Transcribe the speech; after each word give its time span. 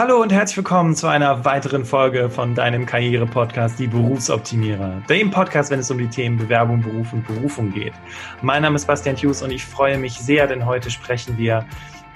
Hallo 0.00 0.22
und 0.22 0.32
herzlich 0.32 0.56
willkommen 0.56 0.96
zu 0.96 1.08
einer 1.08 1.44
weiteren 1.44 1.84
Folge 1.84 2.30
von 2.30 2.54
deinem 2.54 2.86
Karriere-Podcast, 2.86 3.78
die 3.78 3.86
Berufsoptimierer. 3.86 5.02
Dem 5.10 5.30
Podcast, 5.30 5.70
wenn 5.70 5.80
es 5.80 5.90
um 5.90 5.98
die 5.98 6.08
Themen 6.08 6.38
Bewerbung, 6.38 6.80
Beruf 6.80 7.12
und 7.12 7.26
Berufung 7.26 7.70
geht. 7.70 7.92
Mein 8.40 8.62
Name 8.62 8.76
ist 8.76 8.86
Bastian 8.86 9.14
Hughes 9.14 9.42
und 9.42 9.50
ich 9.50 9.62
freue 9.62 9.98
mich 9.98 10.14
sehr, 10.14 10.46
denn 10.46 10.64
heute 10.64 10.90
sprechen 10.90 11.36
wir 11.36 11.66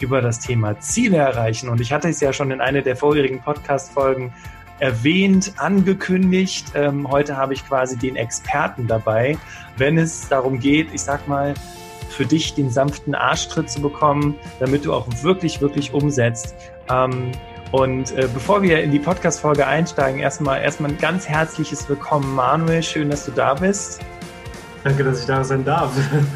über 0.00 0.22
das 0.22 0.38
Thema 0.40 0.80
Ziele 0.80 1.18
erreichen. 1.18 1.68
Und 1.68 1.78
ich 1.82 1.92
hatte 1.92 2.08
es 2.08 2.20
ja 2.20 2.32
schon 2.32 2.50
in 2.52 2.62
einer 2.62 2.80
der 2.80 2.96
vorherigen 2.96 3.42
Podcast-Folgen 3.42 4.32
erwähnt, 4.78 5.52
angekündigt. 5.58 6.72
Ähm, 6.74 7.10
heute 7.10 7.36
habe 7.36 7.52
ich 7.52 7.68
quasi 7.68 7.98
den 7.98 8.16
Experten 8.16 8.86
dabei, 8.86 9.36
wenn 9.76 9.98
es 9.98 10.26
darum 10.30 10.58
geht, 10.58 10.88
ich 10.94 11.02
sag 11.02 11.28
mal, 11.28 11.52
für 12.08 12.24
dich 12.24 12.54
den 12.54 12.70
sanften 12.70 13.14
Arschtritt 13.14 13.68
zu 13.68 13.82
bekommen, 13.82 14.36
damit 14.58 14.86
du 14.86 14.94
auch 14.94 15.06
wirklich, 15.22 15.60
wirklich 15.60 15.92
umsetzt. 15.92 16.54
Ähm, 16.88 17.32
und 17.72 18.12
äh, 18.12 18.28
bevor 18.32 18.62
wir 18.62 18.82
in 18.82 18.90
die 18.90 18.98
Podcast-Folge 18.98 19.66
einsteigen, 19.66 20.20
erstmal, 20.20 20.62
erstmal 20.62 20.90
ein 20.90 20.98
ganz 20.98 21.28
herzliches 21.28 21.88
Willkommen, 21.88 22.34
Manuel. 22.34 22.82
Schön, 22.82 23.10
dass 23.10 23.24
du 23.24 23.32
da 23.32 23.54
bist. 23.54 24.00
Danke, 24.84 25.02
dass 25.02 25.20
ich 25.20 25.26
da 25.26 25.42
sein 25.42 25.64
darf. 25.64 25.90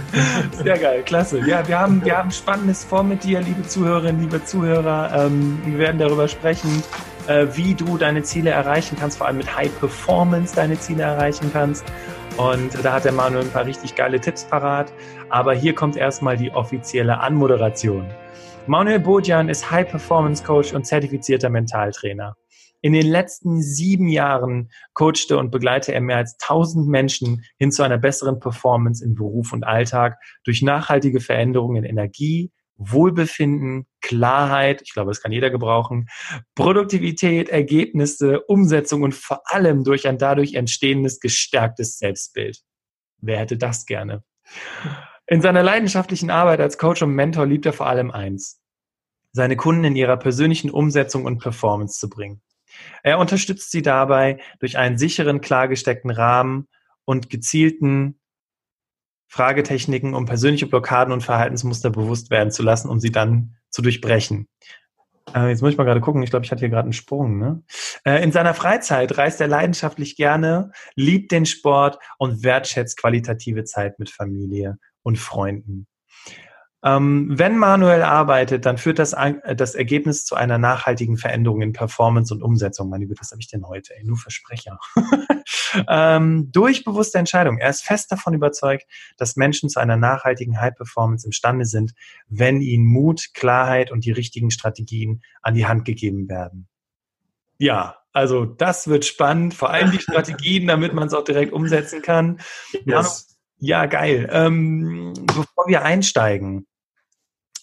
Sehr 0.52 0.78
geil, 0.78 1.02
klasse. 1.04 1.40
Ja, 1.46 1.68
wir 1.68 1.78
haben, 1.78 2.02
wir 2.02 2.16
haben 2.16 2.30
Spannendes 2.30 2.82
vor 2.82 3.02
mit 3.02 3.22
dir, 3.22 3.42
liebe 3.42 3.62
Zuhörerinnen, 3.62 4.22
liebe 4.22 4.42
Zuhörer. 4.42 5.26
Ähm, 5.26 5.60
wir 5.66 5.78
werden 5.78 5.98
darüber 5.98 6.28
sprechen, 6.28 6.82
äh, 7.26 7.46
wie 7.52 7.74
du 7.74 7.98
deine 7.98 8.22
Ziele 8.22 8.48
erreichen 8.50 8.96
kannst, 8.98 9.18
vor 9.18 9.26
allem 9.26 9.36
mit 9.36 9.54
High 9.54 9.78
Performance 9.78 10.54
deine 10.56 10.80
Ziele 10.80 11.02
erreichen 11.02 11.50
kannst. 11.52 11.84
Und 12.38 12.82
da 12.82 12.94
hat 12.94 13.04
der 13.04 13.12
Manuel 13.12 13.44
ein 13.44 13.50
paar 13.50 13.66
richtig 13.66 13.94
geile 13.94 14.18
Tipps 14.18 14.44
parat. 14.44 14.90
Aber 15.28 15.52
hier 15.52 15.74
kommt 15.74 15.96
erstmal 15.96 16.38
die 16.38 16.50
offizielle 16.50 17.20
Anmoderation. 17.20 18.06
Manuel 18.68 19.00
Bodjan 19.00 19.48
ist 19.48 19.70
High 19.70 19.88
Performance 19.88 20.44
Coach 20.44 20.74
und 20.74 20.84
zertifizierter 20.84 21.48
Mentaltrainer. 21.48 22.36
In 22.82 22.92
den 22.92 23.06
letzten 23.06 23.62
sieben 23.62 24.08
Jahren 24.08 24.70
coachte 24.92 25.38
und 25.38 25.50
begleite 25.50 25.94
er 25.94 26.02
mehr 26.02 26.18
als 26.18 26.36
1000 26.42 26.86
Menschen 26.86 27.46
hin 27.56 27.72
zu 27.72 27.82
einer 27.82 27.96
besseren 27.96 28.40
Performance 28.40 29.02
in 29.02 29.14
Beruf 29.14 29.54
und 29.54 29.64
Alltag 29.64 30.18
durch 30.44 30.60
nachhaltige 30.60 31.20
Veränderungen 31.20 31.82
in 31.82 31.84
Energie, 31.84 32.52
Wohlbefinden, 32.76 33.86
Klarheit, 34.02 34.82
ich 34.82 34.92
glaube, 34.92 35.12
das 35.12 35.22
kann 35.22 35.32
jeder 35.32 35.48
gebrauchen, 35.48 36.06
Produktivität, 36.54 37.48
Ergebnisse, 37.48 38.42
Umsetzung 38.42 39.00
und 39.00 39.14
vor 39.14 39.40
allem 39.46 39.82
durch 39.82 40.06
ein 40.06 40.18
dadurch 40.18 40.52
entstehendes 40.52 41.20
gestärktes 41.20 41.96
Selbstbild. 41.96 42.60
Wer 43.16 43.38
hätte 43.38 43.56
das 43.56 43.86
gerne? 43.86 44.22
In 45.30 45.42
seiner 45.42 45.62
leidenschaftlichen 45.62 46.30
Arbeit 46.30 46.58
als 46.60 46.78
Coach 46.78 47.02
und 47.02 47.14
Mentor 47.14 47.44
liebt 47.44 47.66
er 47.66 47.74
vor 47.74 47.86
allem 47.86 48.10
eins, 48.10 48.57
seine 49.38 49.56
Kunden 49.56 49.84
in 49.84 49.96
ihrer 49.96 50.16
persönlichen 50.16 50.68
Umsetzung 50.68 51.24
und 51.24 51.38
Performance 51.38 51.98
zu 51.98 52.10
bringen. 52.10 52.42
Er 53.04 53.18
unterstützt 53.18 53.70
sie 53.70 53.82
dabei 53.82 54.40
durch 54.58 54.76
einen 54.76 54.98
sicheren, 54.98 55.40
klargesteckten 55.40 56.10
Rahmen 56.10 56.66
und 57.04 57.30
gezielten 57.30 58.18
Fragetechniken, 59.28 60.14
um 60.14 60.26
persönliche 60.26 60.66
Blockaden 60.66 61.12
und 61.12 61.22
Verhaltensmuster 61.22 61.90
bewusst 61.90 62.30
werden 62.30 62.50
zu 62.50 62.64
lassen, 62.64 62.88
um 62.88 62.98
sie 62.98 63.12
dann 63.12 63.54
zu 63.70 63.80
durchbrechen. 63.80 64.48
Äh, 65.34 65.50
jetzt 65.50 65.62
muss 65.62 65.70
ich 65.70 65.78
mal 65.78 65.84
gerade 65.84 66.00
gucken, 66.00 66.22
ich 66.24 66.30
glaube, 66.30 66.44
ich 66.44 66.50
hatte 66.50 66.60
hier 66.60 66.70
gerade 66.70 66.86
einen 66.86 66.92
Sprung. 66.92 67.38
Ne? 67.38 67.62
Äh, 68.04 68.24
in 68.24 68.32
seiner 68.32 68.54
Freizeit 68.54 69.16
reist 69.18 69.40
er 69.40 69.46
leidenschaftlich 69.46 70.16
gerne, 70.16 70.72
liebt 70.96 71.30
den 71.30 71.46
Sport 71.46 71.98
und 72.18 72.42
wertschätzt 72.42 72.98
qualitative 72.98 73.62
Zeit 73.62 74.00
mit 74.00 74.10
Familie 74.10 74.78
und 75.02 75.18
Freunden. 75.18 75.86
Ähm, 76.84 77.26
wenn 77.30 77.58
Manuel 77.58 78.02
arbeitet, 78.02 78.64
dann 78.64 78.78
führt 78.78 79.00
das, 79.00 79.12
äh, 79.12 79.56
das 79.56 79.74
Ergebnis 79.74 80.24
zu 80.24 80.36
einer 80.36 80.58
nachhaltigen 80.58 81.16
Veränderung 81.16 81.60
in 81.60 81.72
Performance 81.72 82.32
und 82.32 82.40
Umsetzung. 82.40 82.88
Meine 82.88 83.06
Güte, 83.06 83.20
was 83.20 83.32
habe 83.32 83.40
ich 83.40 83.48
denn 83.48 83.66
heute? 83.66 83.96
Ey, 83.96 84.04
nur 84.04 84.16
Versprecher. 84.16 84.78
ähm, 85.88 86.50
durch 86.52 86.84
bewusste 86.84 87.18
Entscheidung. 87.18 87.58
Er 87.58 87.70
ist 87.70 87.82
fest 87.82 88.12
davon 88.12 88.34
überzeugt, 88.34 88.86
dass 89.16 89.34
Menschen 89.34 89.68
zu 89.68 89.80
einer 89.80 89.96
nachhaltigen 89.96 90.60
High 90.60 90.76
Performance 90.76 91.26
imstande 91.26 91.64
sind, 91.64 91.94
wenn 92.28 92.60
ihnen 92.60 92.86
Mut, 92.86 93.34
Klarheit 93.34 93.90
und 93.90 94.04
die 94.04 94.12
richtigen 94.12 94.52
Strategien 94.52 95.22
an 95.42 95.54
die 95.54 95.66
Hand 95.66 95.84
gegeben 95.84 96.28
werden. 96.28 96.68
Ja, 97.58 97.96
also 98.12 98.44
das 98.44 98.86
wird 98.86 99.04
spannend, 99.04 99.52
vor 99.52 99.70
allem 99.70 99.90
die 99.90 99.98
Strategien, 100.00 100.68
damit 100.68 100.94
man 100.94 101.08
es 101.08 101.14
auch 101.14 101.24
direkt 101.24 101.52
umsetzen 101.52 102.02
kann. 102.02 102.40
Yes. 102.84 103.37
Ja, 103.58 103.86
geil. 103.86 104.28
Ähm, 104.32 105.14
bevor 105.26 105.66
wir 105.66 105.82
einsteigen 105.82 106.66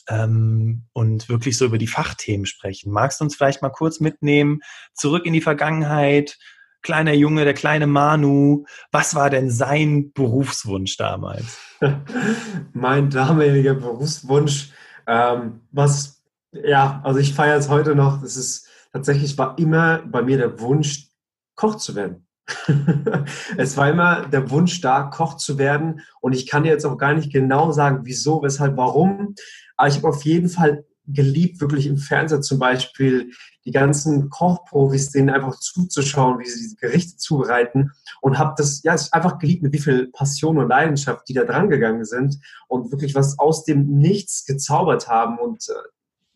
ähm, 0.09 0.83
und 0.93 1.29
wirklich 1.29 1.57
so 1.57 1.65
über 1.65 1.77
die 1.77 1.87
Fachthemen 1.87 2.45
sprechen, 2.45 2.91
magst 2.91 3.19
du 3.19 3.23
uns 3.23 3.35
vielleicht 3.35 3.61
mal 3.61 3.69
kurz 3.69 3.99
mitnehmen, 3.99 4.59
zurück 4.93 5.25
in 5.25 5.33
die 5.33 5.41
Vergangenheit, 5.41 6.37
kleiner 6.81 7.13
Junge, 7.13 7.45
der 7.45 7.53
kleine 7.53 7.87
Manu, 7.87 8.65
was 8.91 9.15
war 9.15 9.29
denn 9.29 9.49
sein 9.49 10.11
Berufswunsch 10.13 10.97
damals? 10.97 11.57
mein 12.73 13.09
damaliger 13.09 13.73
Berufswunsch, 13.73 14.71
ähm, 15.07 15.61
was, 15.71 16.23
ja, 16.51 17.01
also 17.03 17.19
ich 17.19 17.33
feiere 17.33 17.57
es 17.57 17.69
heute 17.69 17.95
noch, 17.95 18.21
das 18.21 18.35
ist 18.35 18.67
tatsächlich 18.91 19.37
war 19.37 19.57
immer 19.57 19.99
bei 20.05 20.21
mir 20.21 20.37
der 20.37 20.59
Wunsch, 20.59 21.07
Koch 21.55 21.75
zu 21.75 21.95
werden. 21.95 22.24
es 23.57 23.77
war 23.77 23.89
immer 23.89 24.27
der 24.27 24.49
Wunsch 24.51 24.81
da, 24.81 25.03
Koch 25.03 25.37
zu 25.37 25.57
werden. 25.57 26.01
Und 26.21 26.33
ich 26.33 26.47
kann 26.47 26.63
dir 26.63 26.69
jetzt 26.69 26.85
auch 26.85 26.97
gar 26.97 27.13
nicht 27.13 27.31
genau 27.31 27.71
sagen, 27.71 28.01
wieso, 28.03 28.43
weshalb, 28.43 28.77
warum. 28.77 29.35
Aber 29.77 29.87
ich 29.87 29.97
habe 29.97 30.07
auf 30.07 30.23
jeden 30.23 30.49
Fall 30.49 30.85
geliebt, 31.07 31.61
wirklich 31.61 31.87
im 31.87 31.97
Fernseher 31.97 32.41
zum 32.41 32.59
Beispiel 32.59 33.31
die 33.65 33.71
ganzen 33.71 34.29
Kochprofis, 34.29 35.11
denen 35.11 35.29
einfach 35.29 35.59
zuzuschauen, 35.59 36.39
wie 36.39 36.45
sie 36.45 36.59
diese 36.59 36.75
Gerichte 36.75 37.17
zubereiten 37.17 37.91
und 38.21 38.37
habe 38.37 38.55
das 38.57 38.81
ja 38.83 38.95
einfach 39.11 39.37
geliebt, 39.37 39.63
mit 39.63 39.73
wie 39.73 39.79
viel 39.79 40.07
Passion 40.11 40.57
und 40.57 40.69
Leidenschaft 40.69 41.27
die 41.27 41.33
da 41.33 41.43
dran 41.43 41.69
gegangen 41.69 42.05
sind 42.05 42.39
und 42.67 42.91
wirklich 42.91 43.15
was 43.15 43.37
aus 43.39 43.63
dem 43.65 43.97
Nichts 43.97 44.45
gezaubert 44.45 45.07
haben 45.07 45.37
und 45.37 45.67
äh, 45.69 45.73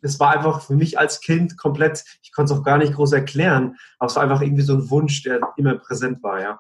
es 0.01 0.19
war 0.19 0.35
einfach 0.35 0.61
für 0.61 0.75
mich 0.75 0.99
als 0.99 1.21
Kind 1.21 1.57
komplett, 1.57 2.03
ich 2.21 2.31
konnte 2.31 2.53
es 2.53 2.59
auch 2.59 2.63
gar 2.63 2.77
nicht 2.77 2.93
groß 2.93 3.13
erklären, 3.13 3.75
aber 3.97 4.09
es 4.09 4.15
war 4.15 4.23
einfach 4.23 4.41
irgendwie 4.41 4.63
so 4.63 4.73
ein 4.73 4.89
Wunsch, 4.89 5.23
der 5.23 5.39
immer 5.57 5.75
präsent 5.75 6.23
war, 6.23 6.41
ja. 6.41 6.59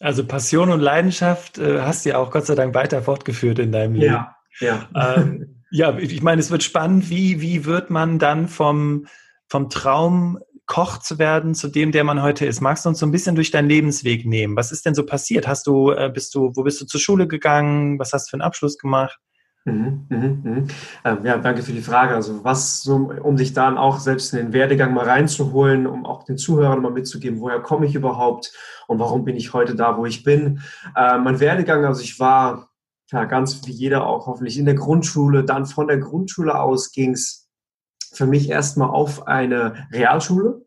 Also 0.00 0.24
Passion 0.24 0.70
und 0.70 0.80
Leidenschaft 0.80 1.58
äh, 1.58 1.80
hast 1.80 2.04
du 2.04 2.10
ja 2.10 2.18
auch 2.18 2.30
Gott 2.30 2.46
sei 2.46 2.54
Dank 2.54 2.74
weiter 2.74 3.02
fortgeführt 3.02 3.58
in 3.58 3.72
deinem 3.72 3.94
Leben. 3.94 4.14
Ja, 4.14 4.36
ja. 4.60 4.88
Ähm, 4.94 5.64
ja, 5.70 5.96
ich 5.98 6.22
meine, 6.22 6.40
es 6.40 6.50
wird 6.50 6.62
spannend, 6.62 7.10
wie, 7.10 7.40
wie 7.40 7.64
wird 7.64 7.90
man 7.90 8.18
dann 8.18 8.48
vom, 8.48 9.06
vom 9.48 9.68
Traum 9.70 10.38
Koch 10.66 10.98
zu 10.98 11.18
werden 11.18 11.54
zu 11.54 11.68
dem, 11.68 11.92
der 11.92 12.04
man 12.04 12.22
heute 12.22 12.44
ist. 12.44 12.60
Magst 12.60 12.84
du 12.84 12.90
uns 12.90 12.98
so 12.98 13.06
ein 13.06 13.10
bisschen 13.10 13.34
durch 13.34 13.50
deinen 13.50 13.70
Lebensweg 13.70 14.26
nehmen? 14.26 14.54
Was 14.54 14.70
ist 14.70 14.84
denn 14.84 14.94
so 14.94 15.04
passiert? 15.04 15.48
Hast 15.48 15.66
du, 15.66 15.90
äh, 15.90 16.10
bist 16.12 16.34
du, 16.34 16.52
wo 16.54 16.62
bist 16.62 16.80
du 16.80 16.84
zur 16.84 17.00
Schule 17.00 17.26
gegangen? 17.26 17.98
Was 17.98 18.12
hast 18.12 18.26
du 18.26 18.30
für 18.30 18.34
einen 18.34 18.42
Abschluss 18.42 18.76
gemacht? 18.78 19.18
Mhm, 19.64 20.06
mhm, 20.08 20.40
mhm. 20.42 20.66
Ähm, 21.04 21.18
ja, 21.24 21.36
danke 21.38 21.62
für 21.62 21.72
die 21.72 21.82
Frage. 21.82 22.14
Also 22.14 22.42
was, 22.44 22.82
so, 22.82 23.12
um 23.22 23.36
sich 23.36 23.52
dann 23.52 23.76
auch 23.76 23.98
selbst 23.98 24.32
in 24.32 24.38
den 24.38 24.52
Werdegang 24.52 24.94
mal 24.94 25.04
reinzuholen, 25.04 25.86
um 25.86 26.06
auch 26.06 26.24
den 26.24 26.38
Zuhörern 26.38 26.80
mal 26.80 26.92
mitzugeben, 26.92 27.40
woher 27.40 27.60
komme 27.60 27.86
ich 27.86 27.94
überhaupt 27.94 28.52
und 28.86 28.98
warum 28.98 29.24
bin 29.24 29.36
ich 29.36 29.52
heute 29.52 29.74
da, 29.74 29.98
wo 29.98 30.06
ich 30.06 30.22
bin. 30.22 30.62
Äh, 30.96 31.18
mein 31.18 31.40
Werdegang, 31.40 31.84
also 31.84 32.00
ich 32.00 32.18
war 32.18 32.70
ja, 33.10 33.24
ganz 33.24 33.66
wie 33.66 33.72
jeder 33.72 34.06
auch 34.06 34.26
hoffentlich 34.26 34.58
in 34.58 34.64
der 34.64 34.74
Grundschule. 34.74 35.44
Dann 35.44 35.66
von 35.66 35.88
der 35.88 35.98
Grundschule 35.98 36.58
aus 36.58 36.92
ging 36.92 37.12
es 37.12 37.48
für 38.12 38.26
mich 38.26 38.48
erstmal 38.48 38.90
auf 38.90 39.26
eine 39.26 39.88
Realschule 39.92 40.62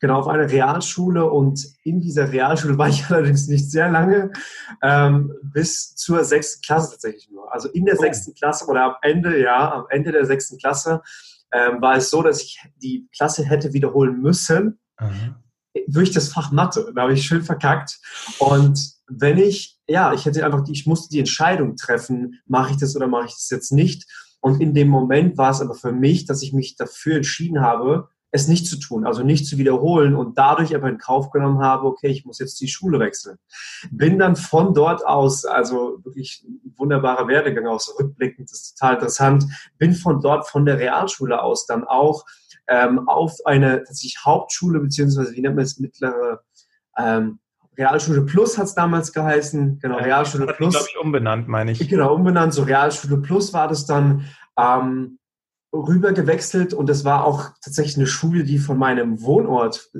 genau 0.00 0.18
auf 0.18 0.28
eine 0.28 0.50
Realschule 0.50 1.30
und 1.30 1.66
in 1.82 2.00
dieser 2.00 2.32
Realschule 2.32 2.78
war 2.78 2.88
ich 2.88 3.06
allerdings 3.10 3.48
nicht 3.48 3.70
sehr 3.70 3.90
lange, 3.90 4.32
ähm, 4.82 5.32
bis 5.42 5.94
zur 5.94 6.24
sechsten 6.24 6.62
Klasse 6.62 6.92
tatsächlich. 6.92 7.28
Also 7.50 7.68
in 7.68 7.84
der 7.84 7.96
oh. 7.98 8.00
sechsten 8.00 8.34
Klasse 8.34 8.66
oder 8.66 8.84
am 8.84 8.94
Ende, 9.02 9.40
ja, 9.40 9.72
am 9.72 9.86
Ende 9.90 10.12
der 10.12 10.24
sechsten 10.26 10.58
Klasse 10.58 11.02
ähm, 11.52 11.80
war 11.80 11.96
es 11.96 12.10
so, 12.10 12.22
dass 12.22 12.42
ich 12.42 12.60
die 12.76 13.08
Klasse 13.14 13.44
hätte 13.44 13.72
wiederholen 13.72 14.20
müssen 14.20 14.78
mhm. 15.00 15.36
durch 15.88 16.10
das 16.10 16.28
Fach 16.28 16.52
Mathe. 16.52 16.92
Da 16.94 17.02
habe 17.02 17.12
ich 17.14 17.24
schön 17.24 17.42
verkackt 17.42 17.98
und 18.38 18.96
wenn 19.08 19.38
ich, 19.38 19.78
ja, 19.86 20.12
ich 20.12 20.24
hätte 20.24 20.44
einfach, 20.44 20.64
die, 20.64 20.72
ich 20.72 20.86
musste 20.86 21.08
die 21.08 21.20
Entscheidung 21.20 21.76
treffen, 21.76 22.40
mache 22.46 22.72
ich 22.72 22.76
das 22.76 22.96
oder 22.96 23.06
mache 23.06 23.26
ich 23.26 23.34
das 23.34 23.50
jetzt 23.50 23.72
nicht. 23.72 24.04
Und 24.40 24.60
in 24.60 24.74
dem 24.74 24.88
Moment 24.88 25.38
war 25.38 25.50
es 25.50 25.60
aber 25.60 25.74
für 25.74 25.92
mich, 25.92 26.26
dass 26.26 26.42
ich 26.42 26.52
mich 26.52 26.76
dafür 26.76 27.16
entschieden 27.16 27.60
habe, 27.60 28.08
es 28.30 28.48
nicht 28.48 28.66
zu 28.66 28.78
tun, 28.78 29.06
also 29.06 29.22
nicht 29.22 29.46
zu 29.46 29.58
wiederholen 29.58 30.14
und 30.14 30.36
dadurch 30.36 30.74
aber 30.74 30.88
in 30.88 30.98
Kauf 30.98 31.30
genommen 31.30 31.60
habe, 31.60 31.86
okay, 31.86 32.08
ich 32.08 32.24
muss 32.24 32.38
jetzt 32.38 32.60
die 32.60 32.68
Schule 32.68 32.98
wechseln. 32.98 33.38
Bin 33.90 34.18
dann 34.18 34.36
von 34.36 34.74
dort 34.74 35.06
aus, 35.06 35.44
also 35.44 35.98
wirklich 36.04 36.44
ein 36.44 36.74
wunderbarer 36.76 37.28
Werdegang 37.28 37.66
aus, 37.66 37.94
rückblickend, 37.98 38.50
das 38.50 38.60
ist 38.60 38.78
total 38.78 38.94
interessant, 38.94 39.44
bin 39.78 39.94
von 39.94 40.20
dort, 40.20 40.48
von 40.48 40.66
der 40.66 40.78
Realschule 40.78 41.42
aus 41.42 41.66
dann 41.66 41.84
auch 41.84 42.24
ähm, 42.68 43.08
auf 43.08 43.34
eine 43.44 43.84
tatsächlich 43.84 44.18
Hauptschule, 44.24 44.80
beziehungsweise 44.80 45.32
wie 45.34 45.40
nennt 45.40 45.56
man 45.56 45.64
es, 45.64 45.78
mittlere 45.78 46.42
ähm, 46.98 47.38
Realschule 47.78 48.22
Plus 48.22 48.56
hat 48.56 48.66
es 48.66 48.74
damals 48.74 49.12
geheißen, 49.12 49.78
genau, 49.80 49.98
Realschule 49.98 50.46
Plus. 50.46 50.74
glaube 50.74 50.88
ich, 50.90 50.98
umbenannt, 50.98 51.46
meine 51.46 51.72
ich. 51.72 51.88
Genau, 51.88 52.14
umbenannt, 52.14 52.54
so 52.54 52.62
Realschule 52.62 53.18
Plus 53.18 53.52
war 53.52 53.68
das 53.68 53.86
dann. 53.86 54.26
Ähm, 54.58 55.18
rüber 55.80 56.12
gewechselt 56.12 56.74
und 56.74 56.88
das 56.88 57.04
war 57.04 57.24
auch 57.24 57.50
tatsächlich 57.62 57.96
eine 57.96 58.06
Schule, 58.06 58.44
die 58.44 58.58
von 58.58 58.78
meinem 58.78 59.22
Wohnort 59.22 59.90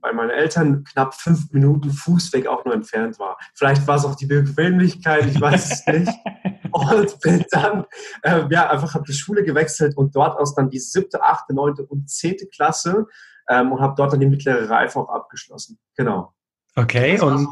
bei 0.00 0.12
meinen 0.12 0.30
Eltern 0.30 0.84
knapp 0.84 1.14
fünf 1.14 1.52
Minuten 1.52 1.90
Fußweg 1.90 2.46
auch 2.46 2.64
nur 2.64 2.74
entfernt 2.74 3.18
war. 3.18 3.38
Vielleicht 3.54 3.86
war 3.86 3.96
es 3.96 4.04
auch 4.04 4.14
die 4.14 4.26
Bequemlichkeit, 4.26 5.26
ich 5.26 5.40
weiß 5.40 5.72
es 5.72 5.86
nicht. 5.86 6.12
Und 6.72 7.20
bin 7.20 7.44
dann 7.52 7.84
äh, 8.22 8.46
ja, 8.50 8.68
einfach 8.68 8.94
habe 8.94 9.04
die 9.06 9.12
Schule 9.12 9.44
gewechselt 9.44 9.96
und 9.96 10.16
dort 10.16 10.36
aus 10.40 10.56
dann 10.56 10.70
die 10.70 10.80
siebte, 10.80 11.22
achte, 11.22 11.54
neunte 11.54 11.86
und 11.86 12.10
zehnte 12.10 12.48
Klasse 12.48 13.06
ähm, 13.48 13.70
und 13.70 13.80
habe 13.80 13.94
dort 13.96 14.12
dann 14.12 14.18
die 14.18 14.26
mittlere 14.26 14.68
Reife 14.68 14.98
auch 14.98 15.08
abgeschlossen. 15.08 15.78
Genau. 15.96 16.34
Okay, 16.74 17.20
und 17.20 17.48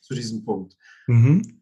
zu 0.00 0.14
diesem 0.14 0.42
Punkt. 0.42 0.74
Mhm. 1.06 1.61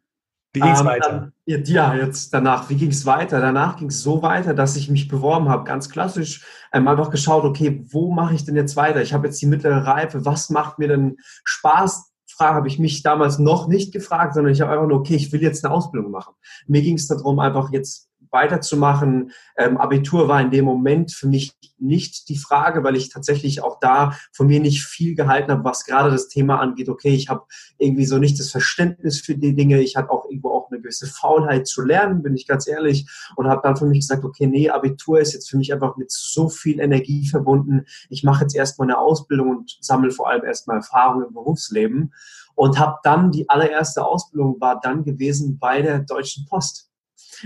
Wie 0.53 0.61
ging 0.61 0.73
es 0.73 0.81
ähm, 0.81 0.87
weiter? 0.87 1.33
Dann, 1.47 1.65
ja, 1.65 1.95
jetzt 1.95 2.35
danach, 2.35 2.69
wie 2.71 2.77
ging 2.77 2.91
es 2.91 3.07
weiter? 3.07 3.41
Danach 3.41 3.77
ging 3.77 3.89
es 3.89 4.03
so 4.03 4.23
weiter, 4.23 4.53
dass 4.53 4.77
ich 4.77 4.91
mich 4.91 5.09
beworben 5.09 5.49
habe, 5.49 5.65
ganz 5.65 5.89
klassisch, 5.89 6.45
ähm, 6.73 6.89
einfach 6.89 7.11
geschaut, 7.11 7.45
okay, 7.45 7.85
wo 7.91 8.11
mache 8.13 8.35
ich 8.35 8.45
denn 8.45 8.57
jetzt 8.57 8.77
weiter? 8.77 9.01
Ich 9.01 9.13
habe 9.13 9.29
jetzt 9.29 9.41
die 9.41 9.47
mittlere 9.47 9.87
Reife, 9.87 10.25
was 10.25 10.51
macht 10.51 10.79
mir 10.79 10.89
denn 10.89 11.17
Spaß? 11.45 12.11
Frage 12.41 12.55
habe 12.55 12.69
ich 12.69 12.79
mich 12.79 13.03
damals 13.03 13.39
noch 13.39 13.69
nicht 13.69 13.93
gefragt, 13.93 14.33
sondern 14.33 14.53
ich 14.53 14.63
habe 14.63 14.73
einfach 14.73 14.87
nur, 14.87 15.01
okay, 15.01 15.15
ich 15.15 15.31
will 15.31 15.43
jetzt 15.43 15.63
eine 15.63 15.75
Ausbildung 15.75 16.11
machen. 16.11 16.35
Mir 16.67 16.81
ging 16.81 16.97
es 16.97 17.07
darum, 17.07 17.39
einfach 17.39 17.71
jetzt 17.71 18.10
weiterzumachen. 18.31 19.33
Ähm, 19.57 19.77
Abitur 19.77 20.29
war 20.29 20.41
in 20.41 20.51
dem 20.51 20.65
Moment 20.65 21.13
für 21.13 21.27
mich 21.27 21.53
nicht 21.79 22.29
die 22.29 22.37
Frage, 22.37 22.85
weil 22.85 22.97
ich 22.97 23.09
tatsächlich 23.09 23.63
auch 23.63 23.79
da 23.81 24.17
von 24.33 24.47
mir 24.47 24.61
nicht 24.61 24.85
viel 24.85 25.15
gehalten 25.15 25.51
habe, 25.51 25.65
was 25.65 25.85
gerade 25.85 26.11
das 26.11 26.29
Thema 26.29 26.61
angeht. 26.61 26.89
Okay, 26.89 27.15
ich 27.15 27.29
habe 27.29 27.45
irgendwie 27.79 28.05
so 28.05 28.19
nicht 28.19 28.39
das 28.39 28.51
Verständnis 28.51 29.21
für 29.21 29.35
die 29.35 29.55
Dinge. 29.55 29.81
Ich 29.81 29.97
hatte 29.97 30.11
auch 30.11 30.27
irgendwo 30.27 30.51
auch 30.51 30.71
eine 30.71 30.81
gewisse 30.81 31.07
Faulheit 31.07 31.67
zu 31.67 31.83
lernen, 31.83 32.23
bin 32.23 32.35
ich 32.35 32.47
ganz 32.47 32.67
ehrlich, 32.67 33.09
und 33.37 33.49
habe 33.49 33.63
dann 33.63 33.77
für 33.77 33.87
mich 33.87 34.01
gesagt, 34.01 34.25
okay, 34.25 34.47
nee, 34.47 34.71
Abitur 34.71 35.21
ist 35.21 35.33
jetzt 35.33 35.51
für 35.51 35.57
mich 35.57 35.73
einfach 35.73 35.97
mit 35.97 36.11
so 36.11 36.49
viel 36.49 36.81
Energie 36.81 37.27
verbunden. 37.29 37.87
Ich 38.09 38.23
mache 38.23 38.43
jetzt 38.43 38.55
erstmal 38.55 38.89
eine 38.89 38.99
Ausbildung 38.99 39.51
und 39.51 39.79
sammle 39.81 40.11
vor 40.11 40.29
allem 40.29 40.45
erstmal 40.45 40.77
Erfahrung 40.77 41.25
im 41.25 41.33
Berufsleben 41.33 42.13
und 42.55 42.79
habe 42.79 42.99
dann 43.03 43.31
die 43.31 43.49
allererste 43.49 44.05
Ausbildung 44.05 44.61
war 44.61 44.81
dann 44.81 45.05
gewesen 45.05 45.59
bei 45.59 45.83
der 45.83 46.01
Deutschen 46.01 46.47
Post 46.47 46.90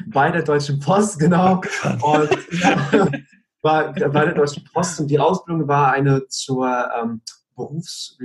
bei 0.06 0.30
der 0.30 0.42
Deutschen 0.42 0.80
Post, 0.80 1.18
genau. 1.18 1.60
Und 1.84 2.30
war 3.62 3.92
bei 3.92 4.24
der 4.24 4.34
Deutschen 4.34 4.64
Post 4.72 5.00
und 5.00 5.08
die 5.08 5.18
Ausbildung 5.18 5.66
war 5.68 5.92
eine 5.92 6.26
zur 6.28 6.68
ähm, 7.00 7.22
Berufs 7.56 8.18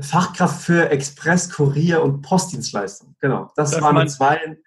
Fachkraft 0.00 0.62
für 0.62 0.90
Express, 0.90 1.50
Kurier 1.50 2.02
und 2.02 2.22
Postdienstleistung. 2.22 3.14
Genau, 3.20 3.52
das, 3.54 3.70
das 3.70 3.80
war 3.80 3.90
eine 3.90 4.06
zwei, 4.06 4.58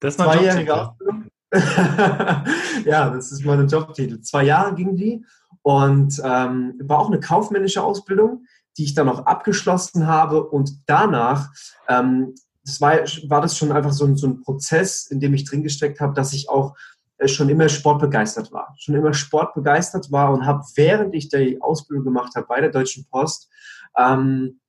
das 0.00 0.16
zweijährige 0.16 0.74
Ausbildung. 0.74 1.28
ja, 2.84 3.10
das 3.10 3.32
ist 3.32 3.44
mein 3.44 3.66
Jobtitel. 3.66 4.20
Zwei 4.20 4.44
Jahre 4.44 4.74
ging 4.74 4.96
die 4.96 5.24
und 5.62 6.20
ähm, 6.22 6.74
war 6.82 6.98
auch 6.98 7.08
eine 7.08 7.20
kaufmännische 7.20 7.82
Ausbildung, 7.82 8.44
die 8.76 8.84
ich 8.84 8.94
dann 8.94 9.08
auch 9.08 9.24
abgeschlossen 9.24 10.06
habe 10.06 10.44
und 10.44 10.82
danach 10.86 11.50
ähm, 11.88 12.34
das 12.64 12.80
war, 12.80 12.94
war 13.28 13.40
das 13.40 13.56
schon 13.56 13.72
einfach 13.72 13.92
so 13.92 14.06
ein, 14.06 14.16
so 14.16 14.26
ein 14.26 14.40
Prozess, 14.40 15.06
in 15.06 15.20
dem 15.20 15.34
ich 15.34 15.44
drin 15.44 15.62
gesteckt 15.62 16.00
habe, 16.00 16.14
dass 16.14 16.32
ich 16.32 16.48
auch 16.48 16.74
äh, 17.18 17.28
schon 17.28 17.48
immer 17.48 17.68
sportbegeistert 17.68 18.52
war. 18.52 18.74
Schon 18.78 18.94
immer 18.94 19.12
sportbegeistert 19.12 20.10
war 20.10 20.32
und 20.32 20.46
habe, 20.46 20.64
während 20.74 21.14
ich 21.14 21.28
die 21.28 21.60
Ausbildung 21.60 22.04
gemacht 22.04 22.34
habe 22.34 22.46
bei 22.46 22.60
der 22.60 22.70
Deutschen 22.70 23.06
Post, 23.10 23.48
ähm, 23.96 24.60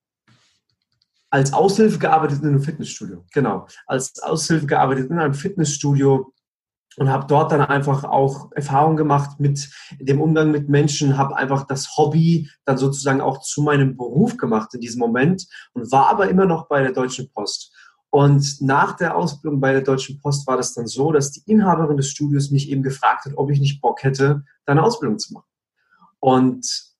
als 1.30 1.52
Aushilfe 1.52 1.98
gearbeitet 1.98 2.42
in 2.42 2.48
einem 2.48 2.62
Fitnessstudio. 2.62 3.24
Genau. 3.32 3.66
Als 3.86 4.22
Aushilfe 4.22 4.66
gearbeitet 4.66 5.10
in 5.10 5.18
einem 5.18 5.34
Fitnessstudio 5.34 6.32
und 6.96 7.10
habe 7.10 7.26
dort 7.26 7.52
dann 7.52 7.60
einfach 7.60 8.04
auch 8.04 8.50
Erfahrung 8.52 8.96
gemacht 8.96 9.38
mit 9.38 9.68
dem 10.00 10.20
Umgang 10.20 10.50
mit 10.50 10.68
Menschen, 10.68 11.18
habe 11.18 11.36
einfach 11.36 11.66
das 11.66 11.96
Hobby 11.96 12.48
dann 12.64 12.78
sozusagen 12.78 13.20
auch 13.20 13.40
zu 13.40 13.62
meinem 13.62 13.96
Beruf 13.96 14.36
gemacht 14.36 14.72
in 14.74 14.80
diesem 14.80 15.00
Moment 15.00 15.46
und 15.72 15.90
war 15.92 16.08
aber 16.08 16.28
immer 16.28 16.46
noch 16.46 16.68
bei 16.68 16.80
der 16.80 16.92
Deutschen 16.92 17.30
Post. 17.30 17.72
Und 18.10 18.60
nach 18.60 18.96
der 18.96 19.16
Ausbildung 19.16 19.60
bei 19.60 19.72
der 19.72 19.82
Deutschen 19.82 20.20
Post 20.20 20.46
war 20.46 20.56
das 20.56 20.74
dann 20.74 20.86
so, 20.86 21.12
dass 21.12 21.32
die 21.32 21.42
Inhaberin 21.50 21.96
des 21.96 22.08
Studios 22.08 22.50
mich 22.50 22.70
eben 22.70 22.82
gefragt 22.82 23.24
hat, 23.24 23.32
ob 23.36 23.50
ich 23.50 23.60
nicht 23.60 23.80
Bock 23.80 24.02
hätte, 24.02 24.44
da 24.64 24.72
eine 24.72 24.82
Ausbildung 24.82 25.18
zu 25.18 25.34
machen. 25.34 25.48
Und 26.20 26.94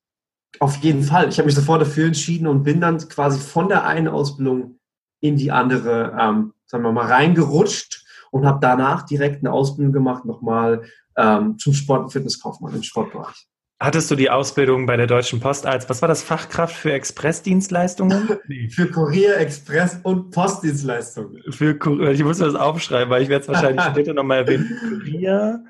auf 0.61 0.77
jeden 0.79 1.03
Fall, 1.03 1.29
ich 1.29 1.39
habe 1.39 1.47
mich 1.47 1.55
sofort 1.55 1.83
dafür 1.83 2.07
entschieden 2.07 2.47
und 2.47 2.65
bin 2.65 2.81
dann 2.81 2.99
quasi 3.09 3.39
von 3.39 3.69
der 3.69 3.85
einen 3.85 4.09
Ausbildung 4.09 4.79
in 5.21 5.37
die 5.37 5.51
andere, 5.51 6.17
ähm, 6.19 6.53
sagen 6.67 6.85
wir 6.85 6.93
mal, 6.93 7.07
reingerutscht 7.07 8.05
und 8.31 8.47
habe 8.47 8.59
danach 8.61 9.03
direkt 9.03 9.45
eine 9.45 9.53
Ausbildung 9.53 9.93
gemacht, 9.93 10.25
nochmal 10.25 10.85
ähm, 11.17 11.59
zum 11.59 11.73
Sport- 11.73 12.05
und 12.05 12.11
Fitnesskaufmann 12.11 12.75
im 12.75 12.83
Sportbereich. 12.83 13.47
Hattest 13.79 14.11
du 14.11 14.15
die 14.15 14.31
Ausbildung 14.31 14.87
bei 14.87 14.97
der 14.97 15.07
Deutschen 15.07 15.39
Post 15.39 15.67
als, 15.67 15.89
was 15.91 16.01
war 16.01 16.09
das, 16.09 16.23
Fachkraft 16.23 16.75
für 16.75 16.93
Expressdienstleistungen? 16.93 18.39
Nee. 18.49 18.71
für 18.71 18.91
Kurier, 18.91 19.37
Express 19.37 20.01
und 20.03 20.31
Postdienstleistungen. 20.31 21.43
Für, 21.51 21.77
ich 22.11 22.25
muss 22.25 22.39
das 22.39 22.55
aufschreiben, 22.55 23.11
weil 23.11 23.23
ich 23.23 23.29
werde 23.29 23.43
es 23.43 23.49
wahrscheinlich 23.49 23.85
später 23.91 24.15
nochmal 24.15 24.39
erwähnen. 24.39 24.79
Kurier, 24.81 25.63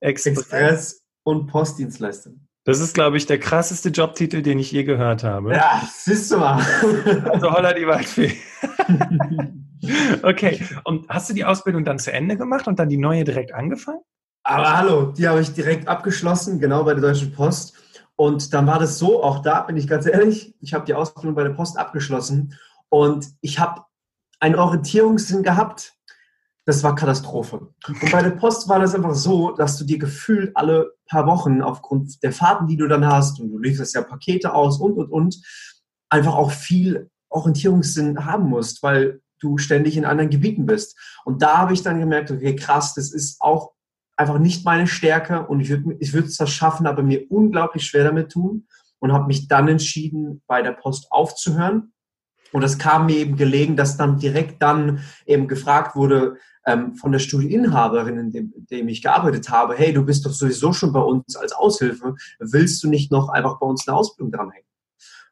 Express, 0.00 0.38
Express 0.38 1.02
und 1.22 1.46
Postdienstleistungen. 1.46 2.48
Das 2.64 2.80
ist, 2.80 2.94
glaube 2.94 3.16
ich, 3.16 3.26
der 3.26 3.38
krasseste 3.38 3.90
Jobtitel, 3.90 4.42
den 4.42 4.58
ich 4.58 4.72
je 4.72 4.82
gehört 4.82 5.22
habe. 5.22 5.52
Ja, 5.52 5.82
siehst 5.88 6.32
du 6.32 6.38
mal. 6.38 6.64
Also 7.30 7.52
holla 7.52 7.72
die 7.72 7.86
Waldfee. 7.86 8.36
okay, 10.22 10.60
und 10.84 11.08
hast 11.08 11.30
du 11.30 11.34
die 11.34 11.44
Ausbildung 11.44 11.84
dann 11.84 12.00
zu 12.00 12.12
Ende 12.12 12.36
gemacht 12.36 12.66
und 12.66 12.80
dann 12.80 12.88
die 12.88 12.98
neue 12.98 13.22
direkt 13.22 13.52
angefangen? 13.52 14.00
Aber 14.44 14.76
hallo, 14.76 15.12
die 15.12 15.28
habe 15.28 15.40
ich 15.40 15.52
direkt 15.52 15.86
abgeschlossen, 15.86 16.58
genau 16.58 16.84
bei 16.84 16.94
der 16.94 17.02
Deutschen 17.02 17.32
Post. 17.32 17.74
Und 18.16 18.52
dann 18.52 18.66
war 18.66 18.78
das 18.78 18.98
so, 18.98 19.22
auch 19.22 19.40
da 19.40 19.62
bin 19.62 19.76
ich 19.76 19.86
ganz 19.86 20.06
ehrlich, 20.06 20.54
ich 20.60 20.74
habe 20.74 20.84
die 20.84 20.94
Ausbildung 20.94 21.34
bei 21.34 21.44
der 21.44 21.50
Post 21.50 21.78
abgeschlossen 21.78 22.58
und 22.88 23.26
ich 23.40 23.58
habe 23.58 23.82
einen 24.40 24.56
Orientierungssinn 24.56 25.42
gehabt. 25.42 25.94
Das 26.64 26.82
war 26.84 26.94
Katastrophe. 26.94 27.72
Und 27.88 28.12
bei 28.12 28.22
der 28.22 28.30
Post 28.30 28.68
war 28.68 28.78
das 28.78 28.94
einfach 28.94 29.14
so, 29.14 29.52
dass 29.52 29.76
du 29.78 29.84
dir 29.84 29.98
gefühlt 29.98 30.56
alle 30.56 30.92
paar 31.08 31.26
Wochen 31.26 31.62
aufgrund 31.62 32.22
der 32.22 32.32
Fahrten, 32.32 32.66
die 32.66 32.76
du 32.76 32.86
dann 32.86 33.06
hast, 33.06 33.40
und 33.40 33.50
du 33.50 33.58
lieferst 33.58 33.94
ja 33.94 34.02
Pakete 34.02 34.54
aus 34.54 34.78
und, 34.78 34.96
und, 34.98 35.10
und, 35.10 35.42
einfach 36.08 36.34
auch 36.34 36.50
viel 36.52 37.10
Orientierungssinn 37.30 38.24
haben 38.24 38.48
musst, 38.48 38.82
weil 38.82 39.22
du 39.40 39.58
ständig 39.58 39.96
in 39.96 40.04
anderen 40.04 40.30
Gebieten 40.30 40.66
bist. 40.66 40.96
Und 41.24 41.42
da 41.42 41.58
habe 41.58 41.72
ich 41.72 41.82
dann 41.82 41.98
gemerkt, 41.98 42.30
okay, 42.30 42.54
krass, 42.54 42.94
das 42.94 43.12
ist 43.12 43.40
auch 43.40 43.72
einfach 44.16 44.38
nicht 44.38 44.64
meine 44.64 44.86
Stärke 44.86 45.46
und 45.46 45.60
ich 45.60 45.70
würde 45.70 45.96
ich 46.00 46.12
würde 46.12 46.28
es 46.28 46.36
zwar 46.36 46.46
schaffen, 46.46 46.86
aber 46.86 47.02
mir 47.02 47.30
unglaublich 47.30 47.84
schwer 47.84 48.04
damit 48.04 48.32
tun 48.32 48.66
und 48.98 49.12
habe 49.12 49.26
mich 49.26 49.48
dann 49.48 49.68
entschieden, 49.68 50.42
bei 50.46 50.62
der 50.62 50.72
Post 50.72 51.10
aufzuhören. 51.10 51.92
Und 52.52 52.62
es 52.62 52.78
kam 52.78 53.06
mir 53.06 53.16
eben 53.16 53.36
gelegen, 53.36 53.76
dass 53.76 53.96
dann 53.96 54.18
direkt 54.18 54.62
dann 54.62 55.00
eben 55.24 55.48
gefragt 55.48 55.96
wurde 55.96 56.36
ähm, 56.66 56.94
von 56.94 57.10
der 57.10 57.18
Studieninhaberin, 57.18 58.18
in 58.18 58.30
dem, 58.30 58.52
in 58.54 58.66
dem 58.66 58.88
ich 58.88 59.02
gearbeitet 59.02 59.48
habe, 59.48 59.74
hey, 59.74 59.92
du 59.92 60.04
bist 60.04 60.26
doch 60.26 60.32
sowieso 60.32 60.72
schon 60.72 60.92
bei 60.92 61.00
uns 61.00 61.34
als 61.34 61.52
Aushilfe, 61.52 62.14
willst 62.38 62.82
du 62.84 62.88
nicht 62.88 63.10
noch 63.10 63.30
einfach 63.30 63.58
bei 63.58 63.66
uns 63.66 63.88
eine 63.88 63.96
Ausbildung 63.96 64.32
dranhängen? 64.32 64.68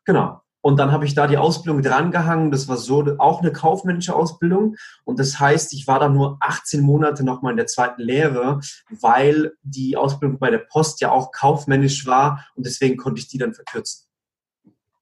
Genau. 0.05 0.41
Und 0.63 0.79
dann 0.79 0.93
habe 0.93 1.07
ich 1.07 1.15
da 1.15 1.27
die 1.27 1.39
Ausbildung 1.39 1.83
drangehangen. 1.83 2.51
Das 2.51 2.69
war 2.69 2.77
so 2.77 3.17
auch 3.19 3.41
eine 3.41 3.53
kaufmännische 3.53 4.15
Ausbildung. 4.15 4.77
Und 5.05 5.19
das 5.19 5.41
heißt, 5.41 5.73
ich 5.73 5.87
war 5.87 5.99
da 5.99 6.09
nur 6.09 6.37
18 6.41 6.83
Monate 6.83 7.25
nochmal 7.25 7.53
in 7.53 7.57
der 7.57 7.67
zweiten 7.67 8.03
Lehre, 8.03 8.61
weil 9.01 9.53
die 9.63 9.97
Ausbildung 9.97 10.39
bei 10.39 10.51
der 10.51 10.59
Post 10.59 11.01
ja 11.01 11.11
auch 11.11 11.33
kaufmännisch 11.33 12.07
war. 12.07 12.47
Und 12.55 12.67
deswegen 12.67 12.97
konnte 12.97 13.21
ich 13.21 13.29
die 13.29 13.39
dann 13.39 13.55
verkürzen. 13.55 14.07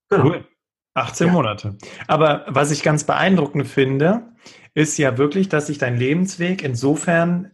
Genau. 0.09 0.25
Cool. 0.25 0.47
18 0.95 1.27
ja. 1.27 1.33
Monate. 1.33 1.77
Aber 2.07 2.45
was 2.49 2.71
ich 2.71 2.83
ganz 2.83 3.05
beeindruckend 3.05 3.67
finde, 3.67 4.33
ist 4.75 4.99
ja 4.99 5.19
wirklich, 5.19 5.49
dass 5.49 5.67
sich 5.67 5.79
dein 5.79 5.97
Lebensweg 5.97 6.63
insofern 6.63 7.53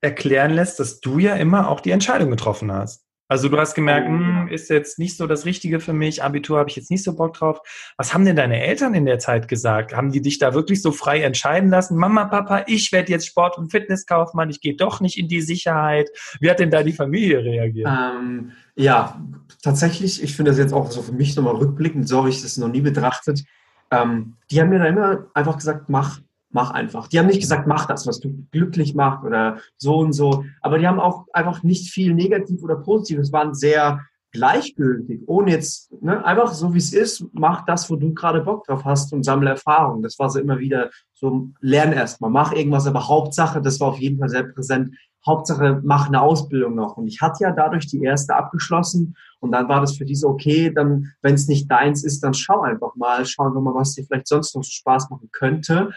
erklären 0.00 0.52
lässt, 0.52 0.78
dass 0.78 1.00
du 1.00 1.18
ja 1.18 1.34
immer 1.34 1.68
auch 1.68 1.80
die 1.80 1.90
Entscheidung 1.90 2.30
getroffen 2.30 2.72
hast. 2.72 3.05
Also 3.28 3.48
du 3.48 3.58
hast 3.58 3.74
gemerkt, 3.74 4.06
hm, 4.06 4.48
ist 4.48 4.70
jetzt 4.70 4.98
nicht 4.98 5.16
so 5.16 5.26
das 5.26 5.44
Richtige 5.44 5.80
für 5.80 5.92
mich, 5.92 6.22
Abitur 6.22 6.58
habe 6.58 6.70
ich 6.70 6.76
jetzt 6.76 6.90
nicht 6.90 7.02
so 7.02 7.16
Bock 7.16 7.34
drauf. 7.34 7.60
Was 7.96 8.14
haben 8.14 8.24
denn 8.24 8.36
deine 8.36 8.60
Eltern 8.62 8.94
in 8.94 9.04
der 9.04 9.18
Zeit 9.18 9.48
gesagt? 9.48 9.94
Haben 9.94 10.12
die 10.12 10.22
dich 10.22 10.38
da 10.38 10.54
wirklich 10.54 10.80
so 10.80 10.92
frei 10.92 11.22
entscheiden 11.22 11.68
lassen? 11.68 11.96
Mama, 11.96 12.26
Papa, 12.26 12.64
ich 12.66 12.92
werde 12.92 13.10
jetzt 13.10 13.26
Sport- 13.26 13.58
und 13.58 13.70
Fitnesskaufmann, 13.70 14.50
ich 14.50 14.60
gehe 14.60 14.76
doch 14.76 15.00
nicht 15.00 15.18
in 15.18 15.26
die 15.26 15.40
Sicherheit. 15.40 16.08
Wie 16.40 16.50
hat 16.50 16.60
denn 16.60 16.70
da 16.70 16.82
die 16.82 16.92
Familie 16.92 17.42
reagiert? 17.42 17.88
Ähm, 17.88 18.52
ja, 18.76 19.20
tatsächlich, 19.62 20.22
ich 20.22 20.36
finde 20.36 20.52
das 20.52 20.58
jetzt 20.58 20.72
auch 20.72 20.90
so 20.90 21.02
für 21.02 21.12
mich 21.12 21.34
nochmal 21.34 21.56
rückblickend, 21.56 22.08
so 22.08 22.18
habe 22.18 22.28
ich 22.28 22.42
das 22.42 22.56
noch 22.56 22.68
nie 22.68 22.82
betrachtet. 22.82 23.44
Ähm, 23.90 24.34
die 24.50 24.60
haben 24.60 24.68
mir 24.68 24.78
da 24.78 24.86
immer 24.86 25.26
einfach 25.34 25.56
gesagt, 25.56 25.88
mach, 25.88 26.20
mach 26.56 26.70
einfach. 26.70 27.06
Die 27.06 27.18
haben 27.18 27.26
nicht 27.26 27.40
gesagt, 27.40 27.66
mach 27.66 27.84
das, 27.84 28.06
was 28.06 28.18
du 28.18 28.46
glücklich 28.50 28.94
macht 28.94 29.24
oder 29.24 29.58
so 29.76 29.98
und 29.98 30.14
so. 30.14 30.44
Aber 30.62 30.78
die 30.78 30.88
haben 30.88 30.98
auch 30.98 31.26
einfach 31.34 31.62
nicht 31.62 31.92
viel 31.92 32.14
negativ 32.14 32.62
oder 32.62 32.76
positiv. 32.76 33.18
Es 33.18 33.30
waren 33.30 33.54
sehr 33.54 34.00
gleichgültig, 34.32 35.22
ohne 35.26 35.50
jetzt, 35.50 35.90
ne, 36.02 36.24
einfach 36.24 36.52
so 36.52 36.74
wie 36.74 36.78
es 36.78 36.92
ist, 36.92 37.24
mach 37.32 37.64
das, 37.64 37.90
wo 37.90 37.96
du 37.96 38.12
gerade 38.12 38.42
Bock 38.42 38.64
drauf 38.64 38.84
hast 38.84 39.12
und 39.12 39.22
sammle 39.22 39.50
Erfahrung. 39.50 40.02
Das 40.02 40.18
war 40.18 40.28
so 40.28 40.38
immer 40.38 40.58
wieder 40.58 40.90
so, 41.14 41.48
lern 41.60 41.92
erstmal, 41.92 42.30
mach 42.30 42.52
irgendwas, 42.52 42.86
aber 42.86 43.08
Hauptsache, 43.08 43.62
das 43.62 43.80
war 43.80 43.88
auf 43.88 43.98
jeden 43.98 44.18
Fall 44.18 44.28
sehr 44.28 44.44
präsent, 44.44 44.94
Hauptsache, 45.26 45.80
mach 45.84 46.06
eine 46.06 46.20
Ausbildung 46.20 46.74
noch. 46.74 46.96
Und 46.96 47.08
ich 47.08 47.20
hatte 47.20 47.44
ja 47.44 47.50
dadurch 47.50 47.86
die 47.86 48.02
erste 48.02 48.36
abgeschlossen 48.36 49.16
und 49.40 49.52
dann 49.52 49.68
war 49.68 49.80
das 49.80 49.96
für 49.96 50.04
diese 50.04 50.28
okay, 50.28 50.70
dann, 50.72 51.12
wenn 51.22 51.34
es 51.34 51.48
nicht 51.48 51.70
deins 51.70 52.04
ist, 52.04 52.22
dann 52.22 52.34
schau 52.34 52.60
einfach 52.60 52.94
mal, 52.94 53.24
schauen 53.26 53.54
wir 53.54 53.60
mal, 53.60 53.74
was 53.74 53.94
dir 53.94 54.04
vielleicht 54.04 54.28
sonst 54.28 54.54
noch 54.54 54.62
Spaß 54.62 55.10
machen 55.10 55.28
könnte. 55.32 55.90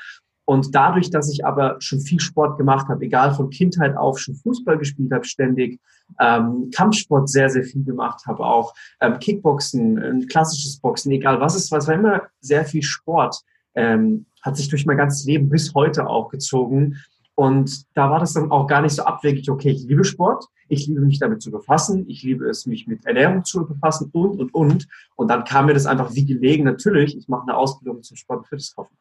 Und 0.50 0.74
dadurch, 0.74 1.12
dass 1.12 1.32
ich 1.32 1.46
aber 1.46 1.76
schon 1.78 2.00
viel 2.00 2.20
Sport 2.20 2.58
gemacht 2.58 2.88
habe, 2.88 3.06
egal 3.06 3.36
von 3.36 3.52
Kindheit 3.52 3.96
auf, 3.96 4.18
schon 4.18 4.34
Fußball 4.34 4.80
gespielt 4.80 5.12
habe 5.12 5.24
ständig, 5.24 5.80
ähm, 6.20 6.72
Kampfsport 6.76 7.30
sehr, 7.30 7.52
sehr 7.52 7.64
viel 7.64 7.84
gemacht 7.84 8.26
habe, 8.26 8.44
auch 8.44 8.74
ähm, 9.00 9.20
Kickboxen, 9.20 10.00
ein 10.00 10.26
klassisches 10.26 10.80
Boxen, 10.80 11.12
egal 11.12 11.40
was 11.40 11.54
es 11.54 11.70
war, 11.70 11.78
es 11.78 11.88
war 11.88 11.94
immer 11.94 12.24
sehr 12.42 12.66
viel 12.66 12.82
Sport, 12.82 13.44
ähm, 13.76 14.26
hat 14.42 14.58
sich 14.58 14.70
durch 14.70 14.88
mein 14.88 14.98
ganzes 14.98 15.24
Leben 15.28 15.50
bis 15.50 15.76
heute 15.76 16.08
auch 16.08 16.30
gezogen. 16.30 16.98
Und 17.36 17.86
da 17.96 18.10
war 18.10 18.20
das 18.20 18.34
dann 18.34 18.50
auch 18.50 18.66
gar 18.66 18.82
nicht 18.82 18.96
so 18.96 19.04
abwegig, 19.04 19.52
okay, 19.52 19.70
ich 19.70 19.84
liebe 19.84 20.04
Sport, 20.04 20.46
ich 20.68 20.88
liebe 20.88 21.02
mich 21.02 21.20
damit 21.20 21.44
zu 21.44 21.52
befassen, 21.52 22.06
ich 22.08 22.24
liebe 22.24 22.50
es, 22.50 22.66
mich 22.66 22.88
mit 22.88 23.06
Ernährung 23.06 23.44
zu 23.44 23.68
befassen 23.68 24.10
und, 24.14 24.40
und, 24.40 24.52
und. 24.56 24.88
Und 25.16 25.28
dann 25.28 25.44
kam 25.44 25.68
mir 25.68 25.76
das 25.76 25.86
einfach 25.86 26.16
wie 26.16 26.26
gelegen, 26.26 26.64
natürlich, 26.64 27.16
ich 27.16 27.28
mache 27.28 27.44
eine 27.44 27.56
Ausbildung 27.56 28.02
zum 28.02 28.18
Sport- 28.18 28.40
und 28.40 28.48
Fitnesskaufmann. 28.48 28.98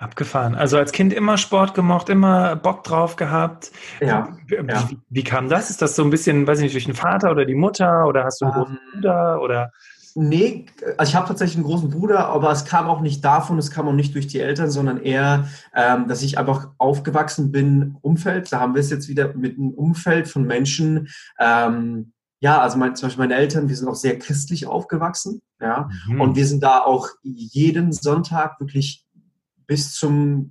Abgefahren. 0.00 0.54
Also 0.54 0.78
als 0.78 0.92
Kind 0.92 1.12
immer 1.12 1.36
Sport 1.36 1.74
gemocht, 1.74 2.08
immer 2.08 2.56
Bock 2.56 2.84
drauf 2.84 3.16
gehabt. 3.16 3.70
Ja. 4.00 4.28
Wie, 4.46 4.54
ja. 4.54 4.88
wie, 4.88 4.98
wie 5.10 5.24
kam 5.24 5.50
das? 5.50 5.68
Ist 5.68 5.82
das 5.82 5.94
so 5.94 6.02
ein 6.02 6.08
bisschen, 6.08 6.46
weiß 6.46 6.58
ich 6.60 6.64
nicht, 6.64 6.74
durch 6.74 6.86
den 6.86 6.94
Vater 6.94 7.30
oder 7.30 7.44
die 7.44 7.54
Mutter 7.54 8.06
oder 8.06 8.24
hast 8.24 8.40
du 8.40 8.46
einen 8.46 8.54
großen 8.54 8.78
ähm, 8.78 8.92
Bruder 8.94 9.42
oder? 9.42 9.72
Nee, 10.14 10.64
also 10.96 11.10
ich 11.10 11.14
habe 11.14 11.28
tatsächlich 11.28 11.56
einen 11.56 11.66
großen 11.66 11.90
Bruder, 11.90 12.28
aber 12.28 12.50
es 12.50 12.64
kam 12.64 12.88
auch 12.88 13.02
nicht 13.02 13.22
davon, 13.22 13.58
es 13.58 13.70
kam 13.70 13.88
auch 13.88 13.92
nicht 13.92 14.14
durch 14.14 14.26
die 14.26 14.40
Eltern, 14.40 14.70
sondern 14.70 15.02
eher, 15.02 15.48
ähm, 15.74 16.08
dass 16.08 16.22
ich 16.22 16.38
einfach 16.38 16.68
aufgewachsen 16.78 17.52
bin, 17.52 17.96
Umfeld, 18.00 18.50
da 18.50 18.60
haben 18.60 18.74
wir 18.74 18.80
es 18.80 18.88
jetzt 18.88 19.08
wieder 19.08 19.34
mit 19.34 19.58
einem 19.58 19.70
Umfeld 19.70 20.28
von 20.28 20.46
Menschen, 20.46 21.08
ähm, 21.38 22.12
ja, 22.40 22.58
also 22.60 22.78
mein, 22.78 22.96
zum 22.96 23.08
Beispiel 23.08 23.22
meine 23.22 23.34
Eltern, 23.34 23.68
wir 23.68 23.76
sind 23.76 23.86
auch 23.86 23.94
sehr 23.94 24.18
christlich 24.18 24.66
aufgewachsen, 24.66 25.42
ja, 25.60 25.90
mhm. 26.08 26.22
und 26.22 26.36
wir 26.36 26.46
sind 26.46 26.62
da 26.62 26.80
auch 26.80 27.08
jeden 27.22 27.92
Sonntag 27.92 28.58
wirklich 28.60 29.04
bis 29.70 29.94
zum 29.94 30.50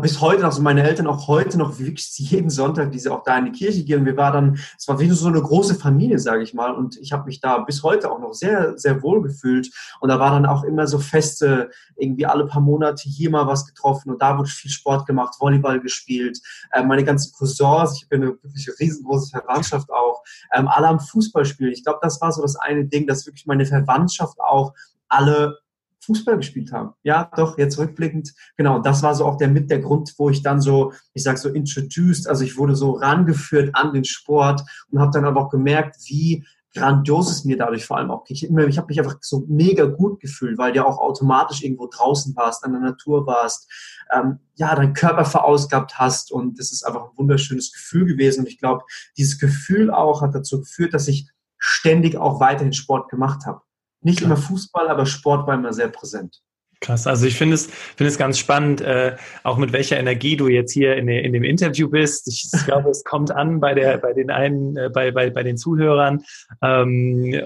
bis 0.00 0.22
heute, 0.22 0.46
also 0.46 0.62
meine 0.62 0.82
Eltern 0.84 1.06
auch 1.06 1.28
heute 1.28 1.58
noch 1.58 1.78
wirklich 1.78 2.10
jeden 2.16 2.48
Sonntag, 2.48 2.92
die 2.92 2.98
sie 2.98 3.12
auch 3.12 3.22
da 3.24 3.36
in 3.36 3.44
die 3.44 3.52
Kirche 3.52 3.84
gehen. 3.84 4.06
Wir 4.06 4.16
waren 4.16 4.32
dann, 4.32 4.58
es 4.78 4.88
war 4.88 4.98
wie 4.98 5.10
so 5.10 5.28
eine 5.28 5.42
große 5.42 5.74
Familie, 5.74 6.18
sage 6.18 6.42
ich 6.42 6.54
mal. 6.54 6.72
Und 6.72 6.96
ich 6.96 7.12
habe 7.12 7.26
mich 7.26 7.40
da 7.40 7.58
bis 7.58 7.82
heute 7.82 8.10
auch 8.10 8.18
noch 8.18 8.32
sehr, 8.32 8.78
sehr 8.78 9.02
wohl 9.02 9.20
gefühlt. 9.20 9.70
Und 10.00 10.08
da 10.08 10.18
war 10.18 10.30
dann 10.30 10.46
auch 10.46 10.64
immer 10.64 10.86
so 10.86 10.98
Feste, 10.98 11.68
irgendwie 11.96 12.24
alle 12.24 12.46
paar 12.46 12.62
Monate 12.62 13.06
hier 13.06 13.28
mal 13.28 13.46
was 13.46 13.66
getroffen. 13.66 14.10
Und 14.12 14.22
da 14.22 14.38
wurde 14.38 14.48
viel 14.48 14.70
Sport 14.70 15.06
gemacht, 15.06 15.34
Volleyball 15.38 15.78
gespielt. 15.78 16.40
Ähm, 16.72 16.88
meine 16.88 17.04
ganzen 17.04 17.34
Cousins, 17.34 18.00
ich 18.00 18.08
bin 18.08 18.22
eine 18.22 18.32
wirklich 18.42 18.70
riesengroße 18.80 19.28
Verwandtschaft 19.28 19.90
auch, 19.90 20.22
ähm, 20.54 20.68
alle 20.68 20.88
am 20.88 21.00
Fußball 21.00 21.44
spielen. 21.44 21.72
Ich 21.72 21.84
glaube, 21.84 21.98
das 22.00 22.18
war 22.22 22.32
so 22.32 22.40
das 22.40 22.56
eine 22.56 22.86
Ding, 22.86 23.06
dass 23.06 23.26
wirklich 23.26 23.44
meine 23.44 23.66
Verwandtschaft 23.66 24.40
auch 24.40 24.72
alle 25.08 25.58
Fußball 26.06 26.36
gespielt 26.36 26.72
haben. 26.72 26.94
Ja, 27.02 27.30
doch, 27.36 27.58
jetzt 27.58 27.78
rückblickend, 27.78 28.32
genau, 28.56 28.78
das 28.78 29.02
war 29.02 29.14
so 29.14 29.24
auch 29.24 29.36
der 29.36 29.48
mit 29.48 29.70
der 29.70 29.80
Grund, 29.80 30.14
wo 30.18 30.30
ich 30.30 30.42
dann 30.42 30.60
so, 30.60 30.92
ich 31.12 31.22
sag 31.22 31.38
so 31.38 31.48
introduced, 31.48 32.28
also 32.28 32.44
ich 32.44 32.56
wurde 32.56 32.74
so 32.74 32.92
rangeführt 32.92 33.74
an 33.74 33.92
den 33.92 34.04
Sport 34.04 34.62
und 34.90 35.00
habe 35.00 35.10
dann 35.12 35.24
aber 35.24 35.42
auch 35.42 35.50
gemerkt, 35.50 35.96
wie 36.06 36.44
grandios 36.76 37.30
es 37.30 37.44
mir 37.44 37.56
dadurch 37.56 37.86
vor 37.86 37.96
allem 37.96 38.10
auch 38.10 38.24
Ich, 38.28 38.44
ich 38.44 38.78
habe 38.78 38.86
mich 38.88 38.98
einfach 38.98 39.16
so 39.20 39.44
mega 39.48 39.86
gut 39.86 40.20
gefühlt, 40.20 40.58
weil 40.58 40.72
du 40.72 40.78
ja 40.78 40.84
auch 40.84 40.98
automatisch 40.98 41.62
irgendwo 41.62 41.88
draußen 41.88 42.36
warst, 42.36 42.64
an 42.64 42.72
der 42.72 42.82
Natur 42.82 43.26
warst, 43.26 43.70
ähm, 44.12 44.38
ja, 44.54 44.74
deinen 44.74 44.92
Körper 44.92 45.24
verausgabt 45.24 45.98
hast 45.98 46.30
und 46.30 46.58
das 46.58 46.72
ist 46.72 46.84
einfach 46.84 47.04
ein 47.04 47.16
wunderschönes 47.16 47.72
Gefühl 47.72 48.04
gewesen 48.06 48.40
und 48.40 48.48
ich 48.48 48.58
glaube, 48.58 48.84
dieses 49.16 49.38
Gefühl 49.38 49.90
auch 49.90 50.22
hat 50.22 50.34
dazu 50.34 50.60
geführt, 50.60 50.94
dass 50.94 51.08
ich 51.08 51.30
ständig 51.58 52.16
auch 52.16 52.40
weiterhin 52.40 52.72
Sport 52.72 53.08
gemacht 53.08 53.46
habe. 53.46 53.62
Nicht 54.00 54.18
Klar. 54.18 54.32
immer 54.32 54.36
Fußball, 54.36 54.88
aber 54.88 55.06
Sport 55.06 55.46
war 55.46 55.54
immer 55.54 55.72
sehr 55.72 55.88
präsent. 55.88 56.40
Krass, 56.80 57.06
also 57.06 57.26
ich 57.26 57.36
finde 57.36 57.54
es, 57.54 57.66
finde 57.66 58.08
es 58.08 58.18
ganz 58.18 58.38
spannend, 58.38 58.82
äh, 58.82 59.16
auch 59.44 59.56
mit 59.56 59.72
welcher 59.72 59.98
Energie 59.98 60.36
du 60.36 60.48
jetzt 60.48 60.72
hier 60.72 60.96
in, 60.96 61.08
in 61.08 61.32
dem 61.32 61.42
Interview 61.42 61.88
bist. 61.88 62.28
Ich, 62.28 62.50
glaube, 62.66 62.90
es 62.90 63.02
kommt 63.02 63.30
an 63.30 63.60
bei 63.60 63.74
der, 63.74 63.96
bei 63.98 64.12
den 64.12 64.30
einen, 64.30 64.76
äh, 64.76 64.90
bei, 64.92 65.10
bei, 65.10 65.30
bei 65.30 65.42
den 65.42 65.56
Zuhörern, 65.56 66.22
ähm, 66.62 67.40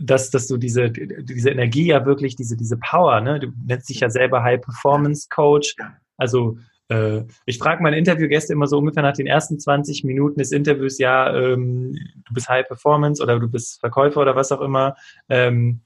dass, 0.00 0.30
dass 0.30 0.46
du 0.46 0.56
diese, 0.56 0.90
diese 0.90 1.50
Energie 1.50 1.86
ja 1.86 2.06
wirklich, 2.06 2.36
diese, 2.36 2.56
diese 2.56 2.76
Power, 2.76 3.20
ne? 3.20 3.40
Du 3.40 3.48
nennst 3.66 3.88
dich 3.90 4.00
ja 4.00 4.08
selber 4.08 4.42
High 4.42 4.60
Performance 4.60 5.26
Coach. 5.28 5.74
Also 6.16 6.56
äh, 6.90 7.24
ich 7.46 7.58
frage 7.58 7.82
meine 7.82 7.96
Interviewgäste 7.96 8.52
immer 8.52 8.66
so 8.66 8.78
ungefähr 8.78 9.02
nach 9.02 9.14
den 9.14 9.26
ersten 9.26 9.58
20 9.58 10.04
Minuten 10.04 10.38
des 10.38 10.52
Interviews, 10.52 10.98
ja, 10.98 11.34
ähm, 11.34 11.96
du 12.26 12.34
bist 12.34 12.48
High 12.48 12.66
Performance 12.66 13.22
oder 13.22 13.38
du 13.38 13.48
bist 13.48 13.80
Verkäufer 13.80 14.20
oder 14.20 14.36
was 14.36 14.52
auch 14.52 14.60
immer. 14.60 14.96
Ähm, 15.28 15.80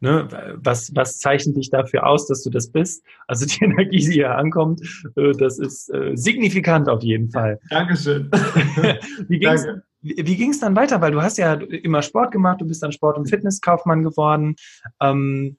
Ne, 0.00 0.28
was, 0.62 0.94
was 0.94 1.18
zeichnet 1.18 1.56
dich 1.56 1.70
dafür 1.70 2.06
aus, 2.06 2.28
dass 2.28 2.44
du 2.44 2.50
das 2.50 2.70
bist? 2.70 3.04
Also 3.26 3.46
die 3.46 3.58
Energie, 3.64 3.98
die 3.98 4.12
hier 4.12 4.36
ankommt, 4.36 4.80
äh, 5.16 5.32
das 5.32 5.58
ist 5.58 5.92
äh, 5.92 6.12
signifikant 6.14 6.88
auf 6.88 7.02
jeden 7.02 7.30
Fall. 7.30 7.58
Dankeschön. 7.68 8.30
wie 9.28 9.40
ging 9.40 9.48
es 9.48 9.66
wie 10.00 10.36
ging's 10.36 10.60
dann 10.60 10.76
weiter? 10.76 11.00
Weil 11.00 11.10
du 11.10 11.20
hast 11.20 11.36
ja 11.38 11.54
immer 11.54 12.02
Sport 12.02 12.30
gemacht, 12.30 12.60
du 12.60 12.64
bist 12.64 12.80
dann 12.80 12.92
Sport- 12.92 13.18
und 13.18 13.28
Fitnesskaufmann 13.28 14.04
geworden. 14.04 14.54
Ähm, 15.00 15.58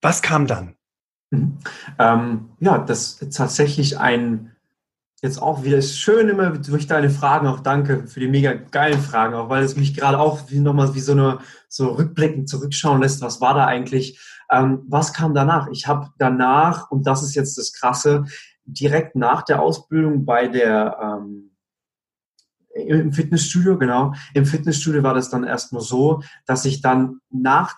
was 0.00 0.22
kam 0.22 0.46
dann? 0.46 0.77
Mhm. 1.30 1.58
Ähm, 1.98 2.48
ja, 2.60 2.78
das 2.78 3.20
ist 3.20 3.36
tatsächlich 3.36 3.98
ein 3.98 4.52
jetzt 5.22 5.42
auch 5.42 5.64
wieder 5.64 5.82
schön 5.82 6.28
immer 6.28 6.50
durch 6.50 6.86
deine 6.86 7.10
Fragen 7.10 7.48
auch 7.48 7.60
danke 7.60 8.06
für 8.06 8.20
die 8.20 8.28
mega 8.28 8.52
geilen 8.52 9.00
Fragen 9.00 9.34
auch, 9.34 9.48
weil 9.48 9.64
es 9.64 9.76
mich 9.76 9.94
gerade 9.94 10.18
auch 10.18 10.50
wie 10.50 10.60
nochmal 10.60 10.94
wie 10.94 11.00
so 11.00 11.12
eine 11.12 11.38
so 11.68 11.88
rückblickend 11.88 12.48
zurückschauen 12.48 13.02
lässt, 13.02 13.20
was 13.20 13.40
war 13.40 13.54
da 13.54 13.66
eigentlich, 13.66 14.20
ähm, 14.50 14.84
was 14.88 15.12
kam 15.12 15.34
danach? 15.34 15.68
Ich 15.72 15.88
habe 15.88 16.10
danach, 16.18 16.90
und 16.90 17.06
das 17.06 17.22
ist 17.22 17.34
jetzt 17.34 17.58
das 17.58 17.72
Krasse, 17.72 18.24
direkt 18.64 19.16
nach 19.16 19.42
der 19.42 19.60
Ausbildung 19.60 20.24
bei 20.24 20.46
der 20.46 20.98
ähm, 21.02 21.50
im 22.74 23.12
Fitnessstudio, 23.12 23.76
genau, 23.76 24.14
im 24.34 24.46
Fitnessstudio 24.46 25.02
war 25.02 25.14
das 25.14 25.30
dann 25.30 25.42
erst 25.42 25.72
nur 25.72 25.82
so, 25.82 26.22
dass 26.46 26.64
ich 26.64 26.80
dann 26.80 27.20
nach 27.28 27.76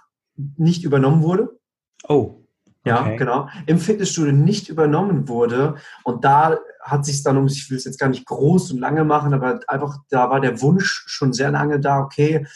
nicht 0.56 0.84
übernommen 0.84 1.22
wurde. 1.22 1.58
Oh. 2.06 2.39
Ja, 2.84 3.02
okay. 3.02 3.16
genau. 3.16 3.48
Im 3.66 3.78
Fitnessstudio 3.78 4.32
nicht 4.32 4.68
übernommen 4.68 5.28
wurde. 5.28 5.76
Und 6.02 6.24
da 6.24 6.58
hat 6.82 7.04
sich 7.04 7.22
dann 7.22 7.36
um, 7.36 7.46
ich 7.46 7.68
will 7.70 7.76
es 7.76 7.84
jetzt 7.84 7.98
gar 7.98 8.08
nicht 8.08 8.24
groß 8.24 8.72
und 8.72 8.78
lange 8.78 9.04
machen, 9.04 9.34
aber 9.34 9.60
einfach, 9.66 9.98
da 10.08 10.30
war 10.30 10.40
der 10.40 10.62
Wunsch 10.62 11.04
schon 11.06 11.32
sehr 11.32 11.50
lange 11.50 11.78
da, 11.78 12.00
okay, 12.00 12.46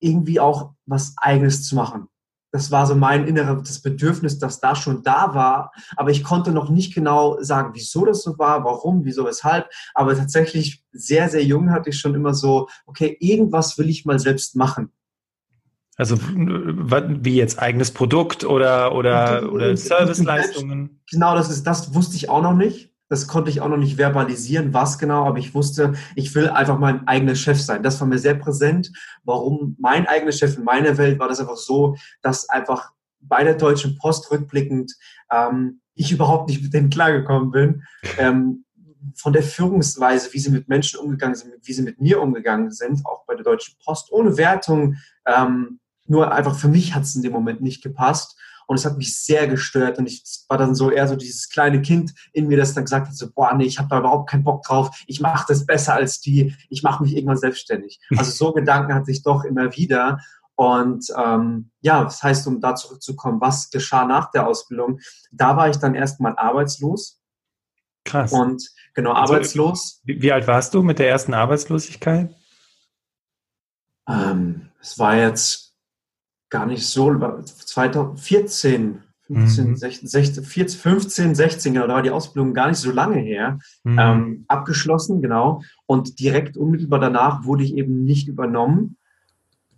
irgendwie 0.00 0.38
auch 0.38 0.74
was 0.84 1.14
Eigenes 1.16 1.66
zu 1.66 1.74
machen. 1.74 2.08
Das 2.52 2.70
war 2.70 2.86
so 2.86 2.94
mein 2.94 3.26
inneres 3.26 3.82
Bedürfnis, 3.82 4.38
das 4.38 4.60
da 4.60 4.74
schon 4.74 5.02
da 5.02 5.34
war. 5.34 5.72
Aber 5.96 6.10
ich 6.10 6.24
konnte 6.24 6.52
noch 6.52 6.70
nicht 6.70 6.94
genau 6.94 7.42
sagen, 7.42 7.72
wieso 7.74 8.04
das 8.04 8.22
so 8.22 8.38
war, 8.38 8.64
warum, 8.64 9.04
wieso, 9.04 9.26
weshalb. 9.26 9.68
Aber 9.94 10.16
tatsächlich 10.16 10.82
sehr, 10.92 11.28
sehr 11.28 11.44
jung 11.44 11.70
hatte 11.70 11.90
ich 11.90 11.98
schon 11.98 12.14
immer 12.14 12.34
so, 12.34 12.68
okay, 12.86 13.16
irgendwas 13.20 13.76
will 13.78 13.90
ich 13.90 14.04
mal 14.04 14.18
selbst 14.18 14.56
machen. 14.56 14.92
Also 15.96 16.18
wie 16.20 17.36
jetzt 17.36 17.58
eigenes 17.58 17.90
Produkt 17.90 18.44
oder, 18.44 18.94
oder, 18.94 19.50
oder 19.50 19.76
Serviceleistungen? 19.76 21.00
Genau, 21.10 21.34
das 21.34 21.50
ist, 21.50 21.66
das 21.66 21.94
wusste 21.94 22.16
ich 22.16 22.28
auch 22.28 22.42
noch 22.42 22.54
nicht. 22.54 22.92
Das 23.08 23.28
konnte 23.28 23.50
ich 23.50 23.60
auch 23.60 23.68
noch 23.68 23.76
nicht 23.76 23.96
verbalisieren, 23.96 24.74
was 24.74 24.98
genau, 24.98 25.24
aber 25.26 25.38
ich 25.38 25.54
wusste, 25.54 25.94
ich 26.16 26.34
will 26.34 26.48
einfach 26.48 26.78
mein 26.78 27.06
eigener 27.06 27.36
Chef 27.36 27.60
sein. 27.60 27.82
Das 27.82 28.00
war 28.00 28.08
mir 28.08 28.18
sehr 28.18 28.34
präsent. 28.34 28.90
Warum 29.22 29.76
mein 29.78 30.06
eigener 30.06 30.32
Chef 30.32 30.58
in 30.58 30.64
meiner 30.64 30.98
Welt 30.98 31.18
war 31.18 31.28
das 31.28 31.40
einfach 31.40 31.56
so, 31.56 31.96
dass 32.20 32.48
einfach 32.48 32.90
bei 33.20 33.44
der 33.44 33.54
Deutschen 33.54 33.96
Post 33.96 34.30
rückblickend 34.30 34.92
ähm, 35.30 35.80
ich 35.94 36.12
überhaupt 36.12 36.48
nicht 36.48 36.62
mit 36.62 36.74
denen 36.74 36.90
klargekommen 36.90 37.50
bin. 37.50 37.82
Ähm, 38.18 38.64
von 39.14 39.32
der 39.32 39.42
Führungsweise, 39.42 40.32
wie 40.32 40.38
sie 40.38 40.50
mit 40.50 40.68
Menschen 40.68 40.98
umgegangen 40.98 41.36
sind, 41.36 41.54
wie 41.62 41.72
sie 41.72 41.82
mit 41.82 42.00
mir 42.00 42.20
umgegangen 42.20 42.70
sind, 42.70 43.04
auch 43.06 43.24
bei 43.26 43.34
der 43.34 43.44
Deutschen 43.44 43.76
Post, 43.84 44.10
ohne 44.10 44.36
Wertung. 44.36 44.96
Ähm, 45.26 45.78
nur 46.08 46.32
einfach 46.32 46.56
für 46.56 46.68
mich 46.68 46.94
hat 46.94 47.04
es 47.04 47.14
in 47.14 47.22
dem 47.22 47.32
Moment 47.32 47.60
nicht 47.60 47.82
gepasst. 47.82 48.36
Und 48.68 48.76
es 48.76 48.84
hat 48.84 48.98
mich 48.98 49.16
sehr 49.16 49.46
gestört. 49.46 49.98
Und 49.98 50.06
ich 50.06 50.24
war 50.48 50.58
dann 50.58 50.74
so 50.74 50.90
eher 50.90 51.06
so 51.06 51.14
dieses 51.14 51.48
kleine 51.48 51.80
Kind 51.82 52.12
in 52.32 52.48
mir, 52.48 52.56
das 52.56 52.74
dann 52.74 52.84
gesagt 52.84 53.06
hat, 53.06 53.14
so, 53.14 53.30
boah, 53.30 53.54
nee, 53.54 53.64
ich 53.64 53.78
habe 53.78 53.88
da 53.88 54.00
überhaupt 54.00 54.28
keinen 54.28 54.42
Bock 54.42 54.64
drauf. 54.64 55.04
Ich 55.06 55.20
mache 55.20 55.44
das 55.48 55.66
besser 55.66 55.94
als 55.94 56.20
die. 56.20 56.54
Ich 56.68 56.82
mache 56.82 57.04
mich 57.04 57.14
irgendwann 57.14 57.38
selbstständig. 57.38 58.00
Also 58.16 58.32
so 58.32 58.52
Gedanken 58.52 58.94
hatte 58.94 59.10
ich 59.10 59.22
doch 59.22 59.44
immer 59.44 59.76
wieder. 59.76 60.18
Und 60.56 61.06
ähm, 61.16 61.70
ja, 61.80 62.02
das 62.02 62.22
heißt, 62.22 62.46
um 62.46 62.60
da 62.60 62.74
zurückzukommen, 62.74 63.40
was 63.40 63.70
geschah 63.70 64.04
nach 64.06 64.30
der 64.30 64.48
Ausbildung? 64.48 65.00
Da 65.30 65.56
war 65.56 65.68
ich 65.68 65.76
dann 65.76 65.94
erstmal 65.94 66.34
arbeitslos. 66.36 67.20
Krass. 68.04 68.32
Und 68.32 68.70
genau, 68.94 69.12
also, 69.12 69.34
arbeitslos. 69.34 70.00
Wie, 70.04 70.32
alt 70.32 70.46
warst 70.46 70.72
du 70.72 70.82
mit 70.82 70.98
der 70.98 71.10
ersten 71.10 71.34
Arbeitslosigkeit? 71.34 72.34
Ähm, 74.08 74.70
es 74.80 74.98
war 74.98 75.16
jetzt 75.16 75.65
gar 76.50 76.66
nicht 76.66 76.86
so, 76.86 77.12
2014, 77.14 79.02
15, 79.26 79.70
mhm. 79.70 79.76
16, 79.76 80.08
16, 80.08 80.44
14, 80.44 80.80
15, 80.80 81.34
16, 81.34 81.74
genau, 81.74 81.86
da 81.86 81.94
war 81.94 82.02
die 82.02 82.10
Ausbildung 82.10 82.54
gar 82.54 82.68
nicht 82.68 82.78
so 82.78 82.92
lange 82.92 83.18
her, 83.18 83.58
mhm. 83.82 83.98
ähm, 83.98 84.44
abgeschlossen, 84.46 85.20
genau. 85.20 85.62
Und 85.86 86.20
direkt 86.20 86.56
unmittelbar 86.56 87.00
danach 87.00 87.44
wurde 87.44 87.64
ich 87.64 87.74
eben 87.74 88.04
nicht 88.04 88.28
übernommen 88.28 88.96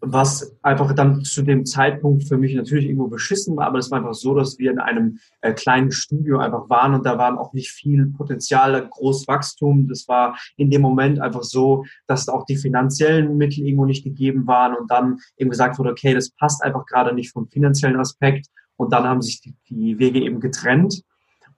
was 0.01 0.57
einfach 0.63 0.93
dann 0.93 1.25
zu 1.25 1.43
dem 1.43 1.67
Zeitpunkt 1.67 2.25
für 2.29 2.39
mich 2.39 2.55
natürlich 2.55 2.87
irgendwo 2.87 3.09
beschissen 3.09 3.57
war, 3.57 3.67
aber 3.67 3.79
es 3.79 3.91
war 3.91 3.99
einfach 3.99 4.15
so, 4.15 4.35
dass 4.35 4.59
wir 4.59 4.71
in 4.71 4.79
einem 4.79 5.19
äh, 5.41 5.53
kleinen 5.53 5.91
Studio 5.91 6.39
einfach 6.39 6.69
waren 6.69 6.95
und 6.95 7.05
da 7.05 7.19
waren 7.19 7.39
auch 7.39 7.53
nicht 7.53 7.71
viel 7.71 8.07
Potenzial, 8.07 8.89
groß 8.89 9.27
Wachstum. 9.27 9.89
Das 9.89 10.07
war 10.09 10.39
in 10.57 10.71
dem 10.71 10.83
Moment 10.83 11.21
einfach 11.21 11.43
so, 11.43 11.85
dass 12.07 12.29
auch 12.29 12.45
die 12.45 12.57
finanziellen 12.57 13.37
Mittel 13.37 13.65
irgendwo 13.65 13.87
nicht 13.87 14.05
gegeben 14.05 14.47
waren 14.47 14.77
und 14.77 14.91
dann 14.91 15.19
eben 15.37 15.51
gesagt 15.51 15.79
wurde, 15.79 15.91
okay, 15.91 16.15
das 16.15 16.31
passt 16.31 16.63
einfach 16.63 16.87
gerade 16.87 17.15
nicht 17.15 17.33
vom 17.33 17.49
finanziellen 17.49 17.99
Aspekt 17.99 18.47
und 18.77 18.93
dann 18.93 19.05
haben 19.05 19.23
sich 19.23 19.41
die, 19.41 19.55
die 19.69 19.99
Wege 19.99 20.21
eben 20.21 20.41
getrennt. 20.41 21.03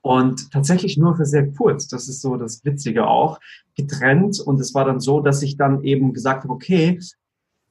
Und 0.03 0.51
tatsächlich 0.51 0.97
nur 0.97 1.15
für 1.15 1.25
sehr 1.25 1.51
kurz, 1.51 1.87
das 1.87 2.07
ist 2.07 2.21
so 2.21 2.35
das 2.35 2.65
Witzige 2.65 3.05
auch, 3.05 3.39
getrennt. 3.77 4.39
Und 4.39 4.59
es 4.59 4.73
war 4.73 4.83
dann 4.83 4.99
so, 4.99 5.21
dass 5.21 5.43
ich 5.43 5.57
dann 5.57 5.83
eben 5.83 6.11
gesagt 6.11 6.43
habe, 6.43 6.53
okay, 6.53 6.99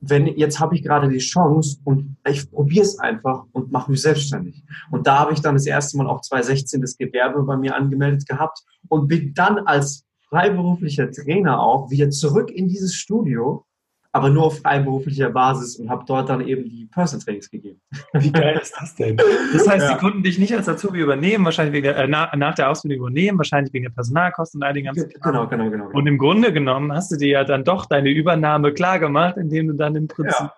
wenn 0.00 0.26
jetzt 0.26 0.58
habe 0.60 0.74
ich 0.74 0.82
gerade 0.82 1.08
die 1.08 1.18
Chance 1.18 1.78
und 1.84 2.16
ich 2.26 2.50
probiere 2.50 2.84
es 2.84 2.98
einfach 2.98 3.44
und 3.52 3.70
mache 3.70 3.90
mich 3.90 4.02
selbstständig. 4.02 4.64
Und 4.90 5.06
da 5.06 5.18
habe 5.18 5.32
ich 5.32 5.40
dann 5.40 5.54
das 5.54 5.66
erste 5.66 5.98
Mal 5.98 6.06
auch 6.06 6.22
2016 6.22 6.80
das 6.80 6.96
Gewerbe 6.96 7.42
bei 7.42 7.56
mir 7.56 7.76
angemeldet 7.76 8.26
gehabt 8.26 8.60
und 8.88 9.08
bin 9.08 9.34
dann 9.34 9.58
als 9.58 10.06
freiberuflicher 10.28 11.10
Trainer 11.10 11.60
auch 11.60 11.90
wieder 11.90 12.10
zurück 12.10 12.50
in 12.50 12.68
dieses 12.68 12.94
Studio 12.94 13.66
aber 14.12 14.28
nur 14.30 14.46
auf 14.46 14.58
freiberuflicher 14.60 15.30
Basis 15.30 15.76
und 15.76 15.88
habe 15.88 16.04
dort 16.06 16.28
dann 16.28 16.46
eben 16.46 16.68
die 16.68 16.86
Personal 16.86 17.24
Trainings 17.24 17.50
gegeben. 17.50 17.80
Wie 18.12 18.32
geil 18.32 18.58
ist 18.60 18.74
das 18.78 18.94
denn? 18.96 19.16
Das 19.52 19.68
heißt, 19.68 19.86
ja. 19.86 19.94
die 19.94 19.98
konnten 19.98 20.22
dich 20.22 20.38
nicht 20.38 20.54
als 20.54 20.68
Azubi 20.68 21.00
übernehmen, 21.00 21.44
wahrscheinlich 21.44 21.74
wegen 21.74 21.84
der, 21.84 21.96
äh, 21.96 22.08
nach, 22.08 22.34
nach, 22.34 22.54
der 22.54 22.70
Ausbildung 22.70 23.06
übernehmen, 23.06 23.38
wahrscheinlich 23.38 23.72
wegen 23.72 23.84
der 23.84 23.92
Personalkosten 23.92 24.60
und 24.60 24.66
all 24.66 24.74
den 24.74 24.84
ganzen 24.84 25.08
Genau, 25.22 25.46
genau, 25.46 25.70
genau. 25.70 25.90
Und 25.90 26.06
im 26.06 26.18
Grunde 26.18 26.52
genommen 26.52 26.92
hast 26.92 27.12
du 27.12 27.16
dir 27.16 27.28
ja 27.28 27.44
dann 27.44 27.64
doch 27.64 27.86
deine 27.86 28.10
Übernahme 28.10 28.72
klar 28.72 28.98
gemacht, 28.98 29.36
indem 29.36 29.68
du 29.68 29.74
dann 29.74 29.94
im 29.94 30.08
Prinzip 30.08 30.40
ja. 30.40 30.54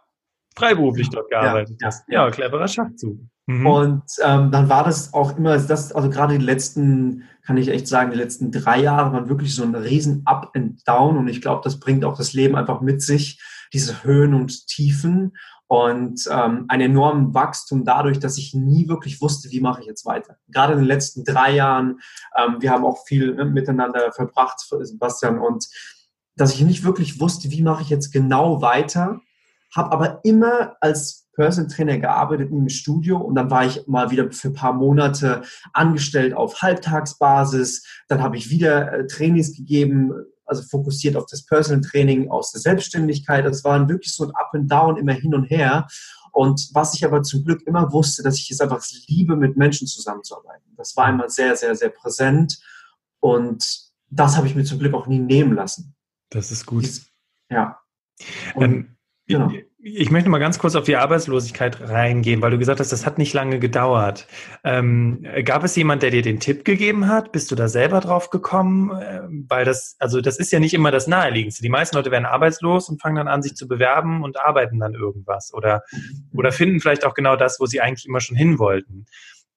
freiberuflich 0.56 1.10
dort 1.10 1.28
gearbeitet 1.28 1.76
ja, 1.80 1.86
hast. 1.86 2.04
Ja, 2.08 2.30
cleverer 2.30 2.68
Schachzug. 2.68 3.18
Mhm. 3.46 3.66
Und 3.66 4.02
ähm, 4.22 4.50
dann 4.50 4.68
war 4.68 4.84
das 4.84 5.12
auch 5.14 5.36
immer, 5.36 5.58
das, 5.58 5.92
also 5.92 6.08
gerade 6.10 6.38
die 6.38 6.44
letzten, 6.44 7.24
kann 7.44 7.56
ich 7.56 7.68
echt 7.68 7.88
sagen, 7.88 8.12
die 8.12 8.16
letzten 8.16 8.52
drei 8.52 8.80
Jahre 8.80 9.12
waren 9.12 9.28
wirklich 9.28 9.54
so 9.54 9.64
ein 9.64 9.74
riesen 9.74 10.22
Up 10.26 10.52
and 10.54 10.86
Down 10.86 11.16
und 11.16 11.28
ich 11.28 11.40
glaube, 11.40 11.62
das 11.64 11.80
bringt 11.80 12.04
auch 12.04 12.16
das 12.16 12.32
Leben 12.32 12.56
einfach 12.56 12.80
mit 12.80 13.02
sich, 13.02 13.40
diese 13.72 14.04
Höhen 14.04 14.34
und 14.34 14.66
Tiefen 14.68 15.32
und 15.66 16.28
ähm, 16.30 16.66
ein 16.68 16.80
enormen 16.82 17.32
Wachstum 17.34 17.84
dadurch, 17.84 18.18
dass 18.18 18.36
ich 18.36 18.54
nie 18.54 18.88
wirklich 18.88 19.22
wusste, 19.22 19.50
wie 19.50 19.60
mache 19.60 19.80
ich 19.80 19.86
jetzt 19.86 20.04
weiter. 20.04 20.36
Gerade 20.48 20.74
in 20.74 20.80
den 20.80 20.86
letzten 20.86 21.24
drei 21.24 21.52
Jahren, 21.54 22.00
ähm, 22.36 22.56
wir 22.60 22.70
haben 22.70 22.84
auch 22.84 23.06
viel 23.06 23.34
ne, 23.34 23.46
miteinander 23.46 24.12
verbracht, 24.12 24.60
Sebastian, 24.60 25.38
und 25.38 25.66
dass 26.36 26.54
ich 26.54 26.60
nicht 26.60 26.84
wirklich 26.84 27.20
wusste, 27.20 27.50
wie 27.50 27.62
mache 27.62 27.82
ich 27.82 27.88
jetzt 27.88 28.12
genau 28.12 28.60
weiter, 28.60 29.20
habe 29.74 29.92
aber 29.92 30.20
immer 30.24 30.76
als 30.80 31.21
Personal 31.34 31.70
Trainer 31.70 31.98
gearbeitet 31.98 32.50
im 32.50 32.68
Studio 32.68 33.18
und 33.18 33.34
dann 33.34 33.50
war 33.50 33.64
ich 33.64 33.86
mal 33.86 34.10
wieder 34.10 34.30
für 34.32 34.48
ein 34.48 34.54
paar 34.54 34.72
Monate 34.72 35.42
angestellt 35.72 36.34
auf 36.34 36.60
Halbtagsbasis. 36.62 37.86
Dann 38.08 38.22
habe 38.22 38.36
ich 38.36 38.50
wieder 38.50 38.92
äh, 38.92 39.06
Trainings 39.06 39.56
gegeben, 39.56 40.12
also 40.44 40.62
fokussiert 40.62 41.16
auf 41.16 41.26
das 41.26 41.44
Personal 41.46 41.80
Training 41.80 42.30
aus 42.30 42.52
der 42.52 42.60
Selbstständigkeit. 42.60 43.44
Das 43.44 43.64
war 43.64 43.88
wirklich 43.88 44.14
so 44.14 44.24
ein 44.24 44.34
Up 44.34 44.50
and 44.52 44.70
Down, 44.70 44.96
immer 44.96 45.12
hin 45.12 45.34
und 45.34 45.44
her. 45.44 45.86
Und 46.32 46.70
was 46.72 46.94
ich 46.94 47.04
aber 47.04 47.22
zum 47.22 47.44
Glück 47.44 47.62
immer 47.66 47.92
wusste, 47.92 48.22
dass 48.22 48.38
ich 48.38 48.50
es 48.50 48.60
einfach 48.60 48.82
liebe, 49.06 49.36
mit 49.36 49.56
Menschen 49.56 49.86
zusammenzuarbeiten. 49.86 50.74
Das 50.76 50.96
war 50.96 51.08
immer 51.10 51.28
sehr, 51.28 51.56
sehr, 51.56 51.76
sehr 51.76 51.90
präsent. 51.90 52.58
Und 53.20 53.92
das 54.08 54.36
habe 54.36 54.46
ich 54.46 54.54
mir 54.54 54.64
zum 54.64 54.78
Glück 54.78 54.94
auch 54.94 55.06
nie 55.06 55.18
nehmen 55.18 55.54
lassen. 55.54 55.94
Das 56.30 56.50
ist 56.50 56.66
gut. 56.66 56.88
Ja. 57.50 57.78
Und, 58.54 58.64
ähm, 58.64 58.96
genau. 59.26 59.52
Ich 59.84 60.12
möchte 60.12 60.30
mal 60.30 60.38
ganz 60.38 60.60
kurz 60.60 60.76
auf 60.76 60.84
die 60.84 60.94
Arbeitslosigkeit 60.94 61.80
reingehen, 61.80 62.40
weil 62.40 62.52
du 62.52 62.58
gesagt 62.58 62.78
hast, 62.78 62.92
das 62.92 63.04
hat 63.04 63.18
nicht 63.18 63.32
lange 63.32 63.58
gedauert. 63.58 64.28
Ähm, 64.62 65.26
gab 65.44 65.64
es 65.64 65.74
jemand, 65.74 66.04
der 66.04 66.12
dir 66.12 66.22
den 66.22 66.38
Tipp 66.38 66.64
gegeben 66.64 67.08
hat? 67.08 67.32
Bist 67.32 67.50
du 67.50 67.56
da 67.56 67.66
selber 67.66 67.98
drauf 67.98 68.30
gekommen? 68.30 68.92
Ähm, 69.02 69.44
weil 69.48 69.64
das, 69.64 69.96
also 69.98 70.20
das 70.20 70.38
ist 70.38 70.52
ja 70.52 70.60
nicht 70.60 70.72
immer 70.72 70.92
das 70.92 71.08
Naheliegendste. 71.08 71.64
Die 71.64 71.68
meisten 71.68 71.96
Leute 71.96 72.12
werden 72.12 72.26
arbeitslos 72.26 72.88
und 72.88 73.02
fangen 73.02 73.16
dann 73.16 73.26
an, 73.26 73.42
sich 73.42 73.56
zu 73.56 73.66
bewerben 73.66 74.22
und 74.22 74.38
arbeiten 74.38 74.78
dann 74.78 74.94
irgendwas 74.94 75.52
oder, 75.52 75.82
oder 76.32 76.52
finden 76.52 76.78
vielleicht 76.78 77.04
auch 77.04 77.14
genau 77.14 77.34
das, 77.34 77.58
wo 77.58 77.66
sie 77.66 77.80
eigentlich 77.80 78.06
immer 78.06 78.20
schon 78.20 78.36
hin 78.36 78.60
wollten. 78.60 79.06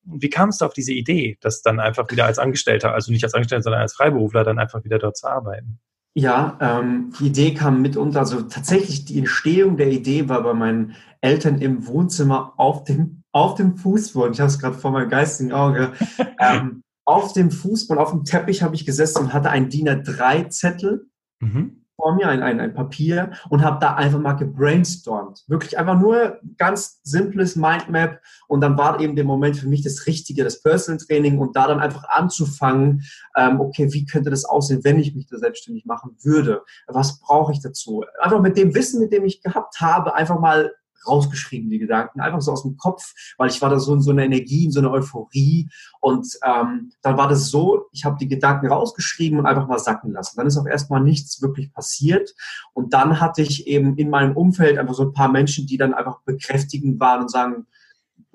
Wie 0.05 0.31
kamst 0.31 0.61
du 0.61 0.65
auf 0.65 0.73
diese 0.73 0.93
Idee, 0.93 1.38
das 1.41 1.61
dann 1.61 1.79
einfach 1.79 2.09
wieder 2.09 2.25
als 2.25 2.39
Angestellter, 2.39 2.95
also 2.95 3.11
nicht 3.11 3.23
als 3.23 3.35
Angestellter, 3.35 3.61
sondern 3.61 3.81
als 3.83 3.93
Freiberufler 3.93 4.43
dann 4.43 4.57
einfach 4.57 4.83
wieder 4.83 4.97
dort 4.97 5.17
zu 5.17 5.27
arbeiten? 5.27 5.79
Ja, 6.17 6.58
ähm, 6.62 7.12
die 7.19 7.28
Idee 7.28 7.54
kam 7.54 7.82
mitunter, 7.82 8.19
also 8.19 8.41
tatsächlich 8.43 9.04
die 9.04 9.19
Entstehung 9.19 9.75
der 9.75 9.91
Idee 9.91 10.30
war 10.30 10.41
bei 10.43 10.54
meinen 10.54 10.95
Eltern 11.19 11.60
im 11.60 11.86
Wohnzimmer 11.88 12.54
auf 12.58 12.86
dem, 12.86 13.23
auf 13.34 13.56
dem 13.56 13.75
Fußboden. 13.75 14.34
Ich 14.34 14.39
habe 14.39 14.47
es 14.47 14.60
gerade 14.60 14.78
vor 14.78 14.91
meinem 14.91 15.10
geistigen 15.10 15.51
Auge. 15.51 15.91
ähm, 16.39 16.84
auf 17.06 17.34
dem 17.34 17.51
Fußboden, 17.51 18.01
auf 18.01 18.12
dem 18.12 18.23
Teppich 18.23 18.63
habe 18.63 18.75
ich 18.75 18.86
gesessen 18.86 19.23
und 19.23 19.34
hatte 19.34 19.49
einen 19.49 19.69
DIN 19.69 19.89
A3-Zettel. 19.89 21.08
Mhm 21.41 21.85
vor 21.95 22.15
mir, 22.15 22.27
ein, 22.27 22.43
ein, 22.43 22.60
ein 22.60 22.73
Papier 22.73 23.31
und 23.49 23.63
habe 23.63 23.79
da 23.79 23.95
einfach 23.95 24.19
mal 24.19 24.34
gebrainstormt. 24.34 25.43
Wirklich 25.47 25.77
einfach 25.77 25.99
nur 25.99 26.39
ganz 26.58 26.99
simples 27.03 27.55
Mindmap 27.55 28.21
und 28.47 28.62
dann 28.62 28.77
war 28.77 28.99
eben 28.99 29.15
der 29.15 29.25
Moment 29.25 29.58
für 29.58 29.67
mich 29.67 29.81
das 29.81 30.05
Richtige, 30.05 30.43
das 30.43 30.62
Personal 30.62 30.99
Training 30.99 31.39
und 31.39 31.55
da 31.55 31.67
dann 31.67 31.79
einfach 31.79 32.03
anzufangen, 32.10 33.03
ähm, 33.38 33.60
okay, 33.60 33.91
wie 33.93 34.05
könnte 34.05 34.29
das 34.29 34.45
aussehen, 34.45 34.84
wenn 34.84 34.99
ich 34.99 35.15
mich 35.15 35.27
da 35.27 35.38
selbstständig 35.38 35.86
machen 35.86 36.15
würde? 36.21 36.63
Was 36.88 37.19
brauche 37.19 37.51
ich 37.51 37.62
dazu? 37.62 38.03
Einfach 38.19 38.41
mit 38.41 38.58
dem 38.58 38.75
Wissen, 38.75 38.99
mit 38.99 39.13
dem 39.13 39.25
ich 39.25 39.41
gehabt 39.41 39.79
habe, 39.79 40.15
einfach 40.15 40.39
mal 40.39 40.71
rausgeschrieben, 41.07 41.69
die 41.69 41.79
Gedanken, 41.79 42.21
einfach 42.21 42.41
so 42.41 42.51
aus 42.51 42.63
dem 42.63 42.77
Kopf, 42.77 43.13
weil 43.37 43.49
ich 43.49 43.61
war 43.61 43.69
da 43.69 43.79
so 43.79 43.93
in 43.93 44.01
so 44.01 44.11
einer 44.11 44.23
Energie, 44.23 44.65
in 44.65 44.71
so 44.71 44.79
einer 44.79 44.91
Euphorie. 44.91 45.69
Und 45.99 46.27
ähm, 46.45 46.91
dann 47.01 47.17
war 47.17 47.27
das 47.27 47.49
so, 47.49 47.85
ich 47.91 48.05
habe 48.05 48.17
die 48.19 48.27
Gedanken 48.27 48.67
rausgeschrieben 48.67 49.39
und 49.39 49.45
einfach 49.45 49.67
mal 49.67 49.79
sacken 49.79 50.11
lassen. 50.11 50.37
Dann 50.37 50.47
ist 50.47 50.57
auch 50.57 50.67
erstmal 50.67 51.01
nichts 51.01 51.41
wirklich 51.41 51.73
passiert. 51.73 52.33
Und 52.73 52.93
dann 52.93 53.19
hatte 53.19 53.41
ich 53.41 53.67
eben 53.67 53.95
in 53.97 54.09
meinem 54.09 54.35
Umfeld 54.35 54.77
einfach 54.77 54.95
so 54.95 55.03
ein 55.03 55.13
paar 55.13 55.29
Menschen, 55.29 55.67
die 55.67 55.77
dann 55.77 55.93
einfach 55.93 56.21
bekräftigend 56.25 56.99
waren 56.99 57.21
und 57.21 57.31
sagen, 57.31 57.65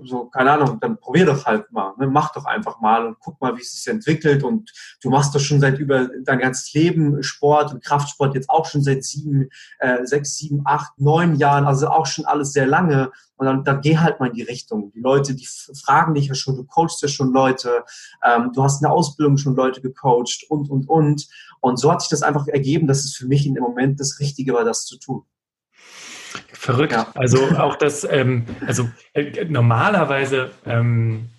so, 0.04 0.26
keine 0.26 0.52
Ahnung, 0.52 0.78
dann 0.80 0.98
probier 0.98 1.26
doch 1.26 1.44
halt 1.44 1.70
mal, 1.72 1.94
ne? 1.98 2.06
mach 2.06 2.32
doch 2.32 2.44
einfach 2.44 2.80
mal 2.80 3.06
und 3.06 3.18
guck 3.20 3.40
mal, 3.40 3.56
wie 3.56 3.60
es 3.60 3.72
sich 3.72 3.92
entwickelt. 3.92 4.42
Und 4.42 4.72
du 5.02 5.10
machst 5.10 5.34
doch 5.34 5.40
schon 5.40 5.60
seit 5.60 5.78
über 5.78 6.08
dein 6.24 6.38
ganzes 6.38 6.72
Leben 6.72 7.22
Sport 7.22 7.72
und 7.72 7.84
Kraftsport 7.84 8.34
jetzt 8.34 8.50
auch 8.50 8.66
schon 8.66 8.82
seit 8.82 9.04
sieben, 9.04 9.48
äh, 9.78 10.04
sechs, 10.04 10.36
sieben, 10.36 10.62
acht, 10.64 10.92
neun 10.98 11.36
Jahren, 11.36 11.64
also 11.64 11.88
auch 11.88 12.06
schon 12.06 12.24
alles 12.24 12.52
sehr 12.52 12.66
lange. 12.66 13.12
Und 13.36 13.46
dann, 13.46 13.64
dann 13.64 13.80
geh 13.80 13.96
halt 13.96 14.20
mal 14.20 14.26
in 14.28 14.34
die 14.34 14.42
Richtung. 14.42 14.92
Die 14.92 15.00
Leute, 15.00 15.34
die 15.34 15.46
fragen 15.82 16.14
dich 16.14 16.26
ja 16.26 16.34
schon, 16.34 16.56
du 16.56 16.64
coachst 16.64 17.00
ja 17.02 17.08
schon 17.08 17.32
Leute, 17.32 17.84
ähm, 18.22 18.50
du 18.54 18.62
hast 18.62 18.84
eine 18.84 18.92
Ausbildung 18.92 19.38
schon 19.38 19.56
Leute 19.56 19.80
gecoacht 19.80 20.44
und, 20.48 20.70
und, 20.70 20.88
und. 20.88 21.28
Und 21.60 21.78
so 21.78 21.90
hat 21.90 22.00
sich 22.02 22.10
das 22.10 22.22
einfach 22.22 22.46
ergeben, 22.48 22.86
dass 22.86 23.04
es 23.04 23.14
für 23.14 23.26
mich 23.26 23.46
in 23.46 23.54
dem 23.54 23.64
Moment 23.64 24.00
das 24.00 24.20
Richtige 24.20 24.54
war, 24.54 24.64
das 24.64 24.84
zu 24.84 24.98
tun. 24.98 25.24
Verrückt. 26.60 26.92
Ja. 26.92 27.10
Also 27.14 27.38
auch 27.56 27.74
das, 27.76 28.04
ähm, 28.04 28.44
also 28.66 28.86
äh, 29.14 29.46
normalerweise, 29.46 30.50
ähm, 30.66 31.30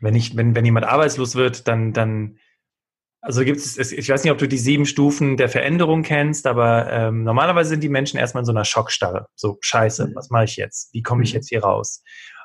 wenn 0.00 0.16
ich, 0.16 0.36
wenn, 0.36 0.56
wenn 0.56 0.64
jemand 0.64 0.84
arbeitslos 0.84 1.36
wird, 1.36 1.68
dann, 1.68 1.92
dann, 1.92 2.38
also 3.20 3.44
gibt 3.44 3.58
es, 3.58 3.92
ich 3.92 4.08
weiß 4.08 4.24
nicht, 4.24 4.32
ob 4.32 4.38
du 4.38 4.48
die 4.48 4.58
sieben 4.58 4.84
Stufen 4.84 5.36
der 5.36 5.48
Veränderung 5.48 6.02
kennst, 6.02 6.48
aber 6.48 6.90
ähm, 6.90 7.22
normalerweise 7.22 7.68
sind 7.68 7.84
die 7.84 7.88
Menschen 7.88 8.18
erstmal 8.18 8.40
in 8.40 8.46
so 8.46 8.50
einer 8.50 8.64
Schockstarre. 8.64 9.28
So, 9.36 9.58
scheiße, 9.60 10.08
mhm. 10.08 10.14
was 10.16 10.28
mache 10.30 10.44
ich 10.44 10.56
jetzt? 10.56 10.92
Wie 10.92 11.02
komme 11.02 11.22
ich 11.22 11.30
mhm. 11.30 11.36
jetzt 11.36 11.48
hier 11.48 11.62
raus? 11.62 12.02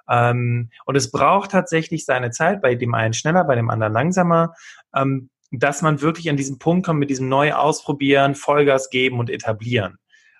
Ähm, 0.08 0.70
und 0.86 0.96
es 0.96 1.10
braucht 1.10 1.50
tatsächlich 1.50 2.06
seine 2.06 2.30
Zeit, 2.30 2.62
bei 2.62 2.76
dem 2.76 2.94
einen 2.94 3.16
schneller, 3.16 3.44
bei 3.44 3.56
dem 3.56 3.72
anderen 3.72 3.94
langsamer, 3.94 4.54
ähm, 4.96 5.32
dass 5.50 5.82
man 5.82 6.02
wirklich 6.02 6.30
an 6.30 6.38
diesen 6.38 6.60
Punkt 6.60 6.86
kommt 6.86 7.00
mit 7.00 7.10
diesem 7.10 7.28
neu 7.28 7.54
ausprobieren, 7.54 8.36
Vollgas 8.36 8.92
geben 8.92 9.18
und 9.18 9.32
etablieren. 9.32 9.98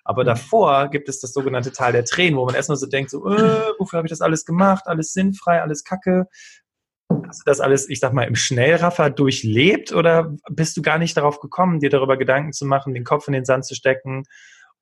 Aber 0.08 0.24
davor 0.24 0.88
gibt 0.88 1.10
es 1.10 1.20
das 1.20 1.34
sogenannte 1.34 1.70
Tal 1.70 1.92
der 1.92 2.06
Tränen, 2.06 2.38
wo 2.38 2.46
man 2.46 2.54
erstmal 2.54 2.78
so 2.78 2.86
denkt, 2.86 3.10
so, 3.10 3.28
äh, 3.28 3.72
wofür 3.78 3.98
habe 3.98 4.06
ich 4.06 4.10
das 4.10 4.22
alles 4.22 4.46
gemacht? 4.46 4.84
Alles 4.86 5.12
sinnfrei, 5.12 5.60
alles 5.60 5.84
Kacke. 5.84 6.28
Hast 7.26 7.40
du 7.40 7.44
das 7.44 7.60
alles, 7.60 7.90
ich 7.90 8.00
sag 8.00 8.14
mal, 8.14 8.22
im 8.22 8.34
Schnellraffer 8.34 9.10
durchlebt 9.10 9.92
oder 9.92 10.34
bist 10.48 10.78
du 10.78 10.82
gar 10.82 10.96
nicht 10.96 11.14
darauf 11.14 11.40
gekommen, 11.40 11.80
dir 11.80 11.90
darüber 11.90 12.16
Gedanken 12.16 12.54
zu 12.54 12.64
machen, 12.64 12.94
den 12.94 13.04
Kopf 13.04 13.28
in 13.28 13.34
den 13.34 13.44
Sand 13.44 13.66
zu 13.66 13.74
stecken 13.74 14.24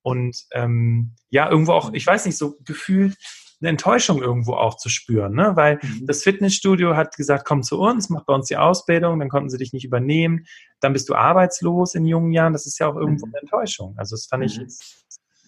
und 0.03 0.45
ähm, 0.53 1.17
ja, 1.29 1.51
irgendwo 1.51 1.73
auch, 1.73 1.93
ich 1.93 2.07
weiß 2.07 2.27
nicht, 2.27 2.39
so 2.39 2.57
gefühlt 2.65 3.17
eine 3.61 3.71
Enttäuschung 3.71 4.23
irgendwo 4.23 4.53
auch 4.53 4.77
zu 4.77 4.89
spüren, 4.89 5.35
ne? 5.35 5.53
weil 5.55 5.79
mhm. 5.83 6.07
das 6.07 6.23
Fitnessstudio 6.23 6.95
hat 6.97 7.17
gesagt, 7.17 7.47
komm 7.47 7.63
zu 7.63 7.81
uns, 7.81 8.11
mach 8.11 8.25
bei 8.25 8.35
uns 8.35 8.49
die 8.49 8.57
Ausbildung, 8.57 9.19
dann 9.19 9.29
konnten 9.29 9.49
sie 9.49 9.57
dich 9.59 9.73
nicht 9.73 9.85
übernehmen, 9.85 10.45
dann 10.81 10.93
bist 10.93 11.09
du 11.09 11.15
arbeitslos 11.15 11.95
in 11.95 12.05
jungen 12.05 12.33
Jahren, 12.33 12.53
das 12.53 12.67
ist 12.67 12.79
ja 12.79 12.89
auch 12.89 12.97
irgendwo 12.97 13.27
mhm. 13.27 13.33
eine 13.35 13.43
Enttäuschung. 13.43 13.95
Also 13.97 14.15
das 14.15 14.27
fand 14.27 14.43
mhm. 14.43 14.47
ich 14.47 14.61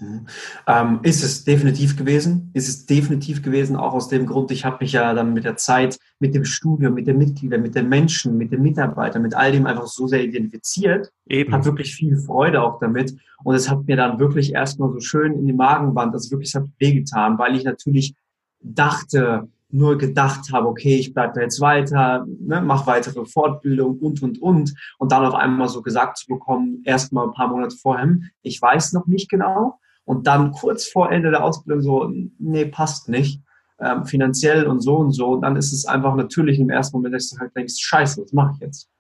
Mhm. 0.00 0.26
Ähm, 0.66 1.00
ist 1.02 1.24
es 1.24 1.44
definitiv 1.44 1.96
gewesen, 1.96 2.50
ist 2.54 2.68
es 2.68 2.86
definitiv 2.86 3.42
gewesen, 3.42 3.76
auch 3.76 3.94
aus 3.94 4.08
dem 4.08 4.26
Grund, 4.26 4.50
ich 4.50 4.64
habe 4.64 4.78
mich 4.80 4.92
ja 4.92 5.12
dann 5.12 5.32
mit 5.32 5.44
der 5.44 5.56
Zeit, 5.56 5.98
mit 6.20 6.34
dem 6.34 6.44
Studium, 6.44 6.94
mit 6.94 7.06
den 7.06 7.18
Mitgliedern, 7.18 7.62
mit 7.62 7.74
den 7.74 7.88
Menschen, 7.88 8.36
mit 8.36 8.52
den 8.52 8.62
Mitarbeitern, 8.62 9.22
mit 9.22 9.34
all 9.34 9.52
dem 9.52 9.66
einfach 9.66 9.86
so 9.86 10.06
sehr 10.06 10.22
identifiziert, 10.22 11.10
Eben. 11.26 11.52
habe 11.52 11.64
wirklich 11.64 11.94
viel 11.94 12.16
Freude 12.16 12.62
auch 12.62 12.78
damit 12.78 13.16
und 13.42 13.54
es 13.54 13.68
hat 13.68 13.86
mir 13.86 13.96
dann 13.96 14.18
wirklich 14.18 14.54
erstmal 14.54 14.92
so 14.92 15.00
schön 15.00 15.34
in 15.34 15.46
die 15.46 15.52
Magenwand, 15.52 16.14
also 16.14 16.30
wirklich, 16.30 16.50
es 16.50 16.54
hat 16.54 16.68
wehgetan, 16.78 17.38
weil 17.38 17.56
ich 17.56 17.64
natürlich 17.64 18.14
dachte, 18.60 19.48
nur 19.70 19.98
gedacht 19.98 20.50
habe, 20.52 20.66
okay, 20.66 20.96
ich 20.96 21.12
bleibe 21.12 21.34
da 21.34 21.40
jetzt 21.42 21.60
weiter, 21.60 22.26
ne, 22.40 22.60
mache 22.62 22.86
weitere 22.86 23.26
Fortbildung 23.26 23.98
und, 23.98 24.22
und, 24.22 24.40
und. 24.40 24.74
Und 24.96 25.12
dann 25.12 25.26
auf 25.26 25.34
einmal 25.34 25.68
so 25.68 25.82
gesagt 25.82 26.16
zu 26.16 26.26
bekommen, 26.26 26.82
erst 26.84 27.12
mal 27.12 27.24
ein 27.24 27.34
paar 27.34 27.48
Monate 27.48 27.76
vorher, 27.76 28.16
ich 28.42 28.60
weiß 28.60 28.94
noch 28.94 29.06
nicht 29.06 29.28
genau, 29.28 29.78
und 30.08 30.26
dann 30.26 30.52
kurz 30.52 30.88
vor 30.88 31.12
Ende 31.12 31.30
der 31.30 31.44
Ausbildung 31.44 31.82
so, 31.82 32.10
nee, 32.38 32.64
passt 32.64 33.10
nicht, 33.10 33.42
ähm, 33.78 34.06
finanziell 34.06 34.66
und 34.66 34.80
so 34.80 34.96
und 34.96 35.12
so, 35.12 35.32
und 35.32 35.42
dann 35.42 35.54
ist 35.54 35.70
es 35.70 35.84
einfach 35.84 36.14
natürlich 36.14 36.58
im 36.58 36.70
ersten 36.70 36.96
Moment, 36.96 37.14
dass 37.14 37.28
du 37.28 37.38
halt 37.38 37.54
denkst, 37.54 37.74
scheiße, 37.78 38.22
was 38.22 38.32
mache 38.32 38.54
ich 38.54 38.60
jetzt? 38.60 38.90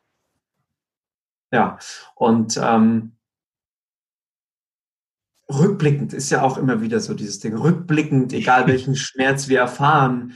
Ja, 1.50 1.78
und 2.14 2.60
ähm, 2.62 3.16
rückblickend 5.50 6.12
ist 6.12 6.28
ja 6.28 6.42
auch 6.42 6.58
immer 6.58 6.82
wieder 6.82 7.00
so 7.00 7.14
dieses 7.14 7.40
Ding, 7.40 7.56
rückblickend, 7.56 8.34
egal 8.34 8.66
welchen 8.66 8.94
Schmerz 8.94 9.48
wir 9.48 9.60
erfahren, 9.60 10.34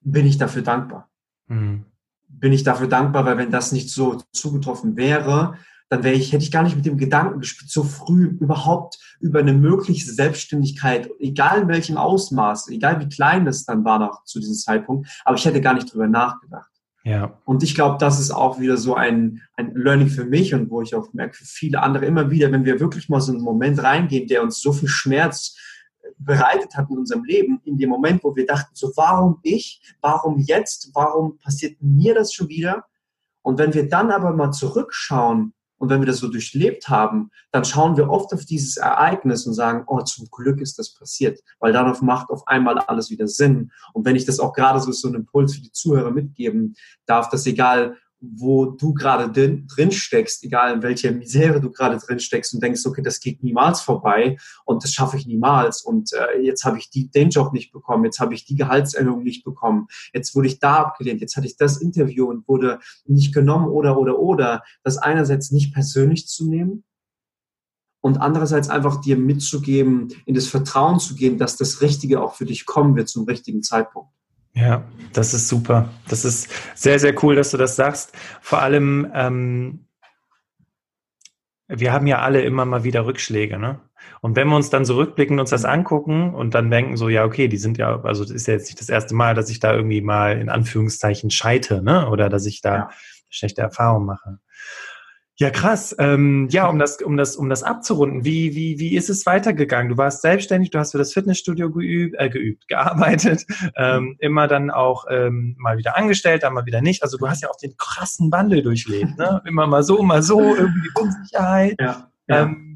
bin 0.00 0.24
ich 0.24 0.38
dafür 0.38 0.62
dankbar. 0.62 1.10
Mhm. 1.48 1.84
Bin 2.26 2.54
ich 2.54 2.62
dafür 2.62 2.88
dankbar, 2.88 3.26
weil 3.26 3.36
wenn 3.36 3.50
das 3.50 3.70
nicht 3.70 3.90
so 3.90 4.22
zugetroffen 4.32 4.96
wäre, 4.96 5.58
dann 5.88 6.02
wäre 6.02 6.14
ich, 6.14 6.32
hätte 6.32 6.42
ich 6.42 6.50
gar 6.50 6.62
nicht 6.62 6.76
mit 6.76 6.86
dem 6.86 6.98
Gedanken 6.98 7.40
gespielt, 7.40 7.70
so 7.70 7.84
früh 7.84 8.24
überhaupt 8.40 8.98
über 9.20 9.38
eine 9.38 9.52
mögliche 9.52 10.10
Selbstständigkeit, 10.10 11.10
egal 11.20 11.62
in 11.62 11.68
welchem 11.68 11.96
Ausmaß, 11.96 12.68
egal 12.70 13.00
wie 13.00 13.08
klein 13.08 13.44
das 13.44 13.64
dann 13.64 13.84
war 13.84 13.98
noch 13.98 14.24
zu 14.24 14.40
diesem 14.40 14.54
Zeitpunkt, 14.54 15.08
aber 15.24 15.36
ich 15.36 15.44
hätte 15.44 15.60
gar 15.60 15.74
nicht 15.74 15.92
drüber 15.92 16.08
nachgedacht. 16.08 16.70
Ja. 17.04 17.38
Und 17.44 17.62
ich 17.62 17.76
glaube, 17.76 17.98
das 18.00 18.18
ist 18.18 18.32
auch 18.32 18.58
wieder 18.58 18.76
so 18.76 18.96
ein, 18.96 19.40
ein 19.56 19.76
Learning 19.76 20.08
für 20.08 20.24
mich 20.24 20.54
und 20.54 20.70
wo 20.70 20.82
ich 20.82 20.92
auch 20.96 21.12
merke, 21.12 21.36
für 21.36 21.44
viele 21.44 21.80
andere 21.80 22.04
immer 22.04 22.32
wieder, 22.32 22.50
wenn 22.50 22.64
wir 22.64 22.80
wirklich 22.80 23.08
mal 23.08 23.20
so 23.20 23.32
einen 23.32 23.42
Moment 23.42 23.80
reingehen, 23.80 24.26
der 24.26 24.42
uns 24.42 24.60
so 24.60 24.72
viel 24.72 24.88
Schmerz 24.88 25.56
bereitet 26.18 26.76
hat 26.76 26.90
in 26.90 26.98
unserem 26.98 27.22
Leben, 27.22 27.60
in 27.64 27.78
dem 27.78 27.90
Moment, 27.90 28.24
wo 28.24 28.34
wir 28.34 28.44
dachten, 28.44 28.70
so 28.74 28.90
warum 28.96 29.38
ich, 29.42 29.80
warum 30.00 30.38
jetzt, 30.38 30.90
warum 30.94 31.38
passiert 31.38 31.76
mir 31.80 32.12
das 32.12 32.32
schon 32.32 32.48
wieder? 32.48 32.84
Und 33.42 33.58
wenn 33.60 33.72
wir 33.72 33.88
dann 33.88 34.10
aber 34.10 34.32
mal 34.32 34.50
zurückschauen 34.50 35.52
und 35.78 35.90
wenn 35.90 36.00
wir 36.00 36.06
das 36.06 36.18
so 36.18 36.28
durchlebt 36.28 36.88
haben, 36.88 37.30
dann 37.50 37.64
schauen 37.64 37.96
wir 37.96 38.08
oft 38.08 38.32
auf 38.32 38.44
dieses 38.44 38.76
Ereignis 38.76 39.46
und 39.46 39.54
sagen, 39.54 39.84
oh, 39.86 40.00
zum 40.02 40.28
Glück 40.30 40.60
ist 40.60 40.78
das 40.78 40.94
passiert, 40.94 41.40
weil 41.58 41.72
darauf 41.72 42.02
macht 42.02 42.30
auf 42.30 42.46
einmal 42.48 42.78
alles 42.78 43.10
wieder 43.10 43.28
Sinn. 43.28 43.70
Und 43.92 44.04
wenn 44.04 44.16
ich 44.16 44.24
das 44.24 44.40
auch 44.40 44.52
gerade 44.52 44.80
so, 44.80 44.90
so 44.92 45.08
einen 45.08 45.16
Impuls 45.16 45.54
für 45.54 45.62
die 45.62 45.72
Zuhörer 45.72 46.10
mitgeben 46.10 46.74
darf, 47.04 47.28
dass 47.28 47.46
egal, 47.46 47.96
wo 48.34 48.66
du 48.66 48.94
gerade 48.94 49.30
drin 49.30 49.92
steckst, 49.92 50.44
egal 50.44 50.74
in 50.74 50.82
welcher 50.82 51.12
Misere 51.12 51.60
du 51.60 51.70
gerade 51.70 51.98
drin 51.98 52.18
steckst 52.18 52.54
und 52.54 52.62
denkst, 52.62 52.84
okay, 52.86 53.02
das 53.02 53.20
geht 53.20 53.42
niemals 53.42 53.80
vorbei 53.80 54.36
und 54.64 54.82
das 54.82 54.92
schaffe 54.92 55.16
ich 55.16 55.26
niemals 55.26 55.82
und 55.82 56.10
äh, 56.12 56.40
jetzt 56.40 56.64
habe 56.64 56.78
ich 56.78 56.90
die, 56.90 57.10
den 57.10 57.30
Job 57.30 57.52
nicht 57.52 57.72
bekommen, 57.72 58.04
jetzt 58.04 58.20
habe 58.20 58.34
ich 58.34 58.44
die 58.44 58.56
Gehaltserhöhung 58.56 59.22
nicht 59.22 59.44
bekommen, 59.44 59.86
jetzt 60.12 60.34
wurde 60.34 60.48
ich 60.48 60.58
da 60.58 60.76
abgelehnt, 60.76 61.20
jetzt 61.20 61.36
hatte 61.36 61.46
ich 61.46 61.56
das 61.56 61.78
Interview 61.78 62.28
und 62.28 62.46
wurde 62.48 62.80
nicht 63.06 63.34
genommen 63.34 63.68
oder 63.68 63.98
oder 63.98 64.18
oder, 64.18 64.62
das 64.82 64.98
einerseits 64.98 65.50
nicht 65.50 65.72
persönlich 65.72 66.26
zu 66.26 66.48
nehmen 66.48 66.84
und 68.00 68.18
andererseits 68.18 68.68
einfach 68.68 69.00
dir 69.00 69.16
mitzugeben, 69.16 70.14
in 70.26 70.34
das 70.34 70.46
Vertrauen 70.46 71.00
zu 71.00 71.14
gehen, 71.14 71.38
dass 71.38 71.56
das 71.56 71.80
Richtige 71.80 72.22
auch 72.22 72.34
für 72.34 72.46
dich 72.46 72.64
kommen 72.64 72.94
wird 72.94 73.08
zum 73.08 73.24
richtigen 73.24 73.62
Zeitpunkt. 73.62 74.15
Ja, 74.56 74.84
das 75.12 75.34
ist 75.34 75.48
super. 75.48 75.90
Das 76.08 76.24
ist 76.24 76.50
sehr, 76.74 76.98
sehr 76.98 77.22
cool, 77.22 77.36
dass 77.36 77.50
du 77.50 77.58
das 77.58 77.76
sagst. 77.76 78.16
Vor 78.40 78.62
allem, 78.62 79.10
ähm, 79.14 79.86
wir 81.68 81.92
haben 81.92 82.06
ja 82.06 82.20
alle 82.20 82.40
immer 82.40 82.64
mal 82.64 82.82
wieder 82.82 83.04
Rückschläge, 83.04 83.58
ne? 83.58 83.80
Und 84.22 84.34
wenn 84.34 84.48
wir 84.48 84.56
uns 84.56 84.70
dann 84.70 84.84
so 84.84 84.96
rückblickend 84.96 85.38
uns 85.38 85.50
das 85.50 85.64
mhm. 85.64 85.70
angucken 85.70 86.34
und 86.34 86.54
dann 86.54 86.70
denken 86.70 86.96
so, 86.96 87.08
ja, 87.08 87.24
okay, 87.24 87.48
die 87.48 87.58
sind 87.58 87.76
ja, 87.76 88.00
also 88.02 88.24
das 88.24 88.32
ist 88.32 88.46
ja 88.46 88.54
jetzt 88.54 88.66
nicht 88.66 88.80
das 88.80 88.88
erste 88.88 89.14
Mal, 89.14 89.34
dass 89.34 89.50
ich 89.50 89.60
da 89.60 89.74
irgendwie 89.74 90.00
mal 90.00 90.38
in 90.38 90.48
Anführungszeichen 90.48 91.30
scheite, 91.30 91.82
ne? 91.82 92.08
Oder 92.08 92.30
dass 92.30 92.46
ich 92.46 92.62
da 92.62 92.74
ja. 92.74 92.90
schlechte 93.28 93.60
Erfahrungen 93.60 94.06
mache. 94.06 94.38
Ja, 95.38 95.50
krass. 95.50 95.94
Ähm, 95.98 96.48
ja, 96.50 96.66
um 96.66 96.78
das, 96.78 97.02
um 97.02 97.18
das, 97.18 97.36
um 97.36 97.50
das 97.50 97.62
abzurunden, 97.62 98.24
wie, 98.24 98.54
wie, 98.54 98.78
wie 98.78 98.96
ist 98.96 99.10
es 99.10 99.26
weitergegangen? 99.26 99.90
Du 99.90 99.98
warst 99.98 100.22
selbstständig, 100.22 100.70
du 100.70 100.78
hast 100.78 100.92
für 100.92 100.98
das 100.98 101.12
Fitnessstudio 101.12 101.70
geübt, 101.70 102.16
äh, 102.18 102.30
geübt, 102.30 102.66
gearbeitet, 102.68 103.44
ähm, 103.76 104.16
immer 104.18 104.48
dann 104.48 104.70
auch 104.70 105.04
ähm, 105.10 105.54
mal 105.58 105.76
wieder 105.76 105.96
angestellt, 105.96 106.42
dann 106.42 106.54
mal 106.54 106.64
wieder 106.64 106.80
nicht. 106.80 107.02
Also 107.02 107.18
du 107.18 107.28
hast 107.28 107.42
ja 107.42 107.50
auch 107.50 107.58
den 107.58 107.76
krassen 107.76 108.32
Wandel 108.32 108.62
durchlebt, 108.62 109.18
ne? 109.18 109.42
Immer 109.46 109.66
mal 109.66 109.82
so, 109.82 110.02
mal 110.02 110.22
so, 110.22 110.40
irgendwie 110.40 110.88
Unsicherheit. 110.94 111.76
Ja, 111.80 112.10
ja. 112.28 112.42
Ähm, 112.42 112.75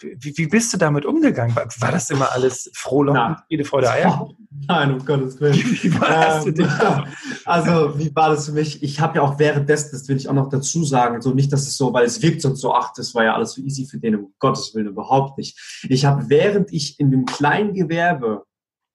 wie, 0.00 0.36
wie 0.36 0.46
bist 0.46 0.72
du 0.72 0.78
damit 0.78 1.04
umgegangen? 1.04 1.54
War, 1.54 1.66
war 1.78 1.92
das 1.92 2.10
immer 2.10 2.32
alles 2.32 2.70
frohlockend, 2.74 3.38
Friede, 3.48 3.64
Freude, 3.64 3.90
Eier? 3.90 4.28
Nein, 4.66 4.92
um 4.92 5.04
Gottes 5.04 5.40
Willen. 5.40 5.54
Wie 5.82 6.00
war 6.00 6.08
das 6.08 6.44
für 6.44 6.52
dich? 6.52 6.66
Ähm, 6.66 7.04
also, 7.44 7.98
wie 7.98 8.14
war 8.14 8.30
das 8.30 8.46
für 8.46 8.52
mich? 8.52 8.82
Ich 8.82 9.00
habe 9.00 9.16
ja 9.16 9.22
auch 9.22 9.38
währenddessen, 9.38 9.90
das 9.92 10.08
will 10.08 10.16
ich 10.16 10.28
auch 10.28 10.34
noch 10.34 10.48
dazu 10.48 10.84
sagen, 10.84 11.22
so 11.22 11.32
nicht, 11.32 11.52
dass 11.52 11.66
es 11.66 11.76
so, 11.76 11.92
weil 11.92 12.04
es 12.04 12.20
wirkt 12.20 12.42
sonst 12.42 12.60
so, 12.60 12.74
ach, 12.74 12.92
das 12.94 13.14
war 13.14 13.24
ja 13.24 13.34
alles 13.34 13.52
so 13.52 13.62
easy 13.62 13.86
für 13.86 13.98
den, 13.98 14.16
um 14.16 14.34
Gottes 14.38 14.74
Willen 14.74 14.88
überhaupt 14.88 15.38
nicht. 15.38 15.58
Ich 15.88 16.04
habe, 16.04 16.28
während 16.28 16.72
ich 16.72 16.98
in 16.98 17.10
dem 17.10 17.26
kleinen 17.26 17.74
Gewerbe 17.74 18.44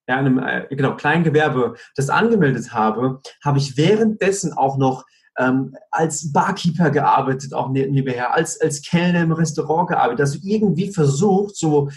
ja, 0.07 0.19
in 0.19 0.25
einem, 0.25 0.39
äh, 0.39 0.67
genau, 0.75 0.95
Kleingewerbe 0.95 1.75
das 1.95 2.09
angemeldet 2.09 2.73
habe, 2.73 3.21
habe 3.43 3.57
ich 3.57 3.77
währenddessen 3.77 4.53
auch 4.53 4.77
noch 4.77 5.05
ähm, 5.37 5.75
als 5.91 6.31
Barkeeper 6.31 6.89
gearbeitet, 6.89 7.53
auch 7.53 7.69
ne-, 7.69 7.87
nebenher, 7.87 8.33
als, 8.33 8.59
als 8.59 8.81
Kellner 8.81 9.21
im 9.21 9.31
Restaurant 9.31 9.89
gearbeitet, 9.89 10.19
du 10.35 10.47
irgendwie 10.47 10.91
versucht, 10.91 11.55
so 11.55 11.89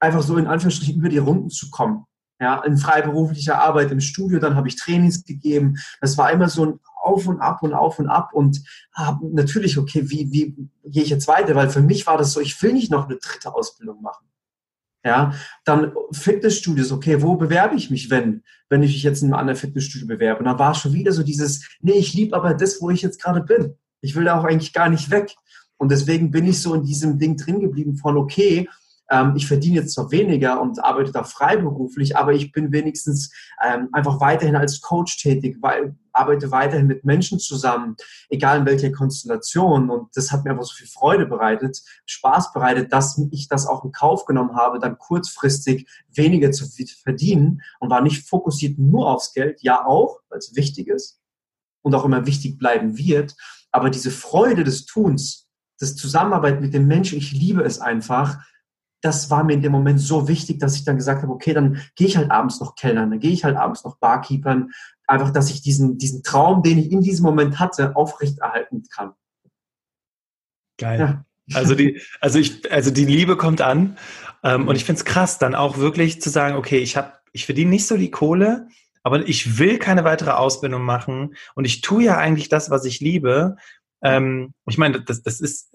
einfach 0.00 0.22
so 0.22 0.36
in 0.36 0.46
Anführungsstrichen 0.46 0.96
über 0.96 1.08
die 1.08 1.18
Runden 1.18 1.50
zu 1.50 1.70
kommen. 1.70 2.04
Ja, 2.40 2.62
in 2.62 2.76
freiberuflicher 2.76 3.60
Arbeit 3.60 3.90
im 3.90 4.00
Studio, 4.00 4.38
dann 4.38 4.54
habe 4.54 4.68
ich 4.68 4.76
Trainings 4.76 5.24
gegeben. 5.24 5.76
Das 6.00 6.16
war 6.18 6.30
immer 6.30 6.48
so 6.48 6.64
ein 6.64 6.80
Auf 7.02 7.26
und 7.26 7.40
Ab 7.40 7.64
und 7.64 7.74
Auf 7.74 7.98
und 7.98 8.08
Ab 8.08 8.32
und 8.32 8.62
ah, 8.94 9.18
natürlich, 9.20 9.76
okay, 9.76 10.08
wie, 10.08 10.30
wie 10.30 10.68
gehe 10.84 11.02
ich 11.02 11.10
jetzt 11.10 11.26
weiter? 11.26 11.56
Weil 11.56 11.68
für 11.68 11.82
mich 11.82 12.06
war 12.06 12.16
das 12.16 12.32
so, 12.32 12.40
ich 12.40 12.60
will 12.62 12.74
nicht 12.74 12.92
noch 12.92 13.06
eine 13.06 13.16
dritte 13.16 13.52
Ausbildung 13.52 14.02
machen. 14.02 14.28
Ja, 15.04 15.32
dann 15.64 15.92
Fitnessstudios, 16.12 16.90
okay, 16.90 17.22
wo 17.22 17.36
bewerbe 17.36 17.76
ich 17.76 17.90
mich, 17.90 18.10
wenn, 18.10 18.42
wenn 18.68 18.82
ich 18.82 18.92
mich 18.92 19.02
jetzt 19.04 19.22
in 19.22 19.28
einem 19.28 19.40
anderen 19.40 19.58
Fitnessstudio 19.58 20.08
bewerbe? 20.08 20.40
Und 20.40 20.46
dann 20.46 20.58
war 20.58 20.74
schon 20.74 20.92
wieder 20.92 21.12
so 21.12 21.22
dieses, 21.22 21.68
nee, 21.80 21.92
ich 21.92 22.14
liebe 22.14 22.36
aber 22.36 22.54
das, 22.54 22.80
wo 22.80 22.90
ich 22.90 23.02
jetzt 23.02 23.22
gerade 23.22 23.42
bin. 23.42 23.74
Ich 24.00 24.16
will 24.16 24.24
da 24.24 24.38
auch 24.38 24.44
eigentlich 24.44 24.72
gar 24.72 24.88
nicht 24.88 25.10
weg. 25.10 25.34
Und 25.76 25.92
deswegen 25.92 26.30
bin 26.30 26.46
ich 26.46 26.60
so 26.60 26.74
in 26.74 26.82
diesem 26.82 27.18
Ding 27.18 27.36
drin 27.36 27.60
geblieben 27.60 27.96
von, 27.96 28.16
okay, 28.16 28.68
ähm, 29.10 29.34
ich 29.36 29.46
verdiene 29.46 29.76
jetzt 29.76 29.94
zwar 29.94 30.10
weniger 30.10 30.60
und 30.60 30.82
arbeite 30.84 31.12
da 31.12 31.22
freiberuflich, 31.22 32.16
aber 32.16 32.32
ich 32.32 32.52
bin 32.52 32.72
wenigstens 32.72 33.32
ähm, 33.64 33.88
einfach 33.92 34.20
weiterhin 34.20 34.56
als 34.56 34.80
Coach 34.80 35.18
tätig, 35.22 35.56
weil 35.60 35.96
arbeite 36.18 36.50
weiterhin 36.50 36.86
mit 36.86 37.04
Menschen 37.04 37.38
zusammen, 37.38 37.96
egal 38.28 38.60
in 38.60 38.66
welcher 38.66 38.90
Konstellation. 38.90 39.90
Und 39.90 40.16
das 40.16 40.32
hat 40.32 40.44
mir 40.44 40.50
einfach 40.50 40.64
so 40.64 40.74
viel 40.74 40.86
Freude 40.86 41.26
bereitet, 41.26 41.80
Spaß 42.06 42.52
bereitet, 42.52 42.92
dass 42.92 43.20
ich 43.30 43.48
das 43.48 43.66
auch 43.66 43.84
in 43.84 43.92
Kauf 43.92 44.24
genommen 44.24 44.56
habe, 44.56 44.78
dann 44.78 44.98
kurzfristig 44.98 45.88
weniger 46.08 46.50
zu 46.52 46.66
verdienen 47.02 47.62
und 47.80 47.90
war 47.90 48.00
nicht 48.00 48.28
fokussiert 48.28 48.78
nur 48.78 49.08
aufs 49.08 49.32
Geld, 49.32 49.62
ja 49.62 49.86
auch, 49.86 50.20
weil 50.28 50.38
es 50.38 50.54
wichtig 50.56 50.88
ist 50.88 51.20
und 51.82 51.94
auch 51.94 52.04
immer 52.04 52.26
wichtig 52.26 52.58
bleiben 52.58 52.98
wird. 52.98 53.34
Aber 53.70 53.90
diese 53.90 54.10
Freude 54.10 54.64
des 54.64 54.86
Tuns, 54.86 55.46
das 55.78 55.94
Zusammenarbeit 55.94 56.60
mit 56.60 56.74
den 56.74 56.86
Menschen, 56.86 57.18
ich 57.18 57.32
liebe 57.32 57.62
es 57.62 57.80
einfach, 57.80 58.38
das 59.00 59.30
war 59.30 59.44
mir 59.44 59.54
in 59.54 59.62
dem 59.62 59.72
Moment 59.72 60.00
so 60.00 60.28
wichtig, 60.28 60.58
dass 60.58 60.76
ich 60.76 60.84
dann 60.84 60.96
gesagt 60.96 61.22
habe, 61.22 61.32
okay, 61.32 61.54
dann 61.54 61.80
gehe 61.94 62.06
ich 62.06 62.16
halt 62.16 62.30
abends 62.30 62.60
noch 62.60 62.74
Kellnern, 62.74 63.10
dann 63.10 63.20
gehe 63.20 63.30
ich 63.30 63.44
halt 63.44 63.56
abends 63.56 63.84
noch 63.84 63.96
Barkeepern, 63.98 64.70
einfach, 65.06 65.30
dass 65.30 65.50
ich 65.50 65.62
diesen, 65.62 65.98
diesen 65.98 66.22
Traum, 66.22 66.62
den 66.62 66.78
ich 66.78 66.90
in 66.90 67.00
diesem 67.00 67.24
Moment 67.24 67.58
hatte, 67.58 67.96
aufrechterhalten 67.96 68.84
kann. 68.90 69.12
Geil. 70.78 70.98
Ja. 70.98 71.24
Also 71.54 71.74
die, 71.74 72.00
also 72.20 72.38
ich, 72.38 72.70
also 72.70 72.90
die 72.90 73.06
Liebe 73.06 73.36
kommt 73.36 73.60
an. 73.60 73.96
Ähm, 74.42 74.68
und 74.68 74.76
ich 74.76 74.84
finde 74.84 74.98
es 75.00 75.04
krass, 75.04 75.38
dann 75.38 75.54
auch 75.54 75.78
wirklich 75.78 76.20
zu 76.20 76.30
sagen, 76.30 76.56
okay, 76.56 76.78
ich 76.78 76.96
habe, 76.96 77.12
ich 77.32 77.46
verdiene 77.46 77.70
nicht 77.70 77.86
so 77.86 77.96
die 77.96 78.10
Kohle, 78.10 78.68
aber 79.02 79.26
ich 79.26 79.58
will 79.58 79.78
keine 79.78 80.04
weitere 80.04 80.32
Ausbildung 80.32 80.82
machen 80.82 81.34
und 81.54 81.64
ich 81.64 81.80
tue 81.80 82.04
ja 82.04 82.18
eigentlich 82.18 82.48
das, 82.48 82.70
was 82.70 82.84
ich 82.84 83.00
liebe. 83.00 83.56
Ähm, 84.02 84.52
ich 84.68 84.78
meine, 84.78 85.00
das, 85.00 85.22
das 85.22 85.40
ist, 85.40 85.72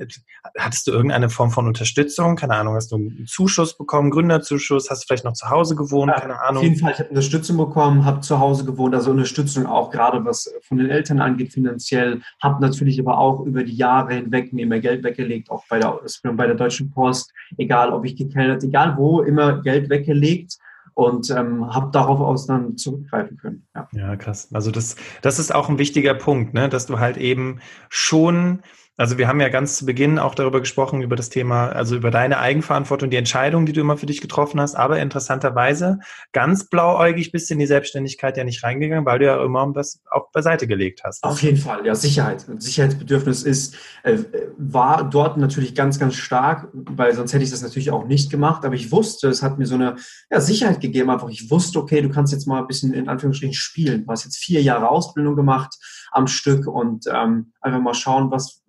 hattest 0.58 0.88
du 0.88 0.92
irgendeine 0.92 1.30
Form 1.30 1.52
von 1.52 1.68
Unterstützung? 1.68 2.36
Keine 2.36 2.56
Ahnung, 2.56 2.76
hast 2.76 2.92
du 2.92 2.96
einen 2.96 3.26
Zuschuss 3.28 3.78
bekommen, 3.78 4.12
Gründerzuschuss? 4.12 4.90
Hast 4.90 5.04
du 5.04 5.08
vielleicht 5.08 5.26
noch 5.26 5.34
zu 5.34 5.50
Hause 5.50 5.76
gewohnt? 5.76 6.14
Keine 6.14 6.40
Ahnung. 6.40 6.58
Auf 6.58 6.64
jeden 6.64 6.78
Fall, 6.78 6.94
ich 6.94 7.00
habe 7.00 7.10
Unterstützung 7.10 7.58
bekommen, 7.58 8.06
habe 8.06 8.22
zu 8.22 8.40
Hause 8.40 8.64
gewohnt, 8.64 8.96
also 8.96 9.12
Unterstützung 9.12 9.66
auch 9.66 9.92
gerade 9.92 10.24
was 10.24 10.54
von 10.62 10.78
den 10.78 10.90
Eltern 10.90 11.20
angeht 11.20 11.52
finanziell, 11.52 12.22
habe 12.42 12.62
natürlich 12.62 13.00
aber 13.00 13.18
auch 13.18 13.42
über 13.42 13.64
die 13.64 13.76
Jahre 13.76 14.14
hinweg 14.14 14.54
mir 14.54 14.68
mehr 14.68 14.80
Geld 14.80 15.04
weggelegt, 15.04 15.52
auch 15.52 15.66
bei 15.70 15.80
der, 15.80 16.00
bei 16.24 16.48
der 16.48 16.56
Deutschen 16.56 16.92
Post, 16.92 17.34
egal 17.58 17.92
ob 17.92 18.06
ich 18.06 18.16
gekellert, 18.16 18.64
egal 18.64 18.96
wo, 18.98 19.22
immer 19.22 19.62
Geld 19.62 19.90
weggelegt 19.90 20.58
und 20.94 21.30
ähm, 21.32 21.74
habe 21.74 21.92
darauf 21.92 22.20
aus 22.20 22.46
dann 22.46 22.78
zurückgreifen 22.78 23.38
können. 23.38 23.66
Ja. 23.76 23.88
ja, 23.94 24.16
krass. 24.16 24.50
Also 24.54 24.72
das, 24.72 24.96
das 25.22 25.40
ist 25.40 25.54
auch 25.54 25.70
ein 25.70 25.80
wichtiger 25.80 26.14
Punkt, 26.14 26.54
ne? 26.54 26.70
dass 26.70 26.86
du 26.86 27.00
halt 27.00 27.18
eben 27.18 27.60
schon 27.90 28.62
also 28.96 29.18
wir 29.18 29.28
haben 29.28 29.42
ja 29.42 29.50
ganz 29.50 29.78
zu 29.78 29.86
Beginn 29.86 30.20
auch 30.20 30.36
darüber 30.36 30.60
gesprochen, 30.60 31.02
über 31.02 31.16
das 31.16 31.30
Thema, 31.30 31.70
also 31.70 31.96
über 31.96 32.12
deine 32.12 32.38
Eigenverantwortung, 32.38 33.10
die 33.10 33.18
Entscheidung, 33.18 33.66
die 33.66 33.74
du 33.74 33.82
immer 33.82 33.98
für 33.98 34.06
dich 34.06 34.22
getroffen 34.22 34.62
hast, 34.62 34.76
aber 34.76 35.00
interessanterweise 35.00 36.00
ganz 36.32 36.70
blauäugig 36.70 37.32
bist 37.32 37.50
du 37.50 37.56
in 37.56 37.60
die 37.60 37.66
Selbstständigkeit 37.66 38.38
ja 38.38 38.44
nicht 38.44 38.64
reingegangen, 38.64 39.06
weil 39.06 39.18
du 39.18 39.26
ja 39.26 39.44
immer 39.44 39.72
das 39.74 40.00
auch 40.12 40.32
beiseite 40.32 40.68
gelegt 40.68 41.02
hast. 41.04 41.24
Auf 41.24 41.42
jeden 41.42 41.58
Fall, 41.58 41.86
ja, 41.86 41.96
Sicherheit. 41.96 42.46
Sicherheitsbedürfnis 42.58 43.44
ist, 43.44 43.76
äh, 44.04 44.20
war 44.58 45.10
dort 45.10 45.38
natürlich 45.38 45.74
ganz, 45.74 45.98
ganz 45.98 46.16
stark, 46.16 46.68
weil 46.74 47.14
sonst 47.16 47.34
hätte 47.34 47.44
ich 47.44 47.52
das 47.52 47.64
natürlich 47.64 47.90
auch 47.90 48.06
nicht 48.06 48.30
gemacht, 48.30 48.64
aber 48.64 48.76
ich 48.76 48.92
wusste, 48.92 49.28
es 49.28 49.42
hat 49.42 49.58
mir 49.58 49.66
so 49.66 49.76
eine 49.76 49.96
ja, 50.30 50.40
Sicherheit 50.40 50.82
gegeben, 50.82 51.10
einfach 51.10 51.30
ich 51.30 51.50
wusste, 51.50 51.80
okay, 51.80 52.02
du 52.02 52.10
kannst 52.10 52.32
jetzt 52.32 52.46
mal 52.46 52.60
ein 52.60 52.68
bisschen 52.68 52.94
in 52.94 53.10
Anführungsstrichen 53.10 53.56
spielen. 53.56 54.06
Du 54.06 54.12
hast 54.12 54.26
jetzt 54.26 54.38
vier 54.38 54.62
Jahre 54.62 54.90
Ausbildung 54.90 55.36
gemacht 55.36 55.76
am 56.12 56.28
Stück 56.28 56.68
und 56.68 57.06
ähm, 57.12 57.54
einfach 57.60 57.82
mal 57.82 57.96
schauen, 57.96 58.30
was 58.30 58.62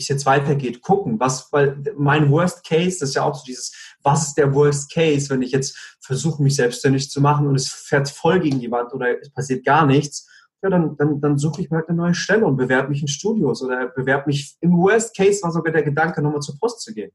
wie 0.00 0.02
es 0.02 0.08
jetzt 0.08 0.24
weitergeht, 0.24 0.80
gucken, 0.80 1.20
was, 1.20 1.52
weil 1.52 1.76
mein 1.94 2.30
Worst 2.30 2.64
Case, 2.64 2.96
das 3.00 3.10
ist 3.10 3.16
ja 3.16 3.22
auch 3.22 3.34
so 3.34 3.44
dieses, 3.46 3.70
was 4.02 4.28
ist 4.28 4.38
der 4.38 4.54
Worst 4.54 4.90
Case, 4.90 5.28
wenn 5.28 5.42
ich 5.42 5.52
jetzt 5.52 5.76
versuche, 6.00 6.42
mich 6.42 6.56
selbstständig 6.56 7.10
zu 7.10 7.20
machen 7.20 7.46
und 7.46 7.54
es 7.54 7.68
fährt 7.68 8.08
voll 8.08 8.40
gegen 8.40 8.60
die 8.60 8.70
Wand 8.70 8.94
oder 8.94 9.20
es 9.20 9.30
passiert 9.30 9.62
gar 9.62 9.84
nichts, 9.84 10.26
ja, 10.62 10.70
dann, 10.70 10.96
dann, 10.96 11.20
dann 11.20 11.36
suche 11.36 11.60
ich 11.60 11.70
mir 11.70 11.76
halt 11.76 11.90
eine 11.90 11.98
neue 11.98 12.14
Stelle 12.14 12.46
und 12.46 12.56
bewerbe 12.56 12.88
mich 12.88 13.02
in 13.02 13.08
Studios 13.08 13.62
oder 13.62 13.88
bewerbe 13.88 14.24
mich, 14.28 14.56
im 14.60 14.72
Worst 14.72 15.14
Case 15.14 15.42
war 15.42 15.52
sogar 15.52 15.72
der 15.72 15.82
Gedanke, 15.82 16.22
nochmal 16.22 16.40
zur 16.40 16.58
Post 16.58 16.80
zu 16.80 16.94
gehen. 16.94 17.10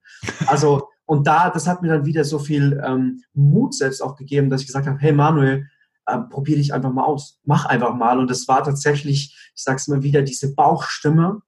Also, 0.45 0.89
und 1.05 1.25
da, 1.25 1.49
das 1.49 1.67
hat 1.67 1.81
mir 1.81 1.89
dann 1.89 2.05
wieder 2.05 2.23
so 2.23 2.37
viel 2.37 2.79
ähm, 2.85 3.23
Mut 3.33 3.73
selbst 3.73 4.01
auch 4.01 4.15
gegeben, 4.15 4.51
dass 4.51 4.61
ich 4.61 4.67
gesagt 4.67 4.85
habe, 4.85 4.99
hey 4.99 5.11
Manuel, 5.11 5.67
äh, 6.05 6.19
probier 6.19 6.57
dich 6.57 6.71
einfach 6.71 6.93
mal 6.93 7.03
aus, 7.03 7.39
mach 7.45 7.65
einfach 7.65 7.95
mal. 7.95 8.19
Und 8.19 8.29
es 8.29 8.47
war 8.47 8.63
tatsächlich, 8.63 9.35
ich 9.55 9.63
es 9.67 9.87
immer 9.87 10.03
wieder, 10.03 10.21
diese 10.21 10.53
Bauchstimme, 10.53 11.41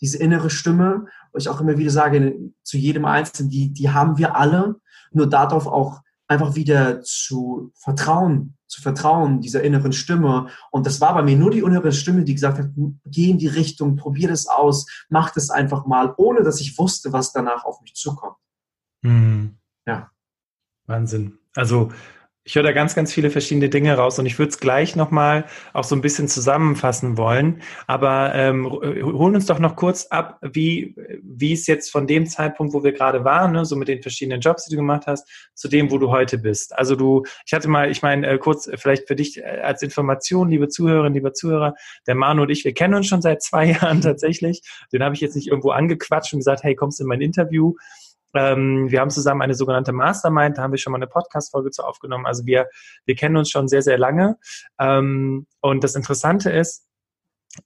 diese 0.00 0.18
innere 0.18 0.50
Stimme, 0.50 1.06
wo 1.32 1.38
ich 1.38 1.48
auch 1.48 1.60
immer 1.60 1.78
wieder 1.78 1.90
sage, 1.90 2.38
zu 2.62 2.78
jedem 2.78 3.04
Einzelnen, 3.04 3.50
die, 3.50 3.72
die 3.72 3.90
haben 3.90 4.18
wir 4.18 4.36
alle, 4.36 4.76
nur 5.12 5.28
darauf 5.28 5.66
auch 5.66 6.02
einfach 6.26 6.54
wieder 6.54 7.02
zu 7.02 7.72
vertrauen, 7.74 8.56
zu 8.68 8.80
vertrauen, 8.80 9.40
dieser 9.40 9.62
inneren 9.62 9.92
Stimme. 9.92 10.46
Und 10.70 10.86
das 10.86 11.00
war 11.00 11.12
bei 11.14 11.22
mir 11.22 11.36
nur 11.36 11.50
die 11.50 11.58
innere 11.58 11.92
Stimme, 11.92 12.22
die 12.22 12.34
gesagt 12.34 12.58
hat, 12.58 12.70
geh 13.04 13.30
in 13.30 13.38
die 13.38 13.48
Richtung, 13.48 13.96
probier 13.96 14.28
das 14.28 14.46
aus, 14.46 14.86
mach 15.08 15.30
das 15.30 15.50
einfach 15.50 15.86
mal, 15.86 16.14
ohne 16.16 16.44
dass 16.44 16.60
ich 16.60 16.78
wusste, 16.78 17.12
was 17.12 17.32
danach 17.32 17.64
auf 17.64 17.80
mich 17.82 17.94
zukommt. 17.94 18.36
Mhm. 19.02 19.56
Ja. 19.86 20.10
Wahnsinn. 20.86 21.38
Also 21.56 21.90
ich 22.42 22.54
höre 22.54 22.62
da 22.62 22.72
ganz, 22.72 22.94
ganz 22.94 23.12
viele 23.12 23.30
verschiedene 23.30 23.68
Dinge 23.68 23.94
raus 23.94 24.18
und 24.18 24.24
ich 24.24 24.38
würde 24.38 24.48
es 24.48 24.58
gleich 24.58 24.96
nochmal 24.96 25.44
auch 25.74 25.84
so 25.84 25.94
ein 25.94 26.00
bisschen 26.00 26.26
zusammenfassen 26.26 27.18
wollen. 27.18 27.60
Aber 27.86 28.34
ähm, 28.34 28.70
holen 28.70 29.34
uns 29.34 29.44
doch 29.46 29.58
noch 29.58 29.76
kurz 29.76 30.06
ab, 30.06 30.38
wie, 30.40 30.96
wie 31.22 31.52
es 31.52 31.66
jetzt 31.66 31.90
von 31.90 32.06
dem 32.06 32.26
Zeitpunkt, 32.26 32.72
wo 32.72 32.82
wir 32.82 32.92
gerade 32.92 33.24
waren, 33.24 33.52
ne, 33.52 33.66
so 33.66 33.76
mit 33.76 33.88
den 33.88 34.00
verschiedenen 34.00 34.40
Jobs, 34.40 34.64
die 34.64 34.70
du 34.70 34.76
gemacht 34.78 35.06
hast, 35.06 35.28
zu 35.54 35.68
dem, 35.68 35.90
wo 35.90 35.98
du 35.98 36.10
heute 36.10 36.38
bist. 36.38 36.76
Also 36.78 36.96
du, 36.96 37.24
ich 37.44 37.52
hatte 37.52 37.68
mal, 37.68 37.90
ich 37.90 38.00
meine, 38.00 38.26
äh, 38.26 38.38
kurz 38.38 38.66
äh, 38.66 38.78
vielleicht 38.78 39.06
für 39.06 39.16
dich 39.16 39.38
äh, 39.38 39.60
als 39.62 39.82
Information, 39.82 40.48
liebe 40.48 40.68
Zuhörerinnen, 40.68 41.14
liebe 41.14 41.34
Zuhörer, 41.34 41.74
der 42.06 42.14
Manu 42.14 42.42
und 42.42 42.50
ich, 42.50 42.64
wir 42.64 42.72
kennen 42.72 42.94
uns 42.94 43.06
schon 43.06 43.20
seit 43.20 43.42
zwei 43.42 43.66
Jahren 43.72 44.00
tatsächlich. 44.00 44.62
Den 44.92 45.04
habe 45.04 45.14
ich 45.14 45.20
jetzt 45.20 45.36
nicht 45.36 45.48
irgendwo 45.48 45.70
angequatscht 45.70 46.32
und 46.32 46.38
gesagt, 46.38 46.62
hey, 46.62 46.74
kommst 46.74 47.02
in 47.02 47.06
mein 47.06 47.20
Interview? 47.20 47.74
Ähm, 48.34 48.90
wir 48.90 49.00
haben 49.00 49.10
zusammen 49.10 49.42
eine 49.42 49.54
sogenannte 49.54 49.92
Mastermind, 49.92 50.58
da 50.58 50.62
haben 50.62 50.72
wir 50.72 50.78
schon 50.78 50.92
mal 50.92 50.98
eine 50.98 51.06
Podcast-Folge 51.06 51.70
zu 51.70 51.82
aufgenommen. 51.82 52.26
Also 52.26 52.46
wir, 52.46 52.68
wir 53.04 53.14
kennen 53.14 53.36
uns 53.36 53.50
schon 53.50 53.68
sehr, 53.68 53.82
sehr 53.82 53.98
lange. 53.98 54.36
Ähm, 54.78 55.46
und 55.60 55.84
das 55.84 55.94
Interessante 55.94 56.50
ist, 56.50 56.86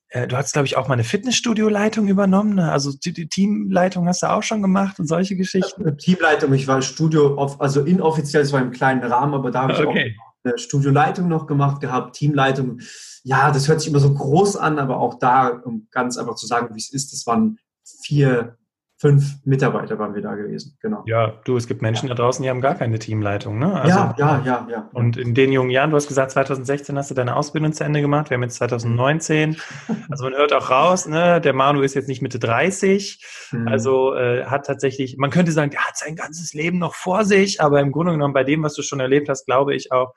äh, 0.09 0.27
du 0.27 0.37
hast, 0.37 0.53
glaube 0.53 0.67
ich, 0.67 0.77
auch 0.77 0.89
mal 0.89 0.95
eine 0.95 1.05
Fitnessstudio-Leitung 1.05 2.09
übernommen. 2.09 2.55
Ne? 2.55 2.73
Also 2.73 2.93
die, 2.93 3.13
die, 3.13 3.29
Teamleitung 3.29 4.09
hast 4.09 4.23
du 4.23 4.31
auch 4.31 4.43
schon 4.43 4.63
gemacht 4.63 4.99
und 4.99 5.07
solche 5.07 5.37
Geschichten. 5.37 5.99
Teamleitung, 5.99 6.53
ich 6.55 6.67
war 6.67 6.81
Studio, 6.83 7.37
also 7.59 7.83
inoffiziell, 7.83 8.43
es 8.43 8.53
war 8.53 8.63
im 8.63 8.71
kleinen 8.71 9.03
Rahmen, 9.03 9.35
aber 9.35 9.51
da 9.51 9.63
habe 9.63 9.73
ich 9.75 9.81
okay. 9.81 10.17
auch 10.19 10.35
eine 10.45 10.59
Studioleitung 10.59 11.29
noch 11.29 11.47
gemacht 11.47 11.81
gehabt, 11.81 12.17
Teamleitung. 12.17 12.81
Ja, 13.23 13.51
das 13.51 13.69
hört 13.69 13.81
sich 13.81 13.91
immer 13.91 14.01
so 14.01 14.15
groß 14.15 14.57
an, 14.57 14.79
aber 14.79 14.99
auch 14.99 15.19
da, 15.19 15.49
um 15.49 15.89
ganz 15.91 16.17
einfach 16.17 16.35
zu 16.35 16.47
sagen, 16.47 16.75
wie 16.75 16.81
es 16.81 16.93
ist, 16.93 17.13
das 17.13 17.27
waren 17.27 17.59
vier 18.03 18.57
fünf 18.97 19.45
Mitarbeiter 19.45 19.99
waren 19.99 20.15
wir 20.15 20.23
da 20.23 20.35
gewesen, 20.35 20.77
genau. 20.81 21.03
Ja, 21.07 21.41
du, 21.45 21.57
es 21.57 21.67
gibt 21.67 21.83
Menschen 21.83 22.09
da 22.09 22.15
draußen, 22.15 22.43
die 22.43 22.49
haben 22.49 22.61
gar 22.61 22.75
keine 22.75 22.99
Teamleitung, 22.99 23.59
ne? 23.59 23.81
Also, 23.81 23.99
ja, 23.99 24.15
ja, 24.17 24.43
ja, 24.45 24.69
ja. 24.71 24.91
Und 24.93 25.17
in 25.17 25.35
den 25.35 25.53
jungen 25.53 25.71
Jahren, 25.71 25.91
du 25.91 25.97
hast 25.97 26.07
gesagt, 26.07 26.31
2016 26.31 26.97
hast 26.97 27.11
du 27.11 27.15
deine 27.15 27.37
Ausbildung 27.37 27.73
zu 27.73 27.85
Ende 27.85 28.01
gemacht, 28.01 28.31
wir 28.31 28.37
haben 28.37 28.43
jetzt 28.43 28.57
2019. 28.57 29.57
Also 30.11 30.25
man 30.25 30.35
hört 30.35 30.53
auch 30.53 30.71
raus, 30.71 31.07
ne, 31.07 31.41
der 31.41 31.55
Manu 31.55 31.81
ist 31.81 31.95
jetzt 31.95 32.09
nicht 32.09 32.23
Mitte 32.23 32.39
30, 32.39 33.25
mhm. 33.53 33.69
also 33.69 34.15
äh, 34.15 34.45
hat 34.45 34.67
tatsächlich, 34.67 35.17
man 35.17 35.31
könnte 35.31 35.51
sagen, 35.53 35.71
der 35.71 35.81
hat 35.81 35.97
sein 35.97 36.15
ganzes 36.15 36.53
Leben 36.53 36.79
noch 36.79 36.95
vor 36.95 37.25
sich, 37.25 37.61
aber 37.61 37.81
im 37.81 37.91
Grunde 37.91 38.13
genommen 38.13 38.35
bei 38.35 38.45
dem, 38.45 38.63
was 38.63 38.75
du 38.75 38.83
schon 38.83 39.01
erlebt 39.01 39.29
hast, 39.29 39.47
glaube 39.47 39.75
ich 39.75 39.93
auch, 39.93 40.15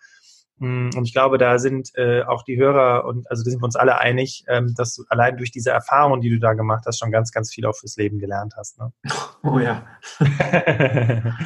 und 0.60 1.04
ich 1.04 1.13
glaube, 1.13 1.38
da 1.38 1.60
sind 1.60 1.91
äh, 1.96 2.24
auch 2.24 2.43
die 2.43 2.58
Hörer 2.58 3.06
und 3.06 3.30
also 3.30 3.43
da 3.43 3.52
sind 3.52 3.62
wir 3.62 3.65
uns 3.65 3.76
alle 3.76 4.00
einig, 4.00 4.43
ähm, 4.48 4.74
dass 4.76 4.96
du 4.96 5.04
allein 5.08 5.38
durch 5.38 5.52
diese 5.52 5.70
Erfahrung, 5.70 6.20
die 6.20 6.32
du 6.32 6.39
da 6.39 6.54
gemacht 6.54 6.86
hast, 6.88 6.98
schon 6.98 7.12
ganz, 7.12 7.32
ganz 7.32 7.54
viel 7.54 7.65
auch 7.67 7.76
fürs 7.76 7.96
Leben 7.96 8.17
gelernt 8.17 8.54
hast. 8.58 8.80
Ne? 8.80 8.91
Oh 9.43 9.60
ja. 9.60 9.86